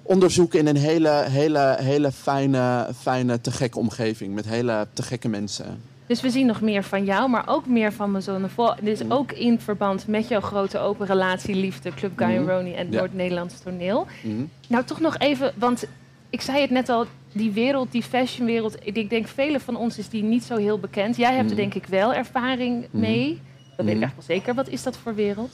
onderzoeken 0.02 0.58
in 0.58 0.66
een 0.66 0.76
hele, 0.76 1.24
hele, 1.28 1.76
hele 1.78 2.12
fijne, 2.12 2.88
fijne, 3.00 3.40
te 3.40 3.50
gekke 3.50 3.78
omgeving. 3.78 4.34
Met 4.34 4.44
hele 4.44 4.86
te 4.92 5.02
gekke 5.02 5.28
mensen. 5.28 5.82
Dus 6.06 6.20
we 6.20 6.30
zien 6.30 6.46
nog 6.46 6.60
meer 6.60 6.84
van 6.84 7.04
jou, 7.04 7.28
maar 7.30 7.44
ook 7.48 7.66
meer 7.66 7.92
van 7.92 8.10
mijn 8.10 8.22
zoon. 8.22 8.48
Dit 8.80 9.00
is 9.00 9.02
Mhm. 9.02 9.12
ook 9.12 9.32
in 9.32 9.60
verband 9.60 10.06
met 10.06 10.28
jouw 10.28 10.40
grote 10.40 10.78
open 10.78 11.06
relatie, 11.06 11.54
liefde, 11.54 11.94
Club 11.94 12.12
Guy 12.16 12.36
Mhm. 12.36 12.48
Roni 12.48 12.74
en 12.74 12.90
Ja. 12.90 12.98
Noord-Nederlands 12.98 13.60
toneel. 13.60 14.06
Mhm. 14.22 14.42
Nou, 14.68 14.84
toch 14.84 15.00
nog 15.00 15.18
even, 15.18 15.52
want 15.56 15.84
ik 16.30 16.40
zei 16.40 16.60
het 16.60 16.70
net 16.70 16.88
al, 16.88 17.06
die 17.32 17.50
wereld, 17.50 17.92
die 17.92 18.02
fashionwereld, 18.02 18.76
ik 18.82 19.10
denk 19.10 19.26
velen 19.28 19.60
van 19.60 19.76
ons 19.76 19.98
is 19.98 20.08
die 20.08 20.22
niet 20.22 20.44
zo 20.44 20.56
heel 20.56 20.78
bekend. 20.78 21.16
Jij 21.16 21.30
hebt 21.34 21.50
er 21.50 21.56
Mhm. 21.56 21.60
denk 21.70 21.74
ik 21.74 21.86
wel 21.86 22.14
ervaring 22.14 22.86
mee. 22.90 23.40
Dat 23.76 23.86
weet 23.86 23.96
ik 23.96 24.02
echt 24.02 24.12
wel 24.14 24.24
zeker. 24.24 24.54
Wat 24.54 24.68
is 24.68 24.82
dat 24.82 24.96
voor 24.96 25.14
wereld? 25.14 25.50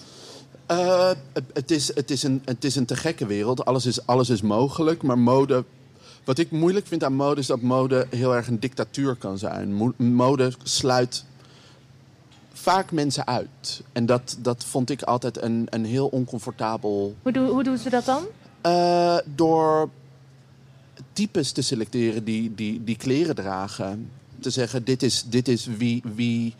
Eh, 0.66 1.08
het- 1.32 1.44
het, 1.52 1.70
is, 1.70 1.94
het, 1.94 2.10
is 2.10 2.22
een, 2.22 2.42
het 2.44 2.64
is 2.64 2.76
een 2.76 2.84
te 2.86 2.96
gekke 2.96 3.26
wereld. 3.26 3.64
Alles 3.64 3.86
is, 3.86 4.06
alles 4.06 4.30
is 4.30 4.42
mogelijk. 4.42 5.02
Maar 5.02 5.18
mode. 5.18 5.64
Wat 6.28 6.38
ik 6.38 6.50
moeilijk 6.50 6.86
vind 6.86 7.04
aan 7.04 7.14
mode 7.14 7.40
is 7.40 7.46
dat 7.46 7.60
mode 7.60 8.06
heel 8.10 8.34
erg 8.34 8.46
een 8.48 8.60
dictatuur 8.60 9.14
kan 9.14 9.38
zijn. 9.38 9.72
Mo- 9.74 9.92
Mode 9.96 10.52
sluit 10.62 11.24
vaak 12.52 12.92
mensen 12.92 13.26
uit. 13.26 13.82
En 13.92 14.06
dat, 14.06 14.36
dat 14.40 14.64
vond 14.64 14.90
ik 14.90 15.02
altijd 15.02 15.42
een, 15.42 15.66
een 15.70 15.84
heel 15.84 16.06
oncomfortabel. 16.06 17.14
Hoe, 17.22 17.32
doen 17.32 17.48
hoe 17.48 17.62
doen 17.64 17.78
ze 17.78 17.90
dat 17.90 18.04
dan? 18.04 18.24
Eh, 18.60 19.16
door 19.34 19.90
types 21.12 21.52
te 21.52 21.62
selecteren 21.62 22.24
die, 22.24 22.54
die, 22.54 22.84
die 22.84 22.96
kleren 22.96 23.34
dragen. 23.34 24.10
Te 24.40 24.50
zeggen, 24.50 24.84
dit 24.84 25.02
is, 25.02 25.24
dit 25.26 25.48
is 25.48 25.66
wie. 25.66 26.02
wie 26.14 26.54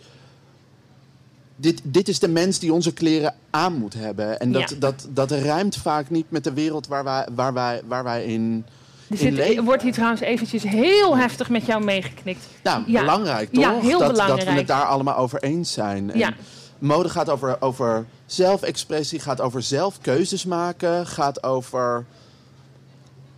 dit, 1.57 1.81
dit 1.85 2.09
is 2.09 2.18
de 2.18 2.28
mens 2.28 2.59
die 2.59 2.72
onze 2.72 2.92
kleren 2.92 3.35
aan 3.50 3.74
moet 3.74 3.94
hebben. 3.94 4.40
En 4.40 4.52
dat, 4.52 4.70
Ja. 4.70 4.76
dat, 4.78 5.09
dat 5.12 5.31
rijmt 5.31 5.76
vaak 5.76 6.11
niet 6.11 6.31
met 6.31 6.44
de 6.44 6.52
wereld 6.52 6.87
waar 6.87 7.04
wij, 7.04 7.26
waar 7.35 7.52
wij, 7.52 7.83
waar 7.87 8.04
wij 8.04 8.24
in 8.24 8.64
zit, 9.10 9.58
wordt 9.64 9.82
hier 9.82 9.92
trouwens 9.92 10.20
eventjes 10.20 10.62
heel 10.62 11.16
heftig 11.16 11.48
met 11.48 11.66
jou 11.66 11.84
meegeknikt. 11.84 12.46
Nou, 12.62 12.82
Ja. 12.86 13.00
belangrijk 13.00 13.52
toch? 13.52 13.62
Ja, 13.62 13.72
heel 13.78 13.98
dat, 13.98 13.98
dat 14.00 14.08
we 14.08 14.12
belangrijk. 14.22 14.58
het 14.58 14.66
daar 14.66 14.84
allemaal 14.84 15.16
over 15.16 15.42
eens 15.42 15.72
zijn. 15.72 16.12
En 16.12 16.18
Ja. 16.18 16.34
Mode 16.78 17.08
gaat 17.08 17.30
over, 17.30 17.56
over 17.60 18.06
zelfexpressie, 18.26 19.20
gaat 19.20 19.40
over 19.40 19.62
zelf 19.62 19.98
keuzes 20.00 20.44
maken, 20.44 21.06
gaat 21.06 21.42
over. 21.42 22.04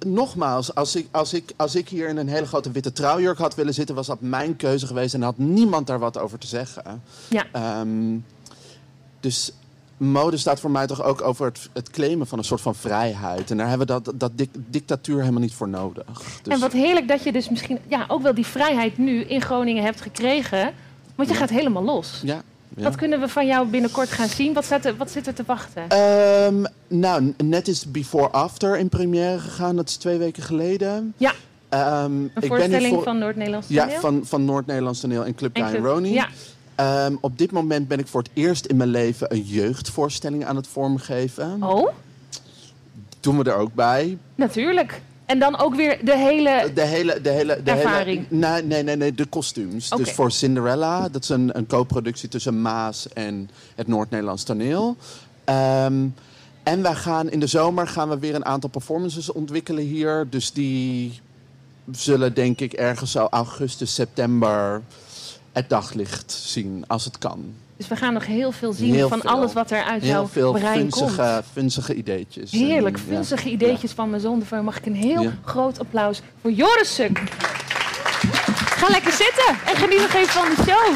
Nogmaals, 0.06 0.74
als 0.74 0.96
ik, 0.96 1.06
als, 1.10 1.32
ik, 1.34 1.52
als 1.56 1.74
ik 1.74 1.88
hier 1.88 2.08
in 2.08 2.16
een 2.16 2.28
hele 2.28 2.46
grote 2.46 2.70
witte 2.70 2.92
trouwjurk 2.92 3.38
had 3.38 3.54
willen 3.54 3.74
zitten, 3.74 3.94
was 3.94 4.06
dat 4.06 4.20
mijn 4.20 4.56
keuze 4.56 4.86
geweest 4.86 5.14
en 5.14 5.22
had 5.22 5.38
niemand 5.38 5.86
daar 5.86 5.98
wat 5.98 6.18
over 6.18 6.38
te 6.38 6.46
zeggen. 6.46 7.02
Ja. 7.28 7.44
Ehm, 7.52 8.16
dus 9.20 9.52
mode 10.00 10.36
staat 10.36 10.60
voor 10.60 10.70
mij 10.70 10.86
toch 10.86 11.02
ook 11.02 11.22
over 11.22 11.46
het, 11.46 11.68
het 11.72 11.90
claimen 11.90 12.26
van 12.26 12.38
een 12.38 12.44
soort 12.44 12.60
van 12.60 12.74
vrijheid. 12.74 13.50
En 13.50 13.56
daar 13.56 13.68
hebben 13.68 13.86
we 13.86 13.92
dat, 14.02 14.12
dat 14.20 14.30
dic- 14.34 14.54
dictatuur 14.70 15.18
helemaal 15.20 15.40
niet 15.40 15.54
voor 15.54 15.68
nodig. 15.68 16.04
Dus, 16.42 16.54
En 16.54 16.60
wat 16.60 16.72
heerlijk 16.72 17.08
dat 17.08 17.22
je 17.22 17.32
dus 17.32 17.48
misschien 17.50 17.78
ja, 17.88 18.04
ook 18.08 18.22
wel 18.22 18.34
die 18.34 18.46
vrijheid 18.46 18.98
nu 18.98 19.20
in 19.22 19.40
Groningen 19.42 19.82
hebt 19.84 20.00
gekregen. 20.00 20.72
Want 21.14 21.28
je 21.28 21.34
Ja. 21.34 21.40
gaat 21.40 21.50
helemaal 21.50 21.82
los. 21.84 22.20
ja, 22.22 22.42
ja. 22.76 22.82
Wat 22.82 22.94
kunnen 22.96 23.20
we 23.20 23.28
van 23.28 23.46
jou 23.46 23.66
binnenkort 23.68 24.08
gaan 24.10 24.28
zien? 24.28 24.52
Wat, 24.52 24.64
staat 24.64 24.84
er, 24.84 24.96
wat 24.96 25.10
zit 25.10 25.26
er 25.26 25.34
te 25.34 25.42
wachten? 25.46 25.88
Ehm, 25.88 26.64
nou, 26.88 27.34
net 27.44 27.68
is 27.68 27.90
Before 27.90 28.28
After 28.28 28.78
in 28.78 28.88
première 28.88 29.38
gegaan. 29.38 29.76
Dat 29.76 29.88
is 29.88 29.96
twee 29.96 30.18
weken 30.18 30.42
geleden. 30.42 31.14
Ja. 31.16 31.32
Ehm, 31.68 32.04
Een 32.04 32.30
ik 32.40 32.46
voorstelling 32.48 32.94
voor- 32.94 33.02
van 33.02 33.18
Noord-Nederlands 33.18 33.68
Ja, 33.68 33.84
toneel? 33.84 34.00
van, 34.00 34.20
van 34.24 34.44
Noord-Nederlands 34.44 35.00
toneel 35.00 35.24
en 35.24 35.34
Club 35.34 35.56
Guy. 35.56 36.04
Ja. 36.12 36.28
Ehm, 36.80 37.16
op 37.20 37.38
dit 37.38 37.50
moment 37.52 37.88
ben 37.88 37.98
ik 37.98 38.06
voor 38.06 38.22
het 38.22 38.30
eerst 38.34 38.66
in 38.66 38.76
mijn 38.76 38.88
leven 38.88 39.32
een 39.32 39.42
jeugdvoorstelling 39.42 40.44
aan 40.44 40.56
het 40.56 40.66
vormgeven. 40.66 41.62
Oh, 41.62 41.88
Doen 43.20 43.38
we 43.38 43.50
er 43.50 43.56
ook 43.56 43.74
bij. 43.74 44.18
natuurlijk. 44.34 45.00
En 45.26 45.38
dan 45.38 45.58
ook 45.58 45.74
weer 45.74 46.04
de 46.04 46.16
hele... 46.16 46.70
De 46.74 46.84
hele, 46.84 47.20
de 47.20 47.30
hele, 47.30 47.62
de 47.62 47.70
Ervaring. 47.70 48.26
Hele, 48.28 48.46
nee, 48.46 48.62
nee, 48.62 48.82
nee, 48.82 48.96
nee, 48.96 49.14
de 49.14 49.24
kostuums. 49.24 49.88
Dus 49.88 50.10
voor 50.12 50.30
Cinderella, 50.30 51.08
dat 51.08 51.22
is 51.22 51.28
een, 51.28 51.58
een 51.58 51.66
co-productie 51.66 52.28
tussen 52.28 52.62
Maas 52.62 53.08
en 53.08 53.50
het 53.74 53.86
Noord-Nederlands 53.86 54.42
toneel. 54.42 54.96
Ehm, 55.44 56.06
en 56.62 56.82
wij 56.82 56.94
gaan 56.94 57.30
in 57.30 57.40
de 57.40 57.46
zomer 57.46 57.88
gaan 57.88 58.08
we 58.08 58.18
weer 58.18 58.34
een 58.34 58.44
aantal 58.44 58.70
performances 58.70 59.32
ontwikkelen 59.32 59.84
hier. 59.84 60.26
Dus 60.30 60.52
die 60.52 61.20
zullen 61.92 62.34
denk 62.34 62.60
ik 62.60 62.72
ergens 62.72 63.10
zo 63.10 63.26
augustus, 63.30 63.94
september 63.94 64.82
het 65.52 65.68
daglicht 65.68 66.32
zien, 66.32 66.84
als 66.86 67.04
het 67.04 67.18
kan. 67.18 67.54
Dus 67.76 67.88
we 67.88 67.96
gaan 67.96 68.12
nog 68.12 68.26
heel 68.26 68.52
veel 68.52 68.72
zien 68.72 68.94
Heel 68.94 69.08
van 69.08 69.20
veel. 69.20 69.30
alles 69.30 69.52
wat 69.52 69.70
er 69.70 69.82
uit 69.82 70.02
Heel 70.02 70.10
jouw 70.10 70.26
veel 70.26 70.52
brein 70.52 70.90
komt. 70.90 70.94
funzige, 71.10 71.42
funzige 71.52 71.94
ideetjes. 71.94 72.50
Heerlijk, 72.50 72.98
En, 73.08 73.24
ja. 73.28 73.50
ideetjes 73.50 73.92
van 73.92 74.10
mijn 74.10 74.22
zonde. 74.22 74.44
Mag 74.62 74.76
ik 74.78 74.86
een 74.86 74.94
heel 74.94 75.22
Ja. 75.22 75.32
groot 75.44 75.78
applaus 75.78 76.20
voor 76.40 76.50
Joris 76.52 76.94
Suk. 76.94 77.18
Ga 78.80 78.88
lekker 78.90 79.12
zitten 79.12 79.56
en 79.66 79.76
geniet 79.76 79.98
nog 80.00 80.12
even 80.14 80.28
van 80.32 80.48
de 80.48 80.62
show. 80.70 80.94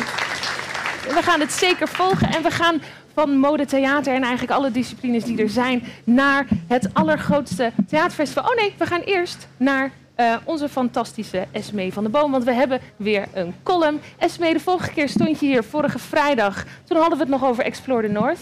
We 1.17 1.23
gaan 1.23 1.41
het 1.41 1.53
zeker 1.53 1.89
volgen 1.89 2.29
en 2.35 2.43
we 2.43 2.51
gaan 2.51 2.83
van 3.15 3.37
mode, 3.39 3.65
theater 3.67 4.15
en 4.15 4.23
eigenlijk 4.23 4.53
alle 4.53 4.71
disciplines 4.71 5.25
die 5.25 5.39
er 5.43 5.49
zijn 5.51 5.85
naar 6.05 6.47
het 6.67 6.89
allergrootste 6.93 7.73
theaterfestival. 7.89 8.45
Oh 8.51 8.57
nee, 8.57 8.75
we 8.79 8.87
gaan 8.87 9.01
eerst 9.01 9.49
naar 9.57 9.93
eh, 10.15 10.37
onze 10.45 10.69
fantastische 10.69 11.47
Esmee 11.53 11.93
van 11.93 12.05
de 12.05 12.11
Boom, 12.11 12.31
want 12.31 12.45
we 12.45 12.53
hebben 12.53 12.81
weer 12.97 13.27
een 13.33 13.55
column. 13.62 14.01
Esmee, 14.19 14.53
de 14.53 14.61
vorige 14.61 14.91
keer 14.93 15.09
stond 15.09 15.41
je 15.41 15.47
hier, 15.47 15.65
vorige 15.65 15.99
vrijdag. 15.99 16.65
Toen 16.85 16.97
hadden 16.99 17.19
we 17.19 17.25
het 17.25 17.33
nog 17.33 17.45
over 17.45 17.65
Explore 17.65 18.07
the 18.07 18.12
North. 18.12 18.39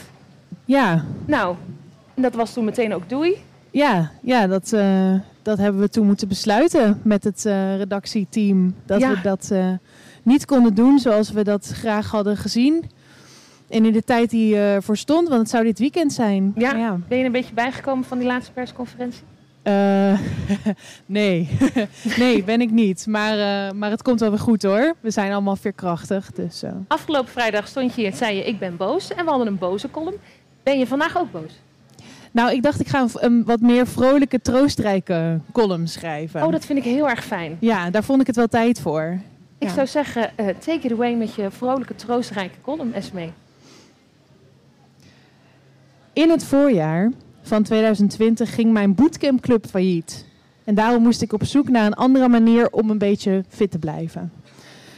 Ja, 0.64 1.04
Nou, 1.24 1.56
en 2.14 2.22
dat 2.22 2.34
was 2.34 2.52
toen 2.52 2.64
meteen 2.64 2.94
ook 2.94 3.08
doei. 3.08 3.36
ja, 3.70 4.10
ja 4.22 4.46
dat, 4.46 4.72
eh, 4.72 5.14
dat 5.42 5.58
hebben 5.58 5.80
we 5.80 5.88
toen 5.88 6.06
moeten 6.06 6.28
besluiten 6.28 7.00
met 7.04 7.24
het 7.24 7.46
eh, 7.46 7.76
redactieteam. 7.76 8.74
Dat 8.86 9.00
Ja. 9.00 9.10
we 9.10 9.20
dat 9.22 9.52
niet 10.22 10.44
konden 10.44 10.74
doen 10.74 10.98
zoals 10.98 11.30
we 11.30 11.44
dat 11.44 11.66
graag 11.66 12.10
hadden 12.10 12.36
gezien. 12.36 12.90
En 13.68 13.84
in 13.84 13.92
de 13.92 14.04
tijd 14.04 14.30
die 14.30 14.58
eh 14.58 14.76
voor 14.80 14.96
stond, 14.96 15.28
want 15.28 15.40
het 15.40 15.50
zou 15.50 15.64
dit 15.64 15.78
weekend 15.78 16.12
zijn. 16.12 16.52
Ja, 16.56 16.74
ja. 16.76 16.98
ben 17.08 17.18
je 17.18 17.24
een 17.24 17.32
beetje 17.32 17.54
bijgekomen 17.54 18.04
van 18.04 18.18
die 18.18 18.26
laatste 18.26 18.52
persconferentie? 18.52 19.22
Eh, 19.62 20.18
nee. 21.06 21.48
nee, 22.18 22.44
ben 22.44 22.60
ik 22.60 22.70
niet. 22.70 23.06
Maar, 23.06 23.32
eh, 23.66 23.72
maar 23.74 23.90
het 23.90 24.02
komt 24.02 24.20
wel 24.20 24.30
weer 24.30 24.38
goed 24.38 24.62
hoor. 24.62 24.94
We 25.00 25.10
zijn 25.10 25.32
allemaal 25.32 25.56
veerkrachtig. 25.56 26.32
Dus, 26.32 26.62
eh. 26.62 26.72
Afgelopen 26.88 27.30
vrijdag 27.32 27.66
stond 27.68 27.94
je 27.94 28.00
hier 28.00 28.10
en 28.10 28.16
zei 28.16 28.36
je 28.36 28.44
ik 28.44 28.58
ben 28.58 28.76
boos. 28.76 29.14
En 29.14 29.24
we 29.24 29.30
hadden 29.30 29.46
een 29.46 29.58
boze 29.58 29.90
column. 29.90 30.16
Ben 30.62 30.78
je 30.78 30.86
vandaag 30.86 31.18
ook 31.18 31.32
boos? 31.32 31.60
Nou, 32.30 32.52
ik 32.52 32.62
dacht 32.62 32.80
ik 32.80 32.88
ga 32.88 33.06
een, 33.14 33.44
wat 33.44 33.60
meer 33.60 33.86
vrolijke, 33.86 34.40
troostrijke 34.40 35.40
column 35.52 35.88
schrijven. 35.88 36.44
Oh, 36.44 36.52
dat 36.52 36.64
vind 36.64 36.78
ik 36.78 36.84
heel 36.84 37.08
erg 37.08 37.24
fijn. 37.24 37.56
Ja, 37.60 37.90
daar 37.90 38.04
vond 38.04 38.20
ik 38.20 38.26
het 38.26 38.36
wel 38.36 38.48
tijd 38.48 38.80
voor. 38.80 39.18
Ik 39.58 39.68
Ja. 39.68 39.74
zou 39.74 39.86
zeggen, 39.86 40.30
take 40.58 40.80
it 40.80 40.92
away 40.92 41.14
met 41.14 41.34
je 41.34 41.50
vrolijke, 41.50 41.94
troostrijke 41.94 42.56
column, 42.62 42.94
Esmee. 42.94 43.32
In 46.12 46.30
het 46.30 46.44
voorjaar 46.44 47.10
van 47.42 47.62
2020 47.62 48.54
ging 48.54 48.72
mijn 48.72 48.94
bootcampclub 48.94 49.66
failliet. 49.66 50.24
En 50.64 50.74
daarom 50.74 51.02
moest 51.02 51.22
ik 51.22 51.32
op 51.32 51.44
zoek 51.44 51.68
naar 51.68 51.86
een 51.86 51.94
andere 51.94 52.28
manier 52.28 52.70
om 52.70 52.90
een 52.90 52.98
beetje 52.98 53.44
fit 53.48 53.70
te 53.70 53.78
blijven. 53.78 54.32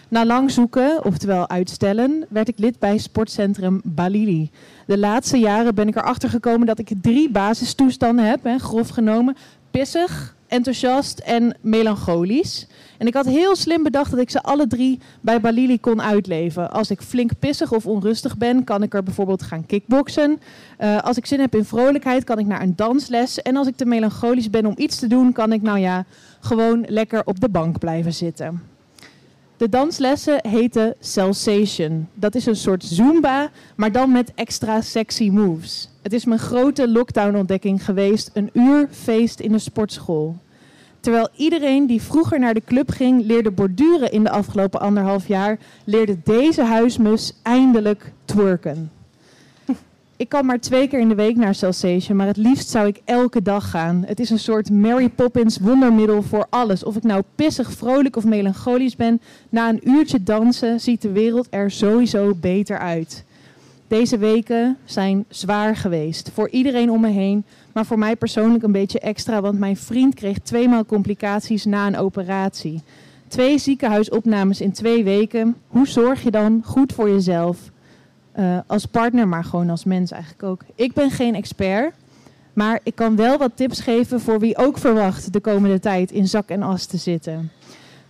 Na 0.08 0.26
lang 0.26 0.50
zoeken, 0.50 1.04
oftewel 1.04 1.48
uitstellen, 1.48 2.26
werd 2.28 2.48
ik 2.48 2.58
lid 2.58 2.78
bij 2.78 2.98
sportcentrum 2.98 3.80
Balili. 3.84 4.50
De 4.86 4.98
laatste 4.98 5.38
jaren 5.38 5.74
ben 5.74 5.88
ik 5.88 5.96
erachter 5.96 6.28
gekomen 6.28 6.66
dat 6.66 6.78
ik 6.78 6.92
drie 7.00 7.30
basistoestanden 7.30 8.24
heb, 8.28 8.44
hè, 8.44 8.58
grof 8.58 8.88
genomen. 8.88 9.36
Pissig, 9.70 10.33
enthousiast 10.46 11.18
en 11.18 11.56
melancholisch. 11.60 12.66
En 12.98 13.06
ik 13.06 13.14
had 13.14 13.26
heel 13.26 13.56
slim 13.56 13.82
bedacht 13.82 14.10
dat 14.10 14.20
ik 14.20 14.30
ze 14.30 14.42
alle 14.42 14.66
drie 14.66 15.00
bij 15.20 15.40
Balili 15.40 15.80
kon 15.80 16.02
uitleven. 16.02 16.70
Als 16.70 16.90
ik 16.90 17.00
flink 17.00 17.30
pissig 17.38 17.72
of 17.72 17.86
onrustig 17.86 18.36
ben, 18.36 18.64
kan 18.64 18.82
ik 18.82 18.94
er 18.94 19.02
bijvoorbeeld 19.02 19.42
gaan 19.42 19.66
kickboksen. 19.66 20.40
Eh, 20.78 21.02
als 21.02 21.16
ik 21.16 21.26
zin 21.26 21.40
heb 21.40 21.54
in 21.54 21.64
vrolijkheid, 21.64 22.24
kan 22.24 22.38
ik 22.38 22.46
naar 22.46 22.62
een 22.62 22.76
dansles. 22.76 23.42
En 23.42 23.56
als 23.56 23.66
ik 23.66 23.76
te 23.76 23.84
melancholisch 23.84 24.50
ben 24.50 24.66
om 24.66 24.74
iets 24.76 24.98
te 24.98 25.06
doen, 25.06 25.32
kan 25.32 25.52
ik 25.52 25.62
nou 25.62 25.78
ja, 25.78 26.04
gewoon 26.40 26.84
lekker 26.88 27.22
op 27.24 27.40
de 27.40 27.48
bank 27.48 27.78
blijven 27.78 28.14
zitten. 28.14 28.73
De 29.56 29.68
danslessen 29.68 30.48
heten 30.48 30.94
Sensation. 31.00 32.08
Dat 32.14 32.34
is 32.34 32.46
een 32.46 32.56
soort 32.56 32.84
Zumba, 32.84 33.50
maar 33.76 33.92
dan 33.92 34.12
met 34.12 34.32
extra 34.34 34.80
sexy 34.80 35.28
moves. 35.30 35.88
Het 36.02 36.12
is 36.12 36.24
mijn 36.24 36.40
grote 36.40 36.88
lockdown-ontdekking 36.88 37.84
geweest: 37.84 38.30
een 38.32 38.50
uur 38.52 38.88
feest 38.90 39.40
in 39.40 39.52
de 39.52 39.58
sportschool. 39.58 40.36
Terwijl 41.00 41.28
iedereen 41.36 41.86
die 41.86 42.02
vroeger 42.02 42.38
naar 42.38 42.54
de 42.54 42.62
club 42.64 42.90
ging 42.90 43.26
leerde 43.26 43.50
borduren 43.50 44.12
in 44.12 44.24
de 44.24 44.30
afgelopen 44.30 44.80
anderhalf 44.80 45.28
jaar, 45.28 45.58
leerde 45.84 46.16
deze 46.24 46.62
huismus 46.62 47.32
eindelijk 47.42 48.12
twerken. 48.24 48.90
Ik 50.16 50.28
kan 50.28 50.46
maar 50.46 50.60
twee 50.60 50.88
keer 50.88 50.98
in 50.98 51.08
de 51.08 51.14
week 51.14 51.36
naar 51.36 51.54
Sensation, 51.54 52.16
maar 52.16 52.26
het 52.26 52.36
liefst 52.36 52.68
zou 52.68 52.86
ik 52.86 53.00
elke 53.04 53.42
dag 53.42 53.70
gaan. 53.70 54.02
Het 54.06 54.20
is 54.20 54.30
een 54.30 54.38
soort 54.38 54.70
Mary 54.70 55.08
Poppins 55.08 55.58
wondermiddel 55.58 56.22
voor 56.22 56.46
alles. 56.50 56.84
Of 56.84 56.96
ik 56.96 57.02
nou 57.02 57.22
pissig, 57.34 57.72
vrolijk 57.72 58.16
of 58.16 58.24
melancholisch 58.24 58.96
ben, 58.96 59.20
na 59.48 59.68
een 59.68 59.88
uurtje 59.88 60.22
dansen 60.22 60.80
ziet 60.80 61.02
de 61.02 61.12
wereld 61.12 61.46
er 61.50 61.70
sowieso 61.70 62.34
beter 62.34 62.78
uit. 62.78 63.24
Deze 63.88 64.18
weken 64.18 64.76
zijn 64.84 65.24
zwaar 65.28 65.76
geweest. 65.76 66.30
Voor 66.34 66.48
iedereen 66.48 66.90
om 66.90 67.00
me 67.00 67.10
heen, 67.10 67.44
maar 67.72 67.86
voor 67.86 67.98
mij 67.98 68.16
persoonlijk 68.16 68.62
een 68.62 68.72
beetje 68.72 69.00
extra, 69.00 69.40
want 69.40 69.58
mijn 69.58 69.76
vriend 69.76 70.14
kreeg 70.14 70.38
tweemaal 70.38 70.86
complicaties 70.86 71.64
na 71.64 71.86
een 71.86 71.96
operatie. 71.96 72.82
Twee 73.28 73.58
ziekenhuisopnames 73.58 74.60
in 74.60 74.72
twee 74.72 75.04
weken. 75.04 75.56
Hoe 75.68 75.88
zorg 75.88 76.22
je 76.22 76.30
dan 76.30 76.62
goed 76.64 76.92
voor 76.92 77.08
jezelf? 77.08 77.72
Eh, 78.34 78.58
als 78.66 78.86
partner, 78.86 79.28
maar 79.28 79.44
gewoon 79.44 79.70
als 79.70 79.84
mens 79.84 80.10
eigenlijk 80.10 80.42
ook. 80.42 80.62
Ik 80.74 80.92
ben 80.92 81.10
geen 81.10 81.34
expert, 81.34 81.94
maar 82.52 82.80
ik 82.82 82.94
kan 82.94 83.16
wel 83.16 83.38
wat 83.38 83.50
tips 83.54 83.80
geven 83.80 84.20
voor 84.20 84.38
wie 84.38 84.56
ook 84.56 84.78
verwacht 84.78 85.32
de 85.32 85.40
komende 85.40 85.80
tijd 85.80 86.10
in 86.10 86.28
zak 86.28 86.48
en 86.48 86.62
as 86.62 86.86
te 86.86 86.96
zitten. 86.96 87.50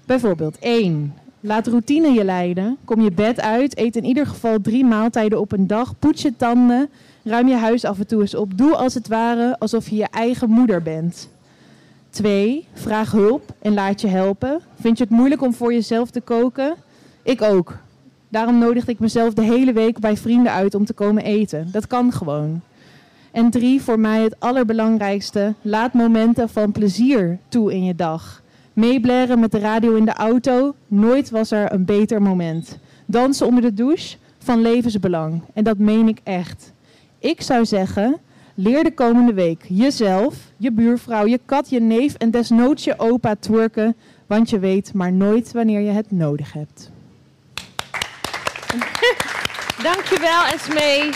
Bijvoorbeeld 0.06 0.56
1. 0.60 1.14
Laat 1.40 1.66
routine 1.66 2.12
je 2.12 2.24
leiden. 2.24 2.76
Kom 2.84 3.00
je 3.00 3.10
bed 3.10 3.40
uit, 3.40 3.78
eet 3.78 3.96
in 3.96 4.04
ieder 4.04 4.26
geval 4.26 4.60
drie 4.60 4.84
maaltijden 4.84 5.40
op 5.40 5.52
een 5.52 5.66
dag, 5.66 5.98
poets 5.98 6.22
je 6.22 6.36
tanden, 6.36 6.88
ruim 7.22 7.48
je 7.48 7.56
huis 7.56 7.84
af 7.84 7.98
en 7.98 8.06
toe 8.06 8.20
eens 8.20 8.34
op. 8.34 8.58
Doe 8.58 8.76
als 8.76 8.94
het 8.94 9.08
ware 9.08 9.58
alsof 9.58 9.88
je 9.88 9.96
je 9.96 10.08
eigen 10.10 10.50
moeder 10.50 10.82
bent. 10.82 11.28
2. 12.10 12.66
Vraag 12.72 13.10
hulp 13.10 13.54
en 13.62 13.74
laat 13.74 14.00
je 14.00 14.08
helpen. 14.08 14.60
Vind 14.80 14.98
je 14.98 15.04
het 15.04 15.12
moeilijk 15.12 15.42
om 15.42 15.54
voor 15.54 15.72
jezelf 15.72 16.10
te 16.10 16.20
koken? 16.20 16.74
Ik 17.22 17.42
ook. 17.42 17.82
Daarom 18.34 18.58
nodigde 18.58 18.92
ik 18.92 18.98
mezelf 18.98 19.34
de 19.34 19.42
hele 19.42 19.72
week 19.72 19.98
bij 19.98 20.16
vrienden 20.16 20.52
uit 20.52 20.74
om 20.74 20.84
te 20.84 20.92
komen 20.92 21.24
eten. 21.24 21.68
Dat 21.72 21.86
kan 21.86 22.12
gewoon. 22.12 22.60
En 23.30 23.50
drie, 23.50 23.82
voor 23.82 23.98
mij 23.98 24.22
het 24.22 24.40
allerbelangrijkste. 24.40 25.54
Laat 25.62 25.92
momenten 25.92 26.48
van 26.48 26.72
plezier 26.72 27.38
toe 27.48 27.72
in 27.72 27.84
je 27.84 27.94
dag. 27.94 28.42
Meeblaren 28.72 29.40
met 29.40 29.52
de 29.52 29.58
radio 29.58 29.94
in 29.94 30.04
de 30.04 30.12
auto. 30.12 30.74
Nooit 30.86 31.30
was 31.30 31.50
er 31.50 31.72
een 31.72 31.84
beter 31.84 32.22
moment. 32.22 32.78
Dansen 33.06 33.46
onder 33.46 33.62
de 33.62 33.74
douche. 33.74 34.16
Van 34.38 34.60
levensbelang. 34.60 35.42
En 35.52 35.64
dat 35.64 35.78
meen 35.78 36.08
ik 36.08 36.20
echt. 36.22 36.72
Ik 37.18 37.42
zou 37.42 37.64
zeggen, 37.64 38.16
leer 38.54 38.84
de 38.84 38.94
komende 38.94 39.32
week 39.32 39.64
jezelf, 39.68 40.36
je 40.56 40.72
buurvrouw, 40.72 41.26
je 41.26 41.40
kat, 41.44 41.70
je 41.70 41.80
neef 41.80 42.14
en 42.14 42.30
desnoods 42.30 42.84
je 42.84 42.98
opa 42.98 43.34
twerken. 43.34 43.96
Want 44.26 44.50
je 44.50 44.58
weet 44.58 44.94
maar 44.94 45.12
nooit 45.12 45.52
wanneer 45.52 45.80
je 45.80 45.90
het 45.90 46.10
nodig 46.10 46.52
hebt. 46.52 46.92
Dankjewel, 49.84 50.44
Esmee. 50.44 51.10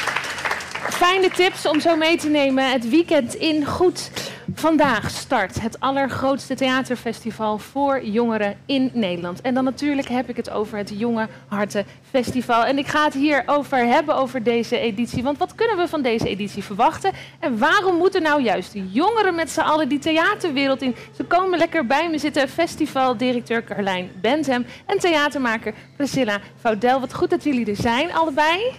Fijne 0.90 1.30
tips 1.30 1.66
om 1.66 1.80
zo 1.80 1.96
mee 1.96 2.16
te 2.16 2.28
nemen. 2.28 2.70
Het 2.70 2.88
weekend 2.88 3.34
in 3.34 3.66
goed. 3.66 4.10
Vandaag 4.54 5.10
start 5.10 5.60
het 5.60 5.80
allergrootste 5.80 6.54
theaterfestival 6.54 7.58
voor 7.58 8.04
jongeren 8.04 8.56
in 8.66 8.90
Nederland. 8.92 9.40
En 9.40 9.54
dan 9.54 9.64
natuurlijk 9.64 10.08
heb 10.08 10.28
ik 10.28 10.36
het 10.36 10.50
over 10.50 10.78
het 10.78 10.92
Jonge 10.96 11.28
Harten 11.48 11.86
Festival. 12.10 12.64
En 12.64 12.78
ik 12.78 12.86
ga 12.86 13.04
het 13.04 13.14
hier 13.14 13.42
over 13.46 13.78
hebben, 13.78 14.16
over 14.16 14.42
deze 14.42 14.78
editie. 14.78 15.22
Want 15.22 15.38
wat 15.38 15.54
kunnen 15.54 15.76
we 15.76 15.88
van 15.88 16.02
deze 16.02 16.28
editie 16.28 16.62
verwachten? 16.62 17.12
En 17.38 17.58
waarom 17.58 17.96
moeten 17.96 18.22
nou 18.22 18.42
juist 18.42 18.72
de 18.72 18.90
jongeren 18.90 19.34
met 19.34 19.50
z'n 19.50 19.60
allen 19.60 19.88
die 19.88 19.98
theaterwereld 19.98 20.82
in? 20.82 20.94
Ze 21.16 21.24
komen 21.24 21.58
lekker 21.58 21.86
bij 21.86 22.10
me 22.10 22.18
zitten. 22.18 22.48
Festivaldirecteur 22.48 23.64
Carlijn 23.64 24.10
Bentham 24.20 24.64
en 24.86 24.98
theatermaker 24.98 25.74
Priscilla 25.96 26.40
Vaudel. 26.60 27.00
Wat 27.00 27.14
goed 27.14 27.30
dat 27.30 27.44
jullie 27.44 27.66
er 27.66 27.76
zijn, 27.76 28.12
allebei. 28.12 28.72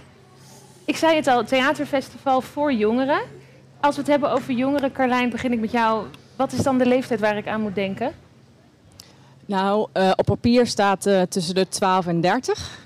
Ik 0.85 0.97
zei 0.97 1.15
het 1.15 1.27
al, 1.27 1.43
theaterfestival 1.43 2.41
voor 2.41 2.73
jongeren. 2.73 3.38
Als 3.81 3.95
we 3.95 4.01
het 4.01 4.09
hebben 4.09 4.31
over 4.31 4.53
jongeren, 4.53 4.91
Carlijn, 4.91 5.29
begin 5.29 5.51
ik 5.51 5.59
met 5.59 5.71
jou. 5.71 6.05
Wat 6.35 6.51
is 6.51 6.63
dan 6.63 6.77
de 6.77 6.85
leeftijd 6.85 7.19
waar 7.19 7.37
ik 7.37 7.47
aan 7.47 7.61
moet 7.61 7.75
denken? 7.75 8.11
Nou, 9.45 9.87
eh, 9.93 10.11
op 10.15 10.25
papier 10.25 10.67
staat 10.67 11.05
eh, 11.05 11.21
tussen 11.21 11.55
de 11.55 11.67
12 11.67 12.07
en 12.07 12.21
30. 12.21 12.79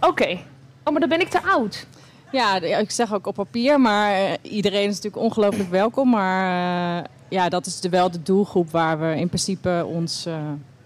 Oké. 0.00 0.38
Oh, 0.84 0.90
maar 0.90 1.00
dan 1.00 1.08
ben 1.08 1.20
ik 1.20 1.28
te 1.28 1.42
oud. 1.42 1.86
Ja, 2.32 2.60
ik 2.60 2.90
zeg 2.90 3.14
ook 3.14 3.26
op 3.26 3.34
papier, 3.34 3.80
maar 3.80 4.12
eh, 4.12 4.32
iedereen 4.42 4.88
is 4.88 4.94
natuurlijk 4.94 5.22
ongelooflijk 5.22 5.70
welkom. 5.70 6.10
Maar 6.10 7.06
ja, 7.28 7.48
dat 7.48 7.66
is 7.66 7.80
de, 7.80 7.88
wel 7.88 8.10
de 8.10 8.22
doelgroep 8.22 8.70
waar 8.70 9.00
we 9.00 9.16
in 9.16 9.26
principe 9.28 9.84
ons 9.86 10.26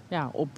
ja, 0.08 0.30
op 0.32 0.48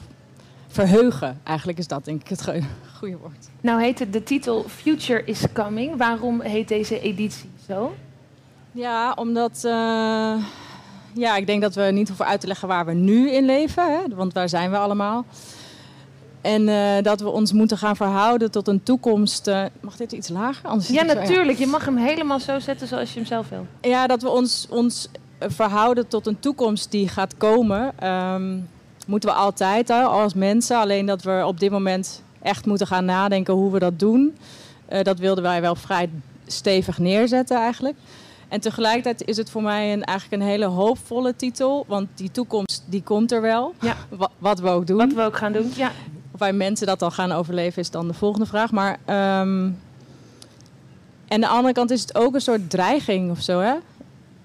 verheugen. 0.68 1.40
Eigenlijk 1.44 1.78
is 1.78 1.86
dat 1.86 2.04
denk 2.04 2.20
ik 2.20 2.28
het 2.28 2.42
go- 2.42 2.60
goede 2.98 3.16
woord. 3.16 3.48
Nou 3.60 3.82
heet 3.82 3.98
het 3.98 4.12
de 4.12 4.22
titel 4.22 4.64
Future 4.68 5.24
is 5.24 5.44
Coming. 5.52 5.96
Waarom 5.96 6.40
heet 6.40 6.68
deze 6.68 7.00
editie 7.00 7.50
zo? 7.66 7.92
Ja, 8.72 9.12
omdat 9.16 9.64
eh, 9.64 10.34
ja, 11.14 11.36
ik 11.36 11.46
denk 11.46 11.62
dat 11.62 11.74
we 11.74 11.82
niet 11.82 12.08
hoeven 12.08 12.26
uit 12.26 12.40
te 12.40 12.46
leggen 12.46 12.68
waar 12.68 12.86
we 12.86 12.92
nu 12.92 13.30
in 13.30 13.44
leven, 13.44 13.92
hè, 13.92 14.14
want 14.14 14.32
waar 14.32 14.48
zijn 14.48 14.70
we 14.70 14.76
allemaal. 14.76 15.24
En 16.40 16.68
eh, 16.68 17.02
dat 17.02 17.20
we 17.20 17.28
ons 17.28 17.52
moeten 17.52 17.78
gaan 17.78 17.96
verhouden 17.96 18.50
tot 18.50 18.68
een 18.68 18.82
toekomst. 18.82 19.46
eh, 19.46 19.62
mag 19.80 19.96
dit 19.96 20.12
iets 20.12 20.28
lager? 20.28 20.68
Anders 20.68 20.88
Ja, 20.88 21.08
zo- 21.08 21.14
natuurlijk. 21.14 21.58
Je 21.58 21.66
mag 21.66 21.84
hem 21.84 21.96
helemaal 21.96 22.40
zo 22.40 22.58
zetten 22.58 22.88
zoals 22.88 23.12
je 23.12 23.18
hem 23.18 23.26
zelf 23.28 23.48
wil. 23.48 23.66
Ja, 23.80 24.06
dat 24.06 24.22
we 24.22 24.28
ons, 24.28 24.66
ons 24.70 25.08
verhouden 25.38 26.08
tot 26.08 26.26
een 26.26 26.40
toekomst 26.40 26.90
die 26.90 27.08
gaat 27.08 27.36
komen. 27.36 27.92
ehm, 27.98 28.58
moeten 29.06 29.28
we 29.28 29.34
altijd 29.34 29.88
hè, 29.88 30.02
als 30.02 30.34
mensen. 30.34 30.76
Alleen 30.76 31.06
dat 31.06 31.22
we 31.22 31.42
op 31.46 31.60
dit 31.60 31.70
moment 31.70 32.22
echt 32.42 32.66
moeten 32.66 32.86
gaan 32.86 33.04
nadenken 33.04 33.54
hoe 33.54 33.72
we 33.72 33.78
dat 33.78 33.98
doen. 33.98 34.36
Dat 35.02 35.18
wilden 35.18 35.42
wij 35.44 35.60
wel 35.60 35.74
vrij 35.74 36.10
stevig 36.46 36.98
neerzetten 36.98 37.56
eigenlijk. 37.56 37.96
En 38.50 38.60
tegelijkertijd 38.60 39.28
is 39.28 39.36
het 39.36 39.50
voor 39.50 39.62
mij 39.62 39.92
een, 39.92 40.04
eigenlijk 40.04 40.42
een 40.42 40.48
hele 40.48 40.64
hoopvolle 40.66 41.36
titel. 41.36 41.84
Want 41.88 42.08
die 42.14 42.30
toekomst 42.30 42.84
die 42.86 43.02
komt 43.02 43.32
er 43.32 43.40
wel. 43.40 43.74
Ja. 43.80 43.96
Wa- 44.08 44.30
wat 44.38 44.60
we 44.60 44.68
ook 44.68 44.86
doen. 44.86 44.96
Wat 44.96 45.12
we 45.12 45.22
ook 45.22 45.36
gaan 45.36 45.52
doen, 45.52 45.72
ja. 45.76 45.90
Of 46.32 46.38
wij 46.40 46.52
mensen 46.52 46.86
dat 46.86 47.02
al 47.02 47.10
gaan 47.10 47.32
overleven 47.32 47.82
is 47.82 47.90
dan 47.90 48.06
de 48.08 48.14
volgende 48.14 48.46
vraag. 48.46 48.70
Maar 48.70 48.98
ehm, 49.04 49.70
en 51.28 51.34
aan 51.34 51.40
de 51.40 51.48
andere 51.48 51.74
kant 51.74 51.90
is 51.90 52.00
het 52.00 52.14
ook 52.14 52.34
een 52.34 52.40
soort 52.40 52.70
dreiging 52.70 53.30
of 53.30 53.40
zo, 53.40 53.60
hè? 53.60 53.74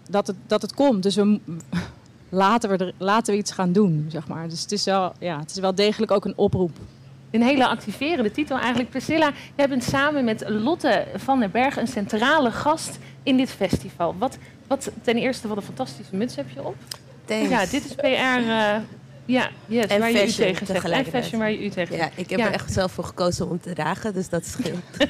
Dat 0.09 0.27
het, 0.27 0.35
dat 0.47 0.61
het 0.61 0.73
komt. 0.73 1.03
Dus 1.03 1.15
we, 1.15 1.39
laten, 2.29 2.69
we 2.69 2.77
er, 2.77 2.93
laten 2.97 3.33
we 3.33 3.39
iets 3.39 3.51
gaan 3.51 3.71
doen, 3.71 4.05
zeg 4.09 4.27
maar. 4.27 4.49
Dus 4.49 4.61
het 4.61 4.71
is 4.71 4.83
wel, 4.83 5.13
ja, 5.19 5.39
het 5.39 5.51
is 5.51 5.59
wel 5.59 5.75
degelijk 5.75 6.11
ook 6.11 6.25
een 6.25 6.37
oproep. 6.37 6.77
Een 7.35 7.41
hele 7.47 7.67
activerende 7.67 8.31
titel 8.31 8.57
eigenlijk. 8.57 8.89
Priscilla, 8.89 9.31
jij 9.55 9.69
bent 9.69 9.83
samen 9.83 10.23
met 10.25 10.43
Lotte 10.47 11.05
van 11.15 11.39
den 11.39 11.51
Berg 11.51 11.77
een 11.77 11.87
centrale 11.87 12.51
gast 12.51 12.99
in 13.23 13.37
dit 13.37 13.49
festival. 13.49 14.15
Wat, 14.17 14.37
wat 14.67 14.91
ten 15.01 15.15
eerste, 15.15 15.47
wat 15.47 15.57
een 15.57 15.63
fantastische 15.63 16.15
muts 16.15 16.35
heb 16.35 16.49
je 16.49 16.63
op. 16.63 16.75
Thanks. 17.25 17.49
Ja, 17.49 17.59
dit 17.65 17.85
is 17.85 17.95
PR. 17.95 18.03
eh, 18.05 18.75
ja, 19.25 19.49
yes, 19.65 19.85
En 19.85 19.99
waar 19.99 20.11
je 20.11 20.27
u 20.27 20.31
tegen 20.31 20.65
zegt. 20.65 20.89
En 20.89 21.05
fashion 21.05 21.39
waar 21.39 21.51
je 21.51 21.65
u 21.65 21.69
tegen 21.69 21.95
Ja, 21.97 22.09
ik 22.15 22.29
heb 22.29 22.39
er 22.39 22.51
echt 22.51 22.73
zelf 22.73 22.91
voor 22.91 23.03
gekozen 23.03 23.49
om 23.49 23.59
te 23.59 23.73
dragen, 23.73 24.13
dus 24.13 24.29
dat 24.29 24.45
scheelt. 24.45 24.79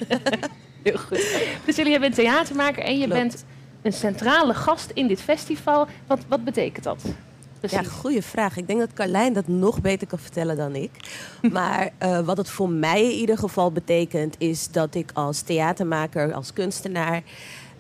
Heel 0.84 0.98
goed. 0.98 1.38
Priscilla, 1.64 1.90
jij 1.90 2.00
bent 2.00 2.16
theatermaker 2.16 2.84
en 2.84 2.98
je 3.00 3.06
Klopt. 3.06 3.22
bent 3.22 3.46
een 3.82 3.94
centrale 3.94 4.54
gast 4.54 4.92
in 4.94 5.08
dit 5.08 5.22
festival. 5.22 5.88
Wat, 6.08 6.20
wat 6.28 6.44
betekent 6.44 6.84
dat? 6.84 7.04
Ja, 7.62 7.84
goede 7.84 8.22
vraag. 8.22 8.58
Ik 8.58 8.68
denk 8.68 8.80
dat 8.80 8.94
Carlijn 8.94 9.34
dat 9.34 9.48
nog 9.48 9.82
beter 9.82 10.08
kan 10.08 10.20
vertellen 10.20 10.58
dan 10.58 10.76
ik. 10.76 10.92
Maar 11.52 11.90
eh, 11.98 12.20
wat 12.20 12.38
het 12.38 12.50
voor 12.50 12.70
mij 12.70 13.04
in 13.04 13.20
ieder 13.20 13.38
geval 13.38 13.72
betekent, 13.72 14.36
is 14.38 14.72
dat 14.72 14.96
ik 14.96 15.12
als 15.14 15.42
theatermaker, 15.42 16.34
als 16.34 16.54
kunstenaar, 16.54 17.24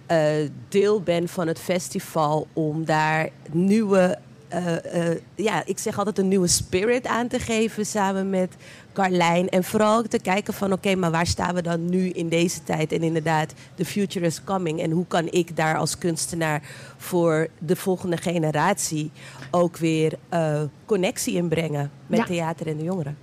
eh, 0.05 0.27
deel 0.69 1.01
ben 1.01 1.27
van 1.27 1.47
het 1.47 1.59
festival 1.59 2.47
om 2.53 2.85
daar 2.85 3.29
nieuwe. 3.51 4.17
eh, 4.47 5.11
ja, 5.35 5.63
ik 5.65 5.79
zeg 5.79 5.97
altijd 5.97 6.17
een 6.17 6.27
nieuwe 6.27 6.47
spirit 6.47 7.07
aan 7.07 7.27
te 7.27 7.39
geven 7.39 7.85
samen 7.85 8.29
met 8.29 8.55
Carlijn. 8.93 9.49
En 9.49 9.63
vooral 9.63 10.03
te 10.03 10.19
kijken 10.19 10.53
van 10.53 10.71
oké, 10.73 10.95
maar 10.95 11.11
waar 11.11 11.27
staan 11.27 11.55
we 11.55 11.61
dan 11.61 11.89
nu 11.89 12.09
in 12.09 12.29
deze 12.29 12.63
tijd? 12.63 12.91
En 12.91 13.01
inderdaad, 13.03 13.53
the 13.75 13.85
future 13.85 14.25
is 14.25 14.43
coming. 14.43 14.81
En 14.81 14.91
hoe 14.91 15.05
kan 15.07 15.27
ik 15.31 15.55
daar 15.55 15.77
als 15.77 15.97
kunstenaar 15.97 16.61
voor 16.97 17.47
de 17.57 17.75
volgende 17.75 18.17
generatie 18.17 19.11
ook 19.51 19.77
weer 19.77 20.13
eh, 20.29 20.61
connectie 20.85 21.35
in 21.35 21.47
brengen 21.47 21.91
met 22.07 22.19
Ja. 22.19 22.25
theater 22.25 22.67
en 22.67 22.77
de 22.77 22.83
jongeren? 22.83 23.17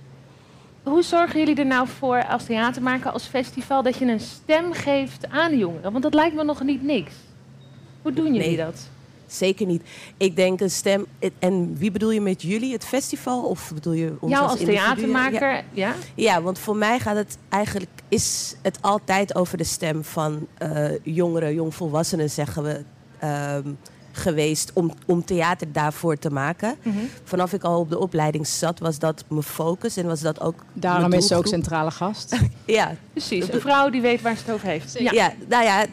Hoe 0.83 1.03
zorgen 1.03 1.39
jullie 1.39 1.55
er 1.55 1.65
nou 1.65 1.87
voor 1.87 2.25
als 2.27 2.45
theatermaker, 2.45 3.11
als 3.11 3.23
festival, 3.25 3.83
dat 3.83 3.95
je 3.97 4.05
een 4.05 4.19
stem 4.19 4.73
geeft 4.73 5.29
aan 5.29 5.51
de 5.51 5.57
jongeren? 5.57 5.91
Want 5.91 6.03
dat 6.03 6.13
lijkt 6.13 6.35
me 6.35 6.43
nog 6.43 6.63
niet 6.63 6.83
niks. 6.83 7.13
Hoe 8.01 8.13
doen 8.13 8.33
jullie 8.33 8.47
Nee. 8.47 8.57
dat? 8.57 8.89
Zeker 9.27 9.65
niet. 9.65 9.81
Ik 10.17 10.35
denk 10.35 10.61
een 10.61 10.69
stem. 10.69 11.05
En 11.39 11.77
wie 11.77 11.91
bedoel 11.91 12.11
je 12.11 12.21
met 12.21 12.41
jullie? 12.41 12.73
Het 12.73 12.85
festival? 12.85 13.43
Of 13.43 13.71
bedoel 13.73 13.93
je 13.93 14.15
ons 14.19 14.31
Jou 14.31 14.47
als 14.49 14.59
theatermaker, 14.59 15.51
Ja. 15.51 15.63
ja? 15.71 15.93
Ja, 16.15 16.41
want 16.41 16.59
voor 16.59 16.75
mij 16.75 16.99
gaat 16.99 17.15
het 17.15 17.37
eigenlijk 17.49 17.91
is 18.07 18.55
het 18.61 18.77
altijd 18.81 19.35
over 19.35 19.57
de 19.57 19.63
stem 19.63 20.03
van 20.03 20.47
eh, 20.57 20.89
jongeren, 21.03 21.53
jongvolwassenen, 21.53 22.29
zeggen 22.29 22.63
we. 22.63 22.83
ehm, 23.19 23.67
geweest 24.15 24.71
om, 24.73 24.91
om 25.05 25.25
theater 25.25 25.71
daarvoor 25.71 26.17
te 26.17 26.29
maken. 26.29 26.75
Mhm. 26.83 26.97
Vanaf 27.23 27.53
ik 27.53 27.63
al 27.63 27.79
op 27.79 27.89
de 27.89 27.99
opleiding 27.99 28.47
zat, 28.47 28.79
was 28.79 28.99
dat 28.99 29.23
mijn 29.27 29.43
focus 29.43 29.97
en 29.97 30.05
was 30.05 30.21
dat 30.21 30.41
ook. 30.41 30.55
Daarom 30.73 31.09
mijn 31.09 31.21
is 31.21 31.27
ze 31.27 31.35
ook 31.35 31.47
centrale 31.47 31.91
gast. 31.91 32.35
Ja, 32.65 32.95
Precies, 33.11 33.53
een 33.53 33.61
vrouw 33.61 33.89
die 33.89 34.01
weet 34.01 34.21
waar 34.21 34.35
ze 34.35 34.43
het 34.45 34.53
over 34.53 34.67
heeft. 34.67 34.99
ja. 34.99 35.33
nou 35.47 35.63
ja, 35.63 35.85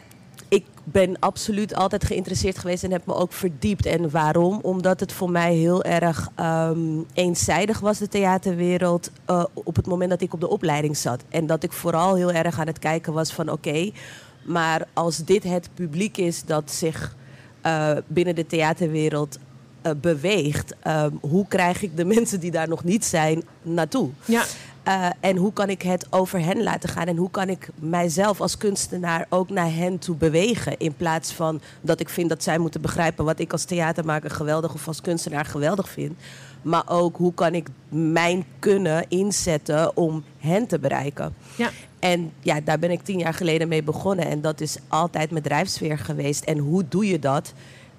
ik 0.49 0.65
ben 0.83 1.19
absoluut 1.19 1.75
altijd 1.75 2.05
geïnteresseerd 2.05 2.57
geweest 2.57 2.83
en 2.83 2.91
heb 2.91 3.05
me 3.05 3.13
ook 3.13 3.33
verdiept. 3.33 3.85
En 3.85 4.09
waarom? 4.09 4.59
Omdat 4.61 4.99
het 4.99 5.11
voor 5.11 5.29
mij 5.31 5.53
heel 5.53 5.83
erg 5.83 6.29
ehm, 6.35 6.79
eenzijdig 7.13 7.79
was, 7.79 7.97
de 7.97 8.07
theaterwereld, 8.07 9.11
eh, 9.25 9.43
op 9.53 9.75
het 9.75 9.87
moment 9.87 10.09
dat 10.09 10.21
ik 10.21 10.33
op 10.33 10.39
de 10.39 10.49
opleiding 10.49 10.97
zat. 10.97 11.23
En 11.29 11.45
dat 11.45 11.63
ik 11.63 11.71
vooral 11.71 12.15
heel 12.15 12.31
erg 12.31 12.59
aan 12.59 12.67
het 12.67 12.79
kijken 12.79 13.13
was 13.13 13.33
van 13.33 13.49
oké, 13.51 13.91
maar 14.43 14.87
als 14.93 15.17
dit 15.17 15.43
het 15.43 15.69
publiek 15.73 16.17
is 16.17 16.43
dat 16.43 16.71
zich 16.71 17.15
eh, 17.61 17.91
binnen 18.07 18.35
de 18.35 18.45
theaterwereld 18.45 19.37
eh, 19.81 19.91
beweegt, 20.01 20.75
ehm, 20.79 21.11
hoe 21.21 21.47
krijg 21.47 21.81
ik 21.81 21.97
de 21.97 22.05
mensen 22.15 22.39
die 22.39 22.51
daar 22.51 22.67
nog 22.67 22.83
niet 22.83 23.05
zijn 23.05 23.43
naartoe? 23.61 24.09
Ja. 24.25 24.43
Eh, 24.83 25.09
en 25.19 25.37
hoe 25.37 25.53
kan 25.53 25.69
ik 25.69 25.81
het 25.81 26.07
over 26.09 26.39
hen 26.39 26.63
laten 26.63 26.89
gaan? 26.89 27.07
En 27.07 27.17
hoe 27.17 27.31
kan 27.31 27.49
ik 27.49 27.69
mijzelf 27.79 28.41
als 28.41 28.57
kunstenaar 28.57 29.25
ook 29.29 29.49
naar 29.49 29.73
hen 29.73 29.99
toe 29.99 30.15
bewegen? 30.15 30.77
In 30.77 30.95
plaats 30.95 31.33
van 31.33 31.61
dat 31.81 31.99
ik 31.99 32.09
vind 32.09 32.29
dat 32.29 32.43
zij 32.43 32.57
moeten 32.57 32.81
begrijpen 32.81 33.25
wat 33.25 33.39
ik 33.39 33.51
als 33.51 33.63
theatermaker 33.63 34.31
geweldig 34.31 34.73
of 34.73 34.87
als 34.87 35.01
kunstenaar 35.01 35.45
geweldig 35.45 35.89
vind. 35.89 36.19
Maar 36.61 36.83
ook 36.85 37.17
hoe 37.17 37.33
kan 37.33 37.53
ik 37.53 37.67
mijn 37.89 38.45
kunnen 38.59 39.05
inzetten 39.09 39.97
om 39.97 40.23
hen 40.37 40.67
te 40.67 40.79
bereiken? 40.79 41.35
Ja. 41.55 41.69
En 42.01 42.31
ja, 42.39 42.59
daar 42.63 42.79
ben 42.79 42.91
ik 42.91 43.01
tien 43.03 43.19
jaar 43.19 43.33
geleden 43.33 43.67
mee 43.67 43.83
begonnen. 43.83 44.25
En 44.25 44.41
dat 44.41 44.61
is 44.61 44.77
altijd 44.87 45.31
mijn 45.31 45.43
drijfsfeer 45.43 45.97
geweest. 45.97 46.43
En 46.43 46.57
hoe 46.57 46.83
doe 46.89 47.07
je 47.07 47.19
dat? 47.19 47.53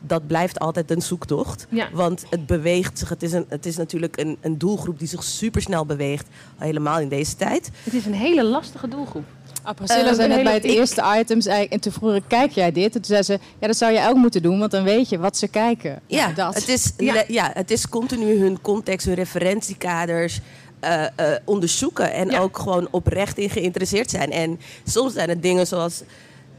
Dat 0.06 0.26
blijft 0.26 0.58
altijd 0.58 0.90
een 0.90 1.02
zoektocht. 1.02 1.66
Ja. 1.68 1.88
Want 1.92 2.24
het 2.30 2.46
beweegt 2.46 2.98
zich. 2.98 3.08
Het 3.08 3.22
is, 3.22 3.32
een, 3.32 3.44
het 3.48 3.66
is 3.66 3.76
natuurlijk 3.76 4.16
een, 4.20 4.36
een 4.40 4.58
doelgroep 4.58 4.98
die 4.98 5.08
zich 5.08 5.22
supersnel 5.22 5.86
beweegt. 5.86 6.26
Helemaal 6.58 6.98
in 7.00 7.08
deze 7.08 7.36
tijd. 7.36 7.70
Het 7.82 7.94
is 7.94 8.06
een 8.06 8.14
hele 8.14 8.44
lastige 8.44 8.88
doelgroep. 8.88 9.24
Ah, 9.62 9.74
Priscilla 9.74 10.08
Eh, 10.08 10.14
zei 10.14 10.28
net 10.28 10.36
hele- 10.36 10.42
bij 10.48 10.54
het 10.58 10.64
ik- 10.64 10.70
eerste 10.70 11.02
item, 11.18 11.40
zei, 11.40 11.62
ik- 11.62 11.72
en 11.72 11.80
toen 11.80 11.92
vroeg 11.92 12.14
ik, 12.14 12.22
kijk 12.26 12.50
jij 12.52 12.72
dit? 12.72 12.84
En 12.84 12.90
toen 13.02 13.04
zei 13.04 13.22
ze, 13.22 13.38
ja, 13.58 13.66
dat 13.66 13.76
zou 13.76 13.92
je 13.92 14.08
ook 14.08 14.16
moeten 14.16 14.42
doen, 14.42 14.58
want 14.58 14.70
dan 14.70 14.82
weet 14.84 15.08
je 15.08 15.18
wat 15.18 15.36
ze 15.36 15.48
kijken. 15.48 16.00
Ja, 16.06 16.32
dat. 16.32 16.54
Het, 16.54 16.68
is, 16.68 16.92
Ja. 16.96 17.12
le- 17.12 17.24
ja, 17.28 17.50
het 17.54 17.70
is 17.70 17.88
continu 17.88 18.38
hun 18.38 18.60
context, 18.60 19.06
hun 19.06 19.14
referentiekaders 19.14 20.40
eh, 20.82 21.04
eh, 21.04 21.38
onderzoeken. 21.44 22.12
En 22.12 22.30
Ja. 22.30 22.38
ook 22.40 22.58
gewoon 22.58 22.88
oprecht 22.90 23.38
in 23.38 23.50
geïnteresseerd 23.50 24.10
zijn. 24.10 24.30
En 24.30 24.60
soms 24.84 25.12
zijn 25.12 25.28
het 25.28 25.42
dingen 25.42 25.66
zoals. 25.66 26.02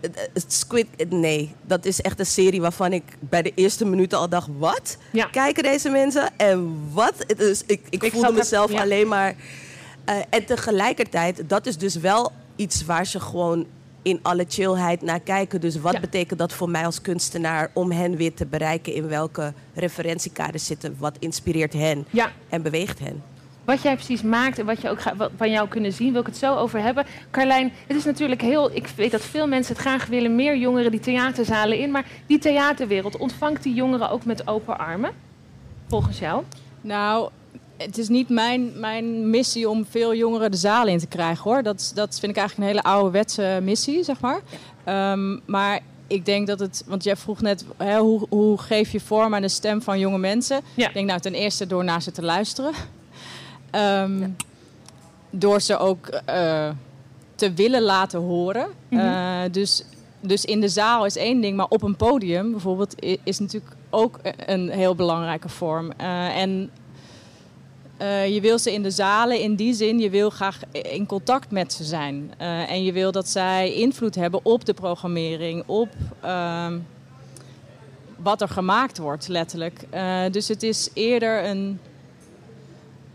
eh, 0.02 0.10
Squid, 0.48 0.88
nee, 1.10 1.56
dat 1.62 1.86
is 1.86 2.02
echt 2.02 2.20
een 2.20 2.26
serie 2.26 2.62
waarvan 2.62 2.94
ik 2.94 3.04
bij 3.20 3.42
de 3.42 3.52
eerste 3.56 3.86
minuten 3.86 4.18
al 4.18 4.30
dacht: 4.30 4.48
wat 4.58 4.98
Ja. 5.12 5.26
kijken 5.26 5.64
deze 5.64 5.90
mensen? 5.90 6.30
En 6.38 6.80
wat? 6.92 7.14
Dus 7.38 7.64
ik, 7.66 7.82
ik, 7.90 8.04
Ik 8.04 8.12
voelde 8.12 8.32
mezelf 8.32 8.72
ja. 8.72 8.82
alleen 8.82 9.08
maar. 9.08 9.36
en 10.30 10.46
tegelijkertijd, 10.46 11.42
dat 11.50 11.66
is 11.66 11.78
dus 11.78 11.96
wel 11.96 12.32
iets 12.56 12.86
waar 12.86 13.06
ze 13.06 13.20
gewoon 13.20 13.66
in 14.02 14.20
alle 14.22 14.46
chillheid 14.48 15.02
naar 15.02 15.20
kijken. 15.20 15.62
Dus 15.62 15.76
wat 15.80 15.94
Ja. 15.94 16.00
betekent 16.00 16.40
dat 16.40 16.54
voor 16.54 16.70
mij 16.70 16.86
als 16.86 17.02
kunstenaar 17.02 17.70
om 17.74 17.92
hen 17.92 18.16
weer 18.16 18.34
te 18.34 18.46
bereiken? 18.46 18.94
In 18.94 19.08
welke 19.08 19.54
referentiekaders 19.74 20.66
zitten? 20.66 20.96
Wat 21.00 21.16
inspireert 21.20 21.74
hen 21.74 22.06
Ja. 22.10 22.32
en 22.50 22.62
beweegt 22.62 23.00
hen? 23.00 23.24
Wat 23.66 23.82
jij 23.82 23.94
precies 23.96 24.22
maakt 24.22 24.60
en 24.60 24.66
wat 24.66 24.82
je 24.82 24.90
ook 24.90 25.02
ga- 25.02 25.30
van 25.38 25.52
jou 25.52 25.68
kunnen 25.68 25.94
zien, 25.94 26.12
wil 26.12 26.22
ik 26.22 26.28
het 26.28 26.38
zo 26.38 26.56
over 26.56 26.82
hebben. 26.82 27.06
Carlijn, 27.32 27.72
het 27.88 27.98
is 27.98 28.04
natuurlijk 28.06 28.42
heel. 28.42 28.76
Ik 28.76 28.88
weet 28.96 29.12
dat 29.12 29.22
veel 29.22 29.48
mensen 29.48 29.74
het 29.74 29.82
graag 29.82 30.06
willen, 30.06 30.36
meer 30.36 30.58
jongeren 30.58 30.92
die 30.92 31.00
theaterzalen 31.00 31.78
in. 31.80 31.92
Maar 31.92 32.06
die 32.28 32.40
theaterwereld 32.40 33.18
ontvangt 33.18 33.64
die 33.64 33.74
jongeren 33.74 34.10
ook 34.10 34.26
met 34.26 34.48
open 34.48 34.78
armen? 34.80 35.12
Volgens 35.88 36.20
jou? 36.20 36.44
Nou, 36.82 37.30
het 37.78 37.98
is 37.98 38.08
niet 38.10 38.30
mijn, 38.30 38.80
mijn 38.80 39.30
missie 39.30 39.70
om 39.70 39.86
veel 39.90 40.16
jongeren 40.16 40.52
de 40.52 40.58
zaal 40.58 40.88
in 40.88 40.98
te 41.00 41.08
krijgen 41.08 41.44
hoor. 41.44 41.64
Dat, 41.64 41.92
dat 41.96 42.20
vind 42.20 42.32
ik 42.32 42.38
eigenlijk 42.38 42.58
een 42.70 42.76
hele 42.76 42.96
ouderwetse 42.96 43.60
missie, 43.62 44.04
zeg 44.04 44.20
maar. 44.20 44.40
Ehm, 44.84 45.40
maar 45.46 45.80
ik 46.08 46.26
denk 46.26 46.48
dat 46.48 46.60
het, 46.60 46.84
want 46.88 47.04
jij 47.04 47.16
vroeg 47.16 47.42
net, 47.42 47.66
hè, 47.78 47.98
hoe, 48.00 48.26
hoe 48.30 48.58
geef 48.58 48.92
je 48.92 49.00
vorm 49.00 49.36
aan 49.36 49.42
de 49.42 49.48
stem 49.50 49.82
van 49.82 50.00
jonge 50.00 50.18
mensen? 50.18 50.62
Ja. 50.76 50.88
Ik 50.88 50.94
denk 50.94 51.08
nou 51.08 51.20
ten 51.20 51.34
eerste 51.34 51.68
door 51.68 51.84
naar 51.84 52.02
ze 52.02 52.12
te 52.12 52.22
luisteren. 52.24 52.72
Ehm, 53.74 54.30
Door 55.30 55.62
ze 55.62 55.78
ook 55.78 56.08
eh, 56.08 56.70
te 57.36 57.54
willen 57.54 57.82
laten 57.82 58.20
horen. 58.20 58.68
Mhm. 58.90 59.02
Eh, 59.02 59.42
dus, 59.52 59.84
dus 60.20 60.46
in 60.46 60.62
de 60.62 60.68
zaal 60.68 61.06
is 61.06 61.16
één 61.16 61.42
ding, 61.42 61.58
maar 61.58 61.68
op 61.70 61.84
een 61.84 61.96
podium 61.96 62.52
bijvoorbeeld 62.52 62.96
is 63.24 63.40
natuurlijk 63.40 63.76
ook 63.90 64.20
een 64.46 64.70
heel 64.70 64.96
belangrijke 64.96 65.50
vorm. 65.50 65.92
Uh, 66.02 66.38
en 66.38 66.72
je 68.34 68.40
wil 68.42 68.60
ze 68.60 68.74
in 68.74 68.84
de 68.84 68.92
zalen 68.92 69.40
in 69.40 69.56
die 69.56 69.74
zin, 69.74 70.00
je 70.00 70.10
wil 70.10 70.30
graag 70.30 70.60
in 70.72 71.06
contact 71.06 71.52
met 71.52 71.74
ze 71.74 71.84
zijn. 71.84 72.34
En 72.68 72.84
je 72.84 72.92
wil 72.92 73.12
dat 73.12 73.30
zij 73.30 73.74
invloed 73.74 74.16
hebben 74.16 74.40
op 74.44 74.66
de 74.66 74.74
programmering, 74.74 75.64
op 75.66 75.90
ehm, 76.22 76.80
wat 78.18 78.42
er 78.42 78.50
gemaakt 78.50 78.98
wordt, 78.98 79.28
letterlijk. 79.28 79.86
dus 80.32 80.48
het 80.48 80.64
is 80.64 80.90
eerder 80.94 81.46
een, 81.46 81.80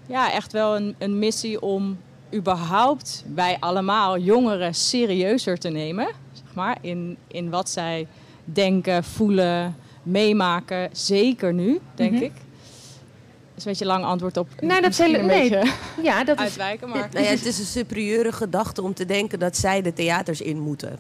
ja, 0.09 0.33
echt 0.33 0.53
wel 0.53 0.77
een, 0.77 0.95
een 0.99 1.19
missie 1.19 1.61
om 1.63 1.99
überhaupt 2.35 3.25
wij 3.35 3.57
allemaal 3.61 4.19
jongeren 4.19 4.75
serieuzer 4.75 5.59
te 5.59 5.69
nemen, 5.69 6.07
zeg 6.33 6.55
maar, 6.55 6.79
in, 6.81 7.17
in 7.27 7.51
wat 7.51 7.69
zij 7.71 8.07
denken, 8.45 9.05
voelen, 9.05 9.77
meemaken. 10.03 10.89
Zeker 10.93 11.55
nu, 11.55 11.81
denk 11.95 12.13
Mhm. 12.13 12.23
ik. 12.23 12.33
Dat 12.35 13.57
is 13.57 13.65
een 13.65 13.71
beetje 13.71 13.85
een 13.85 14.01
lang 14.01 14.05
antwoord 14.05 14.37
op. 14.37 14.49
Nee, 14.61 14.81
dat 14.81 14.91
is 14.91 14.99
heel... 14.99 15.15
een 15.15 15.27
Nee. 15.27 15.51
beetje 15.51 15.73
Ja, 16.03 16.25
dat 16.25 16.37
is... 16.37 16.43
uitwijken, 16.45 16.89
maar. 16.89 17.09
Nou 17.13 17.25
ja, 17.25 17.31
het 17.31 17.47
is 17.47 17.59
een 17.59 17.65
superieure 17.65 18.33
gedachte 18.33 18.83
om 18.83 18.95
te 18.95 19.05
denken 19.07 19.39
dat 19.39 19.57
zij 19.57 19.83
de 19.83 19.93
theaters 19.93 20.41
in 20.41 20.59
moeten. 20.61 20.99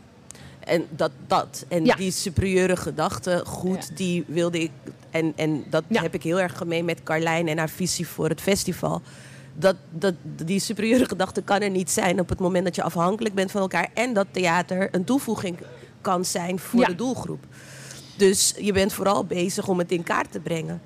En 0.68 0.86
dat, 0.90 1.10
dat. 1.26 1.64
En 1.68 1.84
Ja. 1.84 1.94
die 1.94 2.10
superieure 2.10 2.76
gedachte, 2.76 3.42
goed, 3.46 3.96
die 3.96 4.24
wilde 4.26 4.60
ik. 4.60 4.70
En, 5.10 5.32
en 5.36 5.64
dat 5.70 5.84
heb 5.88 6.14
ik 6.14 6.22
heel 6.22 6.40
erg 6.40 6.56
gemeen 6.56 6.84
met 6.84 7.02
Carlijn 7.02 7.48
en 7.48 7.58
haar 7.58 7.68
visie 7.68 8.06
voor 8.08 8.28
het 8.28 8.40
festival. 8.40 9.02
Dat, 9.54 9.76
dat, 9.90 10.14
die 10.44 10.60
superieure 10.60 11.04
gedachte 11.04 11.42
kan 11.42 11.60
er 11.60 11.70
niet 11.70 11.90
zijn 11.90 12.20
op 12.20 12.28
het 12.28 12.38
moment 12.38 12.64
dat 12.64 12.74
je 12.74 12.82
afhankelijk 12.82 13.34
bent 13.34 13.50
van 13.50 13.60
elkaar. 13.60 13.88
En 13.94 14.12
dat 14.12 14.26
theater 14.30 14.88
een 14.92 15.04
toevoeging 15.04 15.58
kan 16.00 16.24
zijn 16.24 16.58
voor 16.58 16.84
de 16.84 16.94
doelgroep. 16.94 17.44
Dus 18.16 18.54
je 18.60 18.72
bent 18.72 18.92
vooral 18.92 19.24
bezig 19.24 19.68
om 19.68 19.78
het 19.78 19.92
in 19.92 20.02
kaart 20.02 20.32
te 20.32 20.40
brengen. 20.40 20.80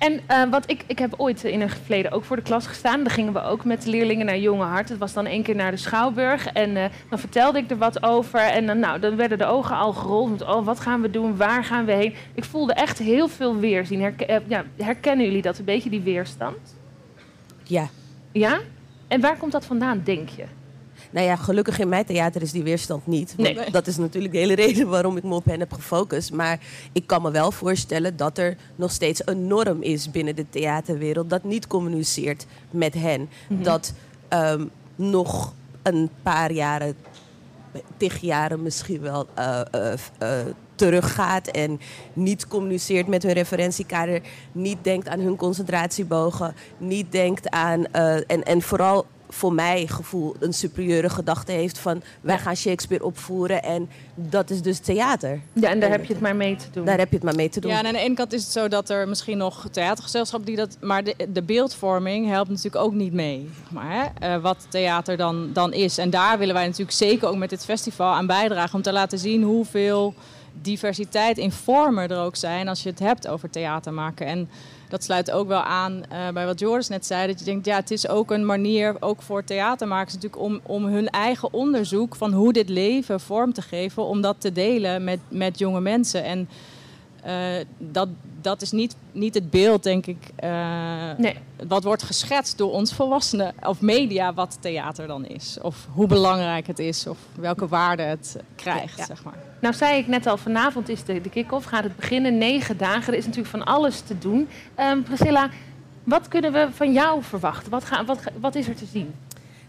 En 0.00 0.20
eh, 0.26 0.42
wat 0.50 0.70
ik, 0.70 0.84
ik 0.86 0.98
heb 0.98 1.14
ooit 1.16 1.44
in 1.44 1.60
een 1.60 1.70
verleden 1.70 2.12
ook 2.12 2.24
voor 2.24 2.36
de 2.36 2.42
klas 2.42 2.66
gestaan. 2.66 3.02
Dan 3.02 3.12
gingen 3.12 3.32
we 3.32 3.42
ook 3.42 3.64
met 3.64 3.82
de 3.82 3.90
leerlingen 3.90 4.26
naar 4.26 4.38
Jonge 4.38 4.64
Hart. 4.64 4.88
Het 4.88 4.98
was 4.98 5.12
dan 5.12 5.26
één 5.26 5.42
keer 5.42 5.54
naar 5.54 5.70
de 5.70 5.76
Schouwburg. 5.76 6.46
En 6.46 6.76
eh, 6.76 6.84
dan 7.08 7.18
vertelde 7.18 7.58
ik 7.58 7.70
er 7.70 7.78
wat 7.78 8.02
over. 8.02 8.40
En 8.40 8.66
dan, 8.66 8.78
nou, 8.78 9.00
dan 9.00 9.16
werden 9.16 9.38
de 9.38 9.44
ogen 9.44 9.76
al 9.76 9.92
gerold. 9.92 10.30
Met, 10.30 10.42
oh, 10.42 10.64
wat 10.64 10.80
gaan 10.80 11.00
we 11.00 11.10
doen? 11.10 11.36
Waar 11.36 11.64
gaan 11.64 11.84
we 11.84 11.92
heen? 11.92 12.14
Ik 12.34 12.44
voelde 12.44 12.72
echt 12.72 12.98
heel 12.98 13.28
veel 13.28 13.56
weerzien. 13.56 14.02
Eh, 14.02 14.36
ja, 14.46 14.64
herkennen 14.76 15.26
jullie 15.26 15.42
dat 15.42 15.58
een 15.58 15.64
beetje, 15.64 15.90
die 15.90 16.00
weerstand? 16.00 16.76
Ja. 17.62 17.88
Ja? 18.32 18.58
En 19.08 19.20
waar 19.20 19.36
komt 19.36 19.52
dat 19.52 19.64
vandaan, 19.64 20.00
denk 20.04 20.28
je? 20.28 20.44
Nou 21.10 21.26
ja, 21.26 21.36
gelukkig 21.36 21.78
in 21.78 21.88
mijn 21.88 22.04
theater 22.04 22.42
is 22.42 22.52
die 22.52 22.62
weerstand 22.62 23.06
niet. 23.06 23.34
Want 23.36 23.54
Nee. 23.54 23.70
Dat 23.70 23.86
is 23.86 23.96
natuurlijk 23.96 24.32
de 24.32 24.38
hele 24.38 24.54
reden 24.64 24.88
waarom 24.88 25.16
ik 25.16 25.22
me 25.22 25.34
op 25.34 25.44
hen 25.44 25.60
heb 25.60 25.72
gefocust. 25.72 26.32
Maar 26.32 26.58
ik 26.92 27.06
kan 27.06 27.22
me 27.22 27.30
wel 27.30 27.52
voorstellen 27.52 28.16
dat 28.16 28.38
er 28.38 28.56
nog 28.76 28.92
steeds 28.92 29.22
een 29.24 29.46
norm 29.46 29.82
is 29.82 30.10
binnen 30.10 30.36
de 30.36 30.46
theaterwereld 30.50 31.30
dat 31.30 31.44
niet 31.44 31.66
communiceert 31.66 32.46
met 32.70 32.94
hen. 32.94 33.28
Mhm. 33.48 33.62
Dat 33.62 33.92
ehm, 34.28 34.64
nog 34.96 35.54
een 35.82 36.10
paar 36.22 36.52
jaren, 36.52 36.94
tig 37.96 38.20
jaren 38.20 38.62
misschien 38.62 39.00
wel, 39.00 39.26
eh, 39.34 39.60
eh, 39.70 39.92
eh, 40.18 40.46
teruggaat 40.74 41.46
en 41.46 41.80
niet 42.12 42.46
communiceert 42.48 43.06
met 43.06 43.22
hun 43.22 43.32
referentiekader, 43.32 44.20
niet 44.52 44.78
denkt 44.82 45.08
aan 45.08 45.20
hun 45.20 45.36
concentratiebogen, 45.36 46.54
niet 46.78 47.12
denkt 47.12 47.50
aan 47.50 47.86
en, 47.86 48.44
en 48.44 48.62
vooral 48.62 49.06
voor 49.32 49.52
mij 49.52 49.86
gevoel 49.86 50.34
een 50.38 50.52
superieure 50.52 51.10
gedachte 51.10 51.52
heeft 51.52 51.78
van 51.78 52.02
wij 52.20 52.38
gaan 52.38 52.56
Shakespeare 52.56 53.04
opvoeren 53.04 53.62
en 53.62 53.88
dat 54.14 54.50
is 54.50 54.62
dus 54.62 54.78
theater. 54.78 55.40
Ja, 55.52 55.68
en 55.68 55.80
daar 55.80 55.90
heb 55.90 56.04
je 56.04 56.12
het 56.12 56.22
maar 56.22 56.36
mee 56.36 56.56
te 56.56 56.66
doen. 56.72 56.84
Daar 56.84 56.98
heb 56.98 57.08
je 57.08 57.14
het 57.14 57.24
maar 57.24 57.34
mee 57.34 57.48
te 57.48 57.60
doen. 57.60 57.70
Ja, 57.70 57.78
en 57.78 57.86
aan 57.86 57.92
de 57.92 57.98
ene 57.98 58.14
kant 58.14 58.32
is 58.32 58.42
het 58.42 58.52
zo 58.52 58.68
dat 58.68 58.90
er 58.90 59.08
misschien 59.08 59.38
nog 59.38 59.68
theatergezelschappen 59.70 60.48
die 60.48 60.56
dat. 60.56 60.76
Maar 60.80 61.04
de, 61.04 61.14
de 61.32 61.42
beeldvorming 61.42 62.28
helpt 62.28 62.48
natuurlijk 62.48 62.84
ook 62.84 62.92
niet 62.92 63.12
mee. 63.12 63.48
Zeg 63.62 63.70
maar, 63.70 63.90
hè? 63.90 64.34
Eh, 64.34 64.42
wat 64.42 64.66
theater 64.68 65.16
dan, 65.16 65.50
dan 65.52 65.72
is. 65.72 65.98
En 65.98 66.10
daar 66.10 66.38
willen 66.38 66.54
wij 66.54 66.64
natuurlijk 66.64 66.96
zeker 66.96 67.28
ook 67.28 67.36
met 67.36 67.50
dit 67.50 67.64
festival 67.64 68.12
aan 68.12 68.26
bijdragen. 68.26 68.74
Om 68.74 68.82
te 68.82 68.92
laten 68.92 69.18
zien 69.18 69.42
hoeveel 69.42 70.14
diversiteit 70.62 71.38
in 71.38 71.52
vormen 71.52 72.08
er 72.08 72.18
ook 72.18 72.36
zijn 72.36 72.68
als 72.68 72.82
je 72.82 72.88
het 72.88 72.98
hebt 72.98 73.28
over 73.28 73.50
theater 73.50 73.92
maken. 73.92 74.26
En 74.26 74.48
dat 74.90 75.04
sluit 75.04 75.30
ook 75.30 75.48
wel 75.48 75.62
aan 75.62 76.02
eh, 76.08 76.28
bij 76.28 76.46
wat 76.46 76.58
Joris 76.60 76.88
net 76.88 77.06
zei. 77.06 77.26
Dat 77.26 77.38
je 77.38 77.44
denkt, 77.44 77.66
ja, 77.66 77.76
het 77.76 77.90
is 77.90 78.08
ook 78.08 78.30
een 78.30 78.46
manier, 78.46 78.96
ook 79.00 79.22
voor 79.22 79.44
theatermakers 79.44 80.14
natuurlijk, 80.14 80.42
om, 80.42 80.60
om 80.62 80.84
hun 80.84 81.08
eigen 81.08 81.52
onderzoek 81.52 82.16
van 82.16 82.32
hoe 82.32 82.52
dit 82.52 82.68
leven 82.68 83.20
vorm 83.20 83.52
te 83.52 83.62
geven, 83.62 84.04
om 84.04 84.20
dat 84.20 84.36
te 84.38 84.52
delen 84.52 85.04
met, 85.04 85.18
met 85.28 85.58
jonge 85.58 85.80
mensen. 85.80 86.24
En 86.24 86.48
dat, 87.78 88.08
dat 88.40 88.62
is 88.62 88.70
niet, 88.70 88.96
niet 89.12 89.34
het 89.34 89.50
beeld, 89.50 89.82
denk 89.82 90.06
ik, 90.06 90.30
eh, 90.36 91.10
wat 91.68 91.84
wordt 91.84 92.02
geschetst 92.02 92.58
door 92.58 92.72
ons 92.72 92.94
volwassenen 92.94 93.54
of 93.62 93.80
media, 93.80 94.34
wat 94.34 94.58
theater 94.60 95.06
dan 95.06 95.26
is. 95.26 95.58
Of 95.62 95.86
hoe 95.92 96.06
belangrijk 96.06 96.66
het 96.66 96.78
is, 96.78 97.06
of 97.06 97.18
welke 97.34 97.68
waarde 97.68 98.02
het 98.02 98.36
krijgt, 98.54 99.06
zeg 99.06 99.24
maar. 99.24 99.38
Nou 99.60 99.74
zei 99.74 99.98
ik 99.98 100.06
net 100.06 100.26
al, 100.26 100.36
vanavond 100.36 100.88
is 100.88 101.04
de, 101.04 101.20
de 101.20 101.28
kick-off, 101.28 101.66
gaat 101.66 101.84
het 101.84 101.96
beginnen, 101.96 102.38
negen 102.38 102.76
dagen. 102.76 103.12
Er 103.12 103.18
is 103.18 103.26
natuurlijk 103.26 103.50
van 103.50 103.64
alles 103.64 104.00
te 104.00 104.18
doen. 104.18 104.48
Ehm, 104.74 105.02
Priscilla, 105.02 105.50
wat 106.04 106.28
kunnen 106.28 106.52
we 106.52 106.68
van 106.72 106.92
jou 106.92 107.22
verwachten? 107.22 107.70
Wat, 107.70 107.84
ga, 107.84 108.04
wat, 108.04 108.20
wat 108.40 108.54
is 108.54 108.68
er 108.68 108.74
te 108.74 108.86
zien? 108.92 109.14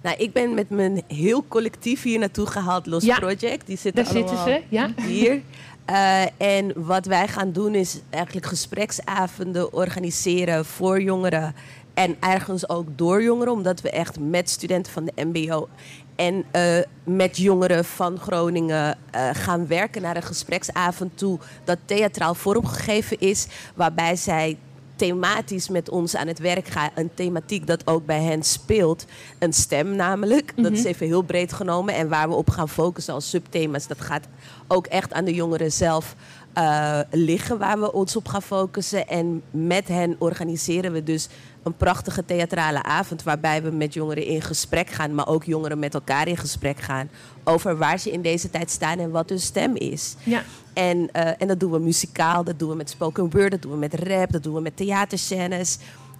Nou, 0.02 0.18
ik 0.18 0.34
ben 0.34 0.54
met 0.54 0.70
mijn 0.70 1.04
heel 1.08 1.45
collectief 1.47 2.04
hier 2.04 2.20
naartoe 2.20 2.45
gehaald, 2.45 2.86
Los 2.86 3.04
Ja, 3.04 3.20
Project. 3.20 3.68
Die 3.68 3.78
zitten 3.78 4.04
daar 4.04 4.14
zitten 4.14 4.38
ze, 4.38 4.62
ja. 4.70 4.89
hier. 5.08 5.41
Eh, 5.86 6.23
en 6.38 6.73
wat 6.75 7.05
wij 7.05 7.27
gaan 7.27 7.51
doen 7.51 7.75
is 7.75 7.99
eigenlijk 8.09 8.45
gespreksavonden 8.45 9.73
organiseren 9.73 10.65
voor 10.65 11.01
jongeren. 11.01 11.55
En 11.93 12.15
ergens 12.19 12.69
ook 12.69 12.88
door 12.95 13.23
jongeren, 13.23 13.53
omdat 13.53 13.82
we 13.82 13.89
echt 13.89 14.19
met 14.19 14.49
studenten 14.49 14.91
van 14.91 15.05
de 15.05 15.25
MBO 15.25 15.67
en 16.15 16.45
eh, 16.51 16.77
met 17.03 17.38
jongeren 17.38 17.86
van 17.86 18.17
Groningen 18.17 18.97
eh, 19.11 19.29
gaan 19.34 19.67
werken 19.67 20.01
naar 20.01 20.15
een 20.15 20.21
gespreksavond 20.23 21.17
toe. 21.17 21.39
Dat 21.63 21.77
theatraal 21.86 22.36
vormgegeven 22.36 23.19
is, 23.19 23.47
waarbij 23.75 24.15
zij 24.15 24.57
thematisch 25.06 25.70
met 25.70 25.89
ons 25.89 26.16
aan 26.16 26.28
het 26.28 26.39
werk 26.39 26.68
gaan. 26.68 26.89
Een 26.95 27.10
thematiek 27.14 27.68
dat 27.68 27.88
ook 27.88 28.06
bij 28.06 28.22
hen 28.22 28.43
speelt. 28.43 29.06
Een 29.39 29.54
stem 29.54 29.95
namelijk. 29.95 30.54
Dat 30.56 30.72
is 30.72 30.80
Mhm. 30.80 30.88
even 30.88 31.06
heel 31.08 31.22
breed 31.22 31.54
genomen. 31.54 31.93
En 31.95 32.10
waar 32.10 32.30
we 32.30 32.36
op 32.36 32.49
gaan 32.49 32.70
focussen 32.70 33.14
als 33.14 33.30
subthema's. 33.30 33.88
Dat 33.88 34.02
gaat 34.02 34.28
ook 34.68 34.86
echt 34.88 35.14
aan 35.14 35.26
de 35.26 35.34
jongeren 35.34 35.72
zelf 35.72 36.16
eh, 36.54 36.99
liggen. 37.12 37.58
Waar 37.58 37.80
we 37.80 37.93
ons 37.93 38.16
op 38.16 38.28
gaan 38.28 38.41
focussen. 38.41 39.08
En 39.08 39.41
met 39.52 39.88
hen 39.88 40.16
organiseren 40.20 40.91
we 40.91 41.04
dus 41.04 41.28
een 41.64 41.76
prachtige 41.78 42.26
theatrale 42.26 42.84
avond. 42.84 43.24
Waarbij 43.24 43.64
we 43.64 43.70
met 43.72 43.93
jongeren 43.93 44.26
in 44.26 44.41
gesprek 44.41 44.89
gaan. 44.89 45.16
Maar 45.16 45.28
ook 45.28 45.43
jongeren 45.43 45.80
met 45.80 45.93
elkaar 45.93 46.28
in 46.28 46.38
gesprek 46.38 46.80
gaan. 46.80 47.10
Over 47.43 47.78
waar 47.78 47.99
ze 47.99 48.12
in 48.12 48.22
deze 48.22 48.49
tijd 48.49 48.72
staan 48.72 48.99
en 48.99 49.12
wat 49.12 49.30
hun 49.30 49.39
stem 49.39 49.76
is. 49.76 50.16
Ja. 50.24 50.43
En, 50.74 51.09
eh, 51.11 51.28
en 51.38 51.47
dat 51.47 51.59
doen 51.59 51.72
we 51.72 51.80
muzikaal, 51.80 52.43
dat 52.43 52.59
doen 52.59 52.69
we 52.69 52.76
met 52.76 52.89
spoken 52.89 53.30
word, 53.32 53.51
dat 53.51 53.61
doen 53.61 53.72
we 53.72 53.78
met 53.78 53.93
rap, 53.93 54.32
dat 54.32 54.43
doen 54.43 54.53
we 54.53 54.61
met 54.61 54.78
theaterscènes. 54.78 55.78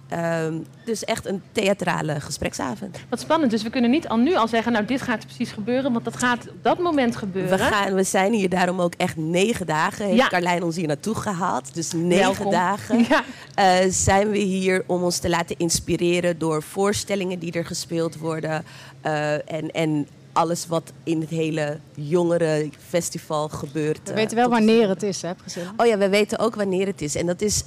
Ehm, 0.08 0.54
dus 0.84 1.04
echt 1.04 1.26
een 1.26 1.42
theatrale 1.52 2.20
gespreksavond. 2.20 2.98
Wat 3.08 3.20
spannend, 3.20 3.50
dus 3.50 3.62
we 3.62 3.70
kunnen 3.70 3.90
niet 3.90 4.08
al 4.08 4.16
nu 4.16 4.34
al 4.36 4.48
zeggen, 4.48 4.72
nou 4.72 4.84
dit 4.84 5.02
gaat 5.02 5.24
precies 5.26 5.52
gebeuren, 5.52 5.92
want 5.92 6.04
dat 6.04 6.16
gaat 6.16 6.48
op 6.48 6.62
dat 6.62 6.78
moment 6.78 7.16
gebeuren. 7.16 7.58
We, 7.58 7.64
gaan, 7.64 7.94
we 7.94 8.02
zijn 8.02 8.32
hier 8.32 8.48
daarom 8.48 8.80
ook 8.80 8.94
echt 8.96 9.16
negen 9.16 9.66
dagen. 9.66 10.04
Heeft 10.06 10.16
Ja. 10.16 10.28
Carlijn 10.28 10.62
ons 10.62 10.76
hier 10.76 10.86
naartoe 10.86 11.14
gehaald. 11.14 11.74
Dus 11.74 11.92
negen 11.92 12.18
Welkom. 12.18 12.50
dagen 12.50 13.06
Ja. 13.08 13.22
eh, 13.54 13.90
zijn 13.90 14.30
we 14.30 14.38
hier 14.38 14.84
om 14.86 15.02
ons 15.02 15.18
te 15.18 15.28
laten 15.28 15.56
inspireren 15.58 16.38
door 16.38 16.62
voorstellingen 16.62 17.38
die 17.38 17.52
er 17.52 17.64
gespeeld 17.66 18.16
worden. 18.16 18.64
eh, 19.00 19.32
en, 19.52 19.70
en 19.70 20.06
alles 20.32 20.66
wat 20.66 20.92
in 21.04 21.20
het 21.20 21.30
hele 21.30 21.78
jongerenfestival 21.94 23.48
gebeurt. 23.48 24.00
We 24.04 24.10
eh, 24.10 24.16
weten 24.16 24.36
wel 24.36 24.48
wanneer 24.48 24.88
het 24.88 25.02
is, 25.02 25.22
hè, 25.22 25.34
Priscilla? 25.34 25.72
Oh 25.76 25.86
ja, 25.86 25.98
we 25.98 26.08
weten 26.08 26.38
ook 26.38 26.54
wanneer 26.54 26.86
het 26.86 27.02
is. 27.02 27.14
En 27.14 27.26
dat 27.26 27.40
is 27.40 27.64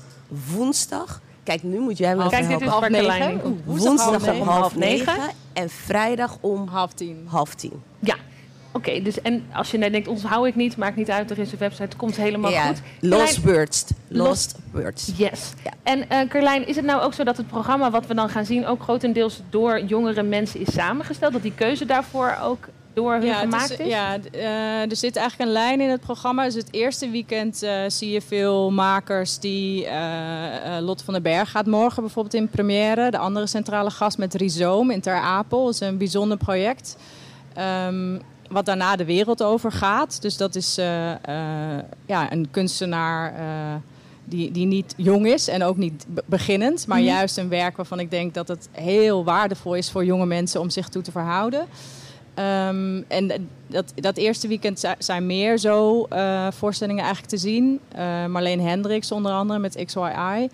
woensdag. 0.53 1.22
Kijk, 1.43 1.63
nu 1.63 1.80
moet 1.80 1.97
jij 1.97 2.16
me 2.16 2.30
Kijk, 2.30 2.47
dit 2.47 2.61
is 2.61 2.68
woensdag 2.68 2.89
Woensdag 3.66 4.03
half 4.03 4.26
om 4.26 4.32
negen. 4.32 4.45
half 4.45 4.76
negen. 4.76 5.18
En 5.53 5.70
vrijdag 5.70 6.38
om 6.41 6.68
half 6.68 6.93
tien. 6.93 7.26
Half 7.30 7.55
tien. 7.55 7.82
Ja, 7.99 8.16
oké. 8.76 9.01
dus 9.01 9.21
en 9.21 9.43
als 9.53 9.71
je 9.71 9.78
net 9.78 9.91
denkt, 9.91 10.07
onthoud 10.07 10.45
ik 10.47 10.55
niet, 10.55 10.78
maakt 10.78 10.95
niet 10.95 11.09
uit, 11.11 11.32
er 11.32 11.39
is 11.39 11.51
een 11.51 11.57
website, 11.57 11.84
het 11.84 11.95
komt 11.95 12.15
helemaal 12.15 12.51
Ja, 12.51 12.65
goed. 12.67 12.82
Lost 12.99 13.43
Birds. 13.43 13.86
Lost 14.07 14.55
Birds. 14.71 15.11
Yes. 15.17 15.53
En 15.84 16.09
eh 16.09 16.28
Carlijn, 16.30 16.67
is 16.67 16.76
het 16.76 16.86
nou 16.86 17.01
ook 17.01 17.13
zo 17.13 17.23
dat 17.23 17.38
het 17.38 17.47
programma 17.47 17.91
wat 17.91 18.07
we 18.07 18.13
dan 18.13 18.30
gaan 18.30 18.45
zien 18.45 18.65
ook 18.65 18.82
grotendeels 18.84 19.41
door 19.49 19.84
jongere 19.84 20.23
mensen 20.23 20.59
is 20.59 20.73
samengesteld? 20.73 21.34
Dat 21.34 21.41
die 21.41 21.53
keuze 21.55 21.86
daarvoor 21.86 22.38
ook 22.43 22.67
door 22.93 23.11
hun 23.13 23.23
Ja, 23.26 23.39
gemaakt 23.39 23.71
is, 23.71 23.78
is? 23.78 23.88
ja, 23.88 24.17
eh, 24.32 24.89
er 24.89 24.95
zit 24.95 25.15
eigenlijk 25.15 25.49
een 25.49 25.55
lijn 25.55 25.82
in 25.82 25.89
het 25.89 26.01
programma. 26.01 26.43
Dus 26.43 26.53
het 26.53 26.67
eerste 26.73 27.09
weekend 27.09 27.63
eh, 27.63 27.80
zie 27.88 28.11
je 28.11 28.21
veel 28.21 28.71
makers 28.71 29.39
die... 29.39 29.86
eh, 29.86 30.78
eh, 30.78 30.84
Lot 30.84 31.01
van 31.01 31.13
den 31.13 31.23
Berg 31.23 31.51
gaat 31.51 31.65
morgen 31.65 32.01
bijvoorbeeld 32.03 32.34
in 32.36 32.47
première. 32.49 33.11
De 33.11 33.17
andere 33.17 33.47
centrale 33.47 33.89
gast 33.89 34.17
met 34.17 34.34
Rhizoom 34.36 34.91
in 34.91 35.01
Ter 35.01 35.15
Apel. 35.19 35.65
Dat 35.65 35.73
is 35.73 35.80
een 35.80 35.97
bijzonder 35.97 36.38
project. 36.38 36.97
Ehm, 37.53 38.17
wat 38.56 38.66
daarna 38.66 38.95
de 38.95 39.06
wereld 39.06 39.43
over 39.43 39.72
gaat. 39.72 40.22
Dus 40.22 40.38
dat 40.38 40.56
is 40.56 40.78
eh, 40.78 41.12
eh, 41.12 41.84
ja, 42.06 42.32
een 42.32 42.47
kunstenaar... 42.51 43.34
eh, 43.34 43.76
die, 44.28 44.51
die 44.51 44.66
niet 44.66 44.93
jong 44.97 45.28
is 45.28 45.47
en 45.47 45.64
ook 45.64 45.78
niet 45.78 46.06
be- 46.08 46.24
beginnend, 46.26 46.88
maar 46.88 46.97
Mhm. 46.97 47.08
juist 47.08 47.38
een 47.38 47.49
werk 47.49 47.76
waarvan 47.78 47.99
ik 47.99 48.12
denk 48.12 48.34
dat 48.34 48.47
het 48.47 48.70
heel 48.72 49.24
waardevol 49.24 49.76
is 49.76 49.91
voor 49.91 50.06
jonge 50.06 50.26
mensen 50.26 50.60
om 50.62 50.70
zich 50.70 50.89
toe 50.89 51.01
te 51.01 51.12
verhouden. 51.12 51.66
Ehm, 52.34 53.01
en 53.08 53.49
dat, 53.68 53.93
dat 53.95 54.18
eerste 54.18 54.47
weekend 54.47 54.80
zi- 54.80 54.93
zijn 54.97 55.26
meer 55.26 55.58
zo 55.58 56.08
voorstellingen 56.49 57.03
eigenlijk 57.03 57.34
te 57.34 57.39
zien. 57.41 57.80
Marleen 58.30 58.62
Hendricks 58.62 59.12
onder 59.12 59.32
andere 59.32 59.60
met 59.60 59.84
XYI. 59.86 60.49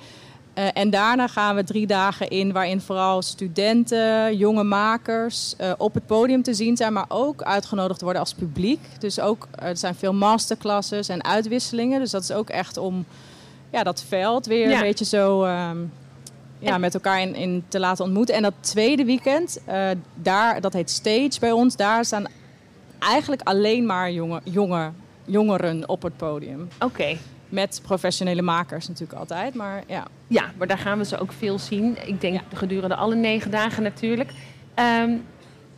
Eh, 0.53 0.67
en 0.73 0.89
daarna 0.89 1.27
gaan 1.27 1.55
we 1.55 1.63
drie 1.63 1.87
dagen 1.87 2.27
in 2.29 2.51
waarin 2.51 2.81
vooral 2.81 3.21
studenten, 3.21 4.37
jonge 4.37 4.63
makers 4.63 5.53
eh, 5.57 5.71
op 5.77 5.93
het 5.93 6.05
podium 6.05 6.43
te 6.43 6.53
zien 6.53 6.77
zijn, 6.77 6.93
maar 6.93 7.05
ook 7.07 7.41
uitgenodigd 7.43 8.01
worden 8.01 8.21
als 8.21 8.33
publiek. 8.33 8.79
Dus 8.99 9.19
ook 9.19 9.47
er 9.55 9.77
zijn 9.77 9.95
veel 9.95 10.13
masterclasses 10.13 11.09
en 11.09 11.23
uitwisselingen. 11.23 11.99
Dus 11.99 12.11
dat 12.11 12.23
is 12.23 12.31
ook 12.31 12.49
echt 12.49 12.77
om 12.77 13.05
ja, 13.71 13.83
dat 13.83 14.03
veld 14.07 14.45
weer 14.45 14.69
Ja. 14.69 14.75
een 14.75 14.81
beetje 14.81 15.05
zo 15.05 15.43
ehm, 15.43 15.77
ja, 16.59 16.77
met 16.77 16.93
elkaar 16.93 17.21
in, 17.21 17.35
in 17.35 17.63
te 17.67 17.79
laten 17.79 18.05
ontmoeten. 18.05 18.35
En 18.35 18.41
dat 18.41 18.53
tweede 18.59 19.05
weekend, 19.05 19.59
eh, 19.65 19.89
daar, 20.15 20.61
dat 20.61 20.73
heet 20.73 20.89
Stage 20.89 21.39
bij 21.39 21.51
ons, 21.51 21.75
daar 21.75 22.05
staan 22.05 22.25
eigenlijk 22.99 23.41
alleen 23.41 23.85
maar 23.85 24.11
jonge, 24.11 24.41
jonge, 24.43 24.91
jongeren 25.25 25.89
op 25.89 26.01
het 26.01 26.17
podium. 26.17 26.67
Oké. 26.79 27.17
Met 27.51 27.79
professionele 27.83 28.41
makers 28.41 28.87
natuurlijk 28.87 29.19
altijd, 29.19 29.53
maar 29.53 29.83
ja. 29.87 30.07
Ja, 30.27 30.51
maar 30.57 30.67
daar 30.67 30.77
gaan 30.77 30.97
we 30.97 31.05
ze 31.05 31.17
ook 31.19 31.31
veel 31.31 31.59
zien. 31.59 31.97
Ik 32.07 32.21
denk 32.21 32.41
gedurende 32.53 32.95
alle 32.95 33.15
negen 33.15 33.51
dagen 33.51 33.83
natuurlijk. 33.83 34.31
Ehm, 34.73 35.11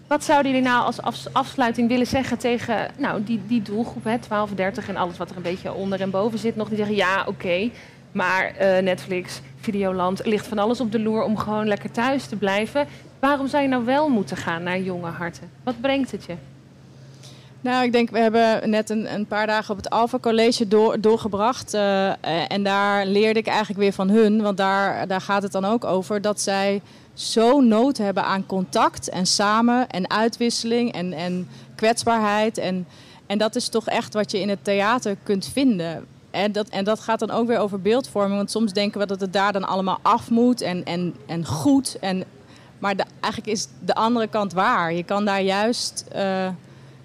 wat 0.08 0.24
zouden 0.24 0.52
jullie 0.52 0.68
nou 0.68 0.86
als 0.86 1.02
afs- 1.02 1.34
afsluiting 1.34 1.88
willen 1.88 2.08
zeggen 2.08 2.38
tegen 2.38 2.88
nou, 2.98 3.24
die, 3.24 3.42
die 3.48 3.62
doelgroep, 3.62 4.04
hè, 4.04 4.18
12, 4.20 4.52
30 4.54 4.90
en 4.90 4.96
alles 4.96 5.18
wat 5.18 5.30
er 5.30 5.36
een 5.36 5.42
beetje 5.42 5.74
onder 5.74 6.02
en 6.02 6.10
boven 6.10 6.40
zit, 6.40 6.56
nog 6.56 6.68
die 6.68 6.78
zeggen 6.78 6.96
ja, 6.96 7.24
oké, 7.28 7.70
maar 8.12 8.46
eh, 8.46 8.84
Netflix, 8.84 9.42
Videoland, 9.60 10.26
ligt 10.26 10.48
van 10.48 10.60
alles 10.60 10.80
op 10.80 10.92
de 10.92 11.00
loer 11.00 11.24
om 11.24 11.38
gewoon 11.38 11.68
lekker 11.68 11.92
thuis 11.92 12.26
te 12.26 12.36
blijven. 12.36 12.88
Waarom 13.20 13.48
zou 13.48 13.64
je 13.64 13.70
nou 13.70 13.86
wel 13.86 14.10
moeten 14.10 14.38
gaan 14.38 14.64
naar 14.64 14.80
jonge 14.80 15.10
harten? 15.10 15.50
Wat 15.64 15.82
brengt 15.82 16.12
het 16.12 16.26
je? 16.26 16.36
Nou, 17.64 17.84
ik 17.84 17.92
denk, 17.92 18.10
we 18.10 18.20
hebben 18.20 18.70
net 18.70 18.90
een, 18.90 19.14
een 19.14 19.26
paar 19.26 19.48
dagen 19.48 19.72
op 19.72 19.78
het 19.78 19.90
Alpha 19.90 20.20
College 20.20 20.68
door, 20.68 21.02
doorgebracht. 21.02 21.74
eh, 21.74 22.52
en 22.52 22.64
daar 22.64 23.06
leerde 23.06 23.40
ik 23.40 23.48
eigenlijk 23.48 23.80
weer 23.80 23.94
van 23.94 24.10
hun. 24.10 24.42
Want 24.42 24.58
daar, 24.58 25.08
daar 25.08 25.22
gaat 25.22 25.44
het 25.44 25.52
dan 25.52 25.66
ook 25.66 25.84
over 25.84 26.22
dat 26.22 26.42
zij 26.42 26.82
zo 27.14 27.62
nood 27.62 27.98
hebben 27.98 28.24
aan 28.24 28.46
contact 28.46 29.10
en 29.10 29.26
samen 29.26 29.90
en 29.90 30.10
uitwisseling 30.10 30.92
en, 30.94 31.14
en 31.14 31.48
kwetsbaarheid. 31.76 32.58
En, 32.58 32.88
en 33.26 33.38
dat 33.38 33.56
is 33.56 33.68
toch 33.68 33.88
echt 33.88 34.14
wat 34.14 34.32
je 34.32 34.40
in 34.40 34.50
het 34.50 34.64
theater 34.64 35.18
kunt 35.24 35.50
vinden. 35.54 36.06
En 36.32 36.52
dat, 36.52 36.70
en 36.70 36.84
dat 36.84 37.00
gaat 37.00 37.20
dan 37.20 37.32
ook 37.32 37.48
weer 37.48 37.60
over 37.60 37.82
beeldvorming. 37.82 38.36
Want 38.38 38.52
soms 38.52 38.74
denken 38.74 39.00
we 39.00 39.06
dat 39.06 39.22
het 39.22 39.34
daar 39.34 39.54
dan 39.54 39.68
allemaal 39.68 40.00
af 40.02 40.30
moet 40.30 40.62
en, 40.62 40.84
en, 40.84 41.16
en 41.26 41.46
goed. 41.46 41.98
En, 42.00 42.24
maar 42.80 42.96
eigenlijk 43.20 43.54
is 43.54 43.68
de 43.80 43.96
andere 43.96 44.28
kant 44.28 44.54
waar. 44.54 44.94
Je 44.94 45.04
kan 45.04 45.26
daar 45.26 45.42
juist 45.42 46.06
eh, 46.12 46.48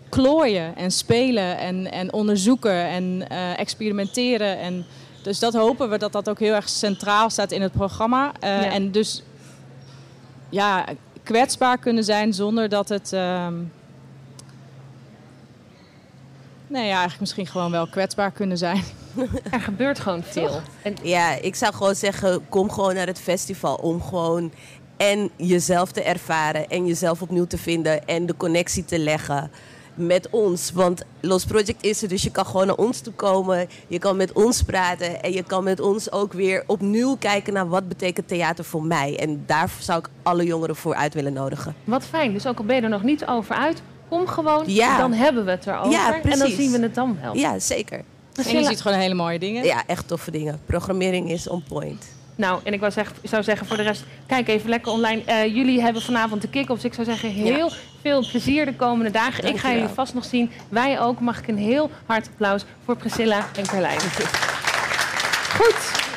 klooien 0.08 0.76
en 0.76 0.90
spelen 0.90 1.58
en, 1.58 1.92
en 1.92 2.12
onderzoeken 2.12 2.86
en 2.86 3.28
eh, 3.28 3.58
experimenteren. 3.58 4.58
En 4.58 4.86
dus 5.22 5.38
dat 5.38 5.54
hopen 5.54 5.90
we 5.90 5.98
dat 5.98 6.12
dat 6.12 6.28
ook 6.28 6.38
heel 6.38 6.54
erg 6.54 6.68
centraal 6.68 7.30
staat 7.30 7.52
in 7.52 7.62
het 7.62 7.72
programma. 7.72 8.32
Eh, 8.40 8.62
Ja. 8.62 8.70
En 8.70 8.90
dus 8.90 9.22
ja, 10.48 10.84
kwetsbaar 11.22 11.78
kunnen 11.78 12.04
zijn 12.04 12.32
zonder 12.32 12.68
dat 12.68 12.88
het. 12.88 13.12
ehm 13.12 13.54
nee, 16.66 16.84
ja, 16.86 16.90
eigenlijk 16.90 17.20
misschien 17.20 17.46
gewoon 17.46 17.70
wel 17.70 17.88
kwetsbaar 17.88 18.30
kunnen 18.30 18.58
zijn. 18.58 18.82
Er 19.50 19.60
gebeurt 19.60 20.00
gewoon 20.00 20.22
veel. 20.22 20.60
En 20.82 20.96
Ja, 21.02 21.34
ik 21.40 21.54
zou 21.54 21.74
gewoon 21.74 21.94
zeggen, 21.94 22.48
kom 22.48 22.70
gewoon 22.70 22.94
naar 22.94 23.06
het 23.06 23.20
festival 23.20 23.74
om 23.74 24.02
gewoon 24.02 24.52
en 24.96 25.30
jezelf 25.36 25.92
te 25.92 26.02
ervaren 26.02 26.68
en 26.68 26.86
jezelf 26.86 27.22
opnieuw 27.22 27.46
te 27.46 27.58
vinden 27.58 28.06
en 28.06 28.26
de 28.26 28.36
connectie 28.36 28.84
te 28.84 28.98
leggen 28.98 29.50
met 29.98 30.28
ons. 30.30 30.72
Want 30.72 31.02
Los 31.20 31.44
Project 31.44 31.84
is 31.84 32.02
er, 32.02 32.08
dus 32.08 32.22
je 32.22 32.30
kan 32.30 32.46
gewoon 32.46 32.66
naar 32.66 32.76
ons 32.76 33.00
toe 33.00 33.12
komen. 33.12 33.68
Je 33.86 33.98
kan 33.98 34.16
met 34.16 34.32
ons 34.32 34.62
praten 34.62 35.22
en 35.22 35.32
je 35.32 35.42
kan 35.42 35.64
met 35.64 35.80
ons 35.80 36.12
ook 36.12 36.32
weer 36.32 36.64
opnieuw 36.66 37.16
kijken 37.16 37.52
naar 37.52 37.68
wat 37.68 37.88
betekent 37.88 38.28
theater 38.28 38.64
voor 38.64 38.82
mij. 38.82 39.18
En 39.18 39.42
daar 39.46 39.70
zou 39.78 39.98
ik 39.98 40.08
alle 40.22 40.44
jongeren 40.44 40.76
voor 40.76 40.94
uit 40.94 41.14
willen 41.14 41.32
nodigen. 41.32 41.74
Wat 41.84 42.04
fijn. 42.04 42.32
Dus 42.32 42.46
ook 42.46 42.58
al 42.58 42.64
ben 42.64 42.76
je 42.76 42.82
er 42.82 42.88
nog 42.88 43.02
niet 43.02 43.26
over 43.26 43.54
uit, 43.54 43.82
kom 44.08 44.26
gewoon. 44.26 44.62
Ja. 44.66 44.98
Dan 44.98 45.12
hebben 45.12 45.44
we 45.44 45.50
het 45.50 45.66
erover. 45.66 45.90
Ja, 45.90 46.22
en 46.22 46.38
dan 46.38 46.48
zien 46.48 46.70
we 46.70 46.78
het 46.78 46.94
dan 46.94 47.18
wel. 47.22 47.36
Ja, 47.36 47.58
zeker. 47.58 48.02
En 48.46 48.58
je 48.58 48.64
ziet 48.64 48.80
gewoon 48.80 48.98
hele 48.98 49.14
mooie 49.14 49.38
dingen. 49.38 49.64
Ja, 49.64 49.82
echt 49.86 50.08
toffe 50.08 50.30
dingen. 50.30 50.60
Programmering 50.66 51.30
is 51.30 51.48
on 51.48 51.62
point. 51.68 52.16
Nou, 52.38 52.60
en 52.64 52.72
ik 52.72 52.80
wou 52.80 52.92
zou 53.22 53.42
zeggen 53.42 53.66
voor 53.66 53.76
de 53.76 53.82
rest, 53.82 54.04
kijk 54.26 54.48
even 54.48 54.68
lekker 54.68 54.92
online. 54.92 55.22
Eh, 55.24 55.54
jullie 55.54 55.80
hebben 55.80 56.02
vanavond 56.02 56.42
de 56.42 56.48
kick-offs. 56.48 56.84
Ik 56.84 56.94
zou 56.94 57.06
zeggen, 57.06 57.30
heel 57.30 57.70
veel 58.02 58.26
plezier 58.30 58.64
de 58.64 58.74
komende 58.74 59.10
dagen. 59.10 59.44
Ik 59.44 59.58
ga 59.58 59.72
jullie 59.72 59.88
vast 59.88 60.14
nog 60.14 60.24
zien. 60.24 60.50
Wij 60.68 61.00
ook. 61.00 61.20
Mag 61.20 61.38
ik 61.38 61.48
een 61.48 61.58
heel 61.58 61.90
hard 62.06 62.26
applaus 62.26 62.64
voor 62.84 62.96
Priscilla 62.96 63.46
en 63.56 63.66
Carlijn. 63.66 64.00
Goed. 65.58 66.07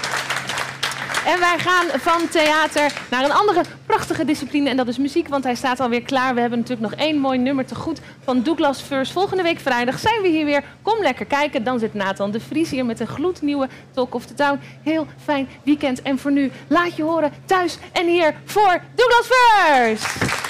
En 1.26 1.39
wij 1.39 1.59
gaan 1.59 1.99
van 1.99 2.28
theater 2.30 2.93
naar 3.09 3.24
een 3.24 3.32
andere 3.32 3.61
prachtige 3.86 4.26
discipline. 4.26 4.69
En 4.69 4.78
dat 4.78 4.88
is 4.88 4.97
muziek, 4.97 5.28
want 5.28 5.43
hij 5.43 5.55
staat 5.55 5.80
alweer 5.80 6.01
klaar. 6.01 6.34
We 6.34 6.39
hebben 6.39 6.59
natuurlijk 6.59 6.89
nog 6.89 6.99
één 6.99 7.17
mooi 7.17 7.38
nummer 7.38 7.65
te 7.65 7.76
goed 7.76 7.99
van 8.24 8.43
Douglas 8.43 8.82
First. 8.82 9.11
Volgende 9.11 9.43
week 9.43 9.59
vrijdag 9.59 9.99
zijn 9.99 10.22
we 10.22 10.28
hier 10.28 10.45
weer. 10.45 10.63
Kom 10.82 11.01
lekker 11.01 11.26
kijken. 11.26 11.63
Dan 11.63 11.80
zit 11.80 11.93
Nathan 11.93 12.32
de 12.32 12.39
Vries 12.39 12.69
hier 12.69 12.86
met 12.86 12.99
een 12.99 13.07
gloednieuwe 13.07 13.69
Talk 13.91 14.13
of 14.13 14.26
the 14.26 14.34
Town. 14.34 14.59
Heel 14.84 15.07
fijn 15.24 15.49
weekend. 15.63 16.01
En 16.01 16.19
voor 16.19 16.32
nu, 16.32 16.51
laat 16.67 16.95
je 16.95 17.03
horen 17.03 17.32
thuis 17.45 17.78
en 17.91 18.07
hier 18.07 18.34
voor 18.45 18.82
Douglas 18.95 19.28
First. 19.28 20.40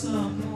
Some. 0.00 0.49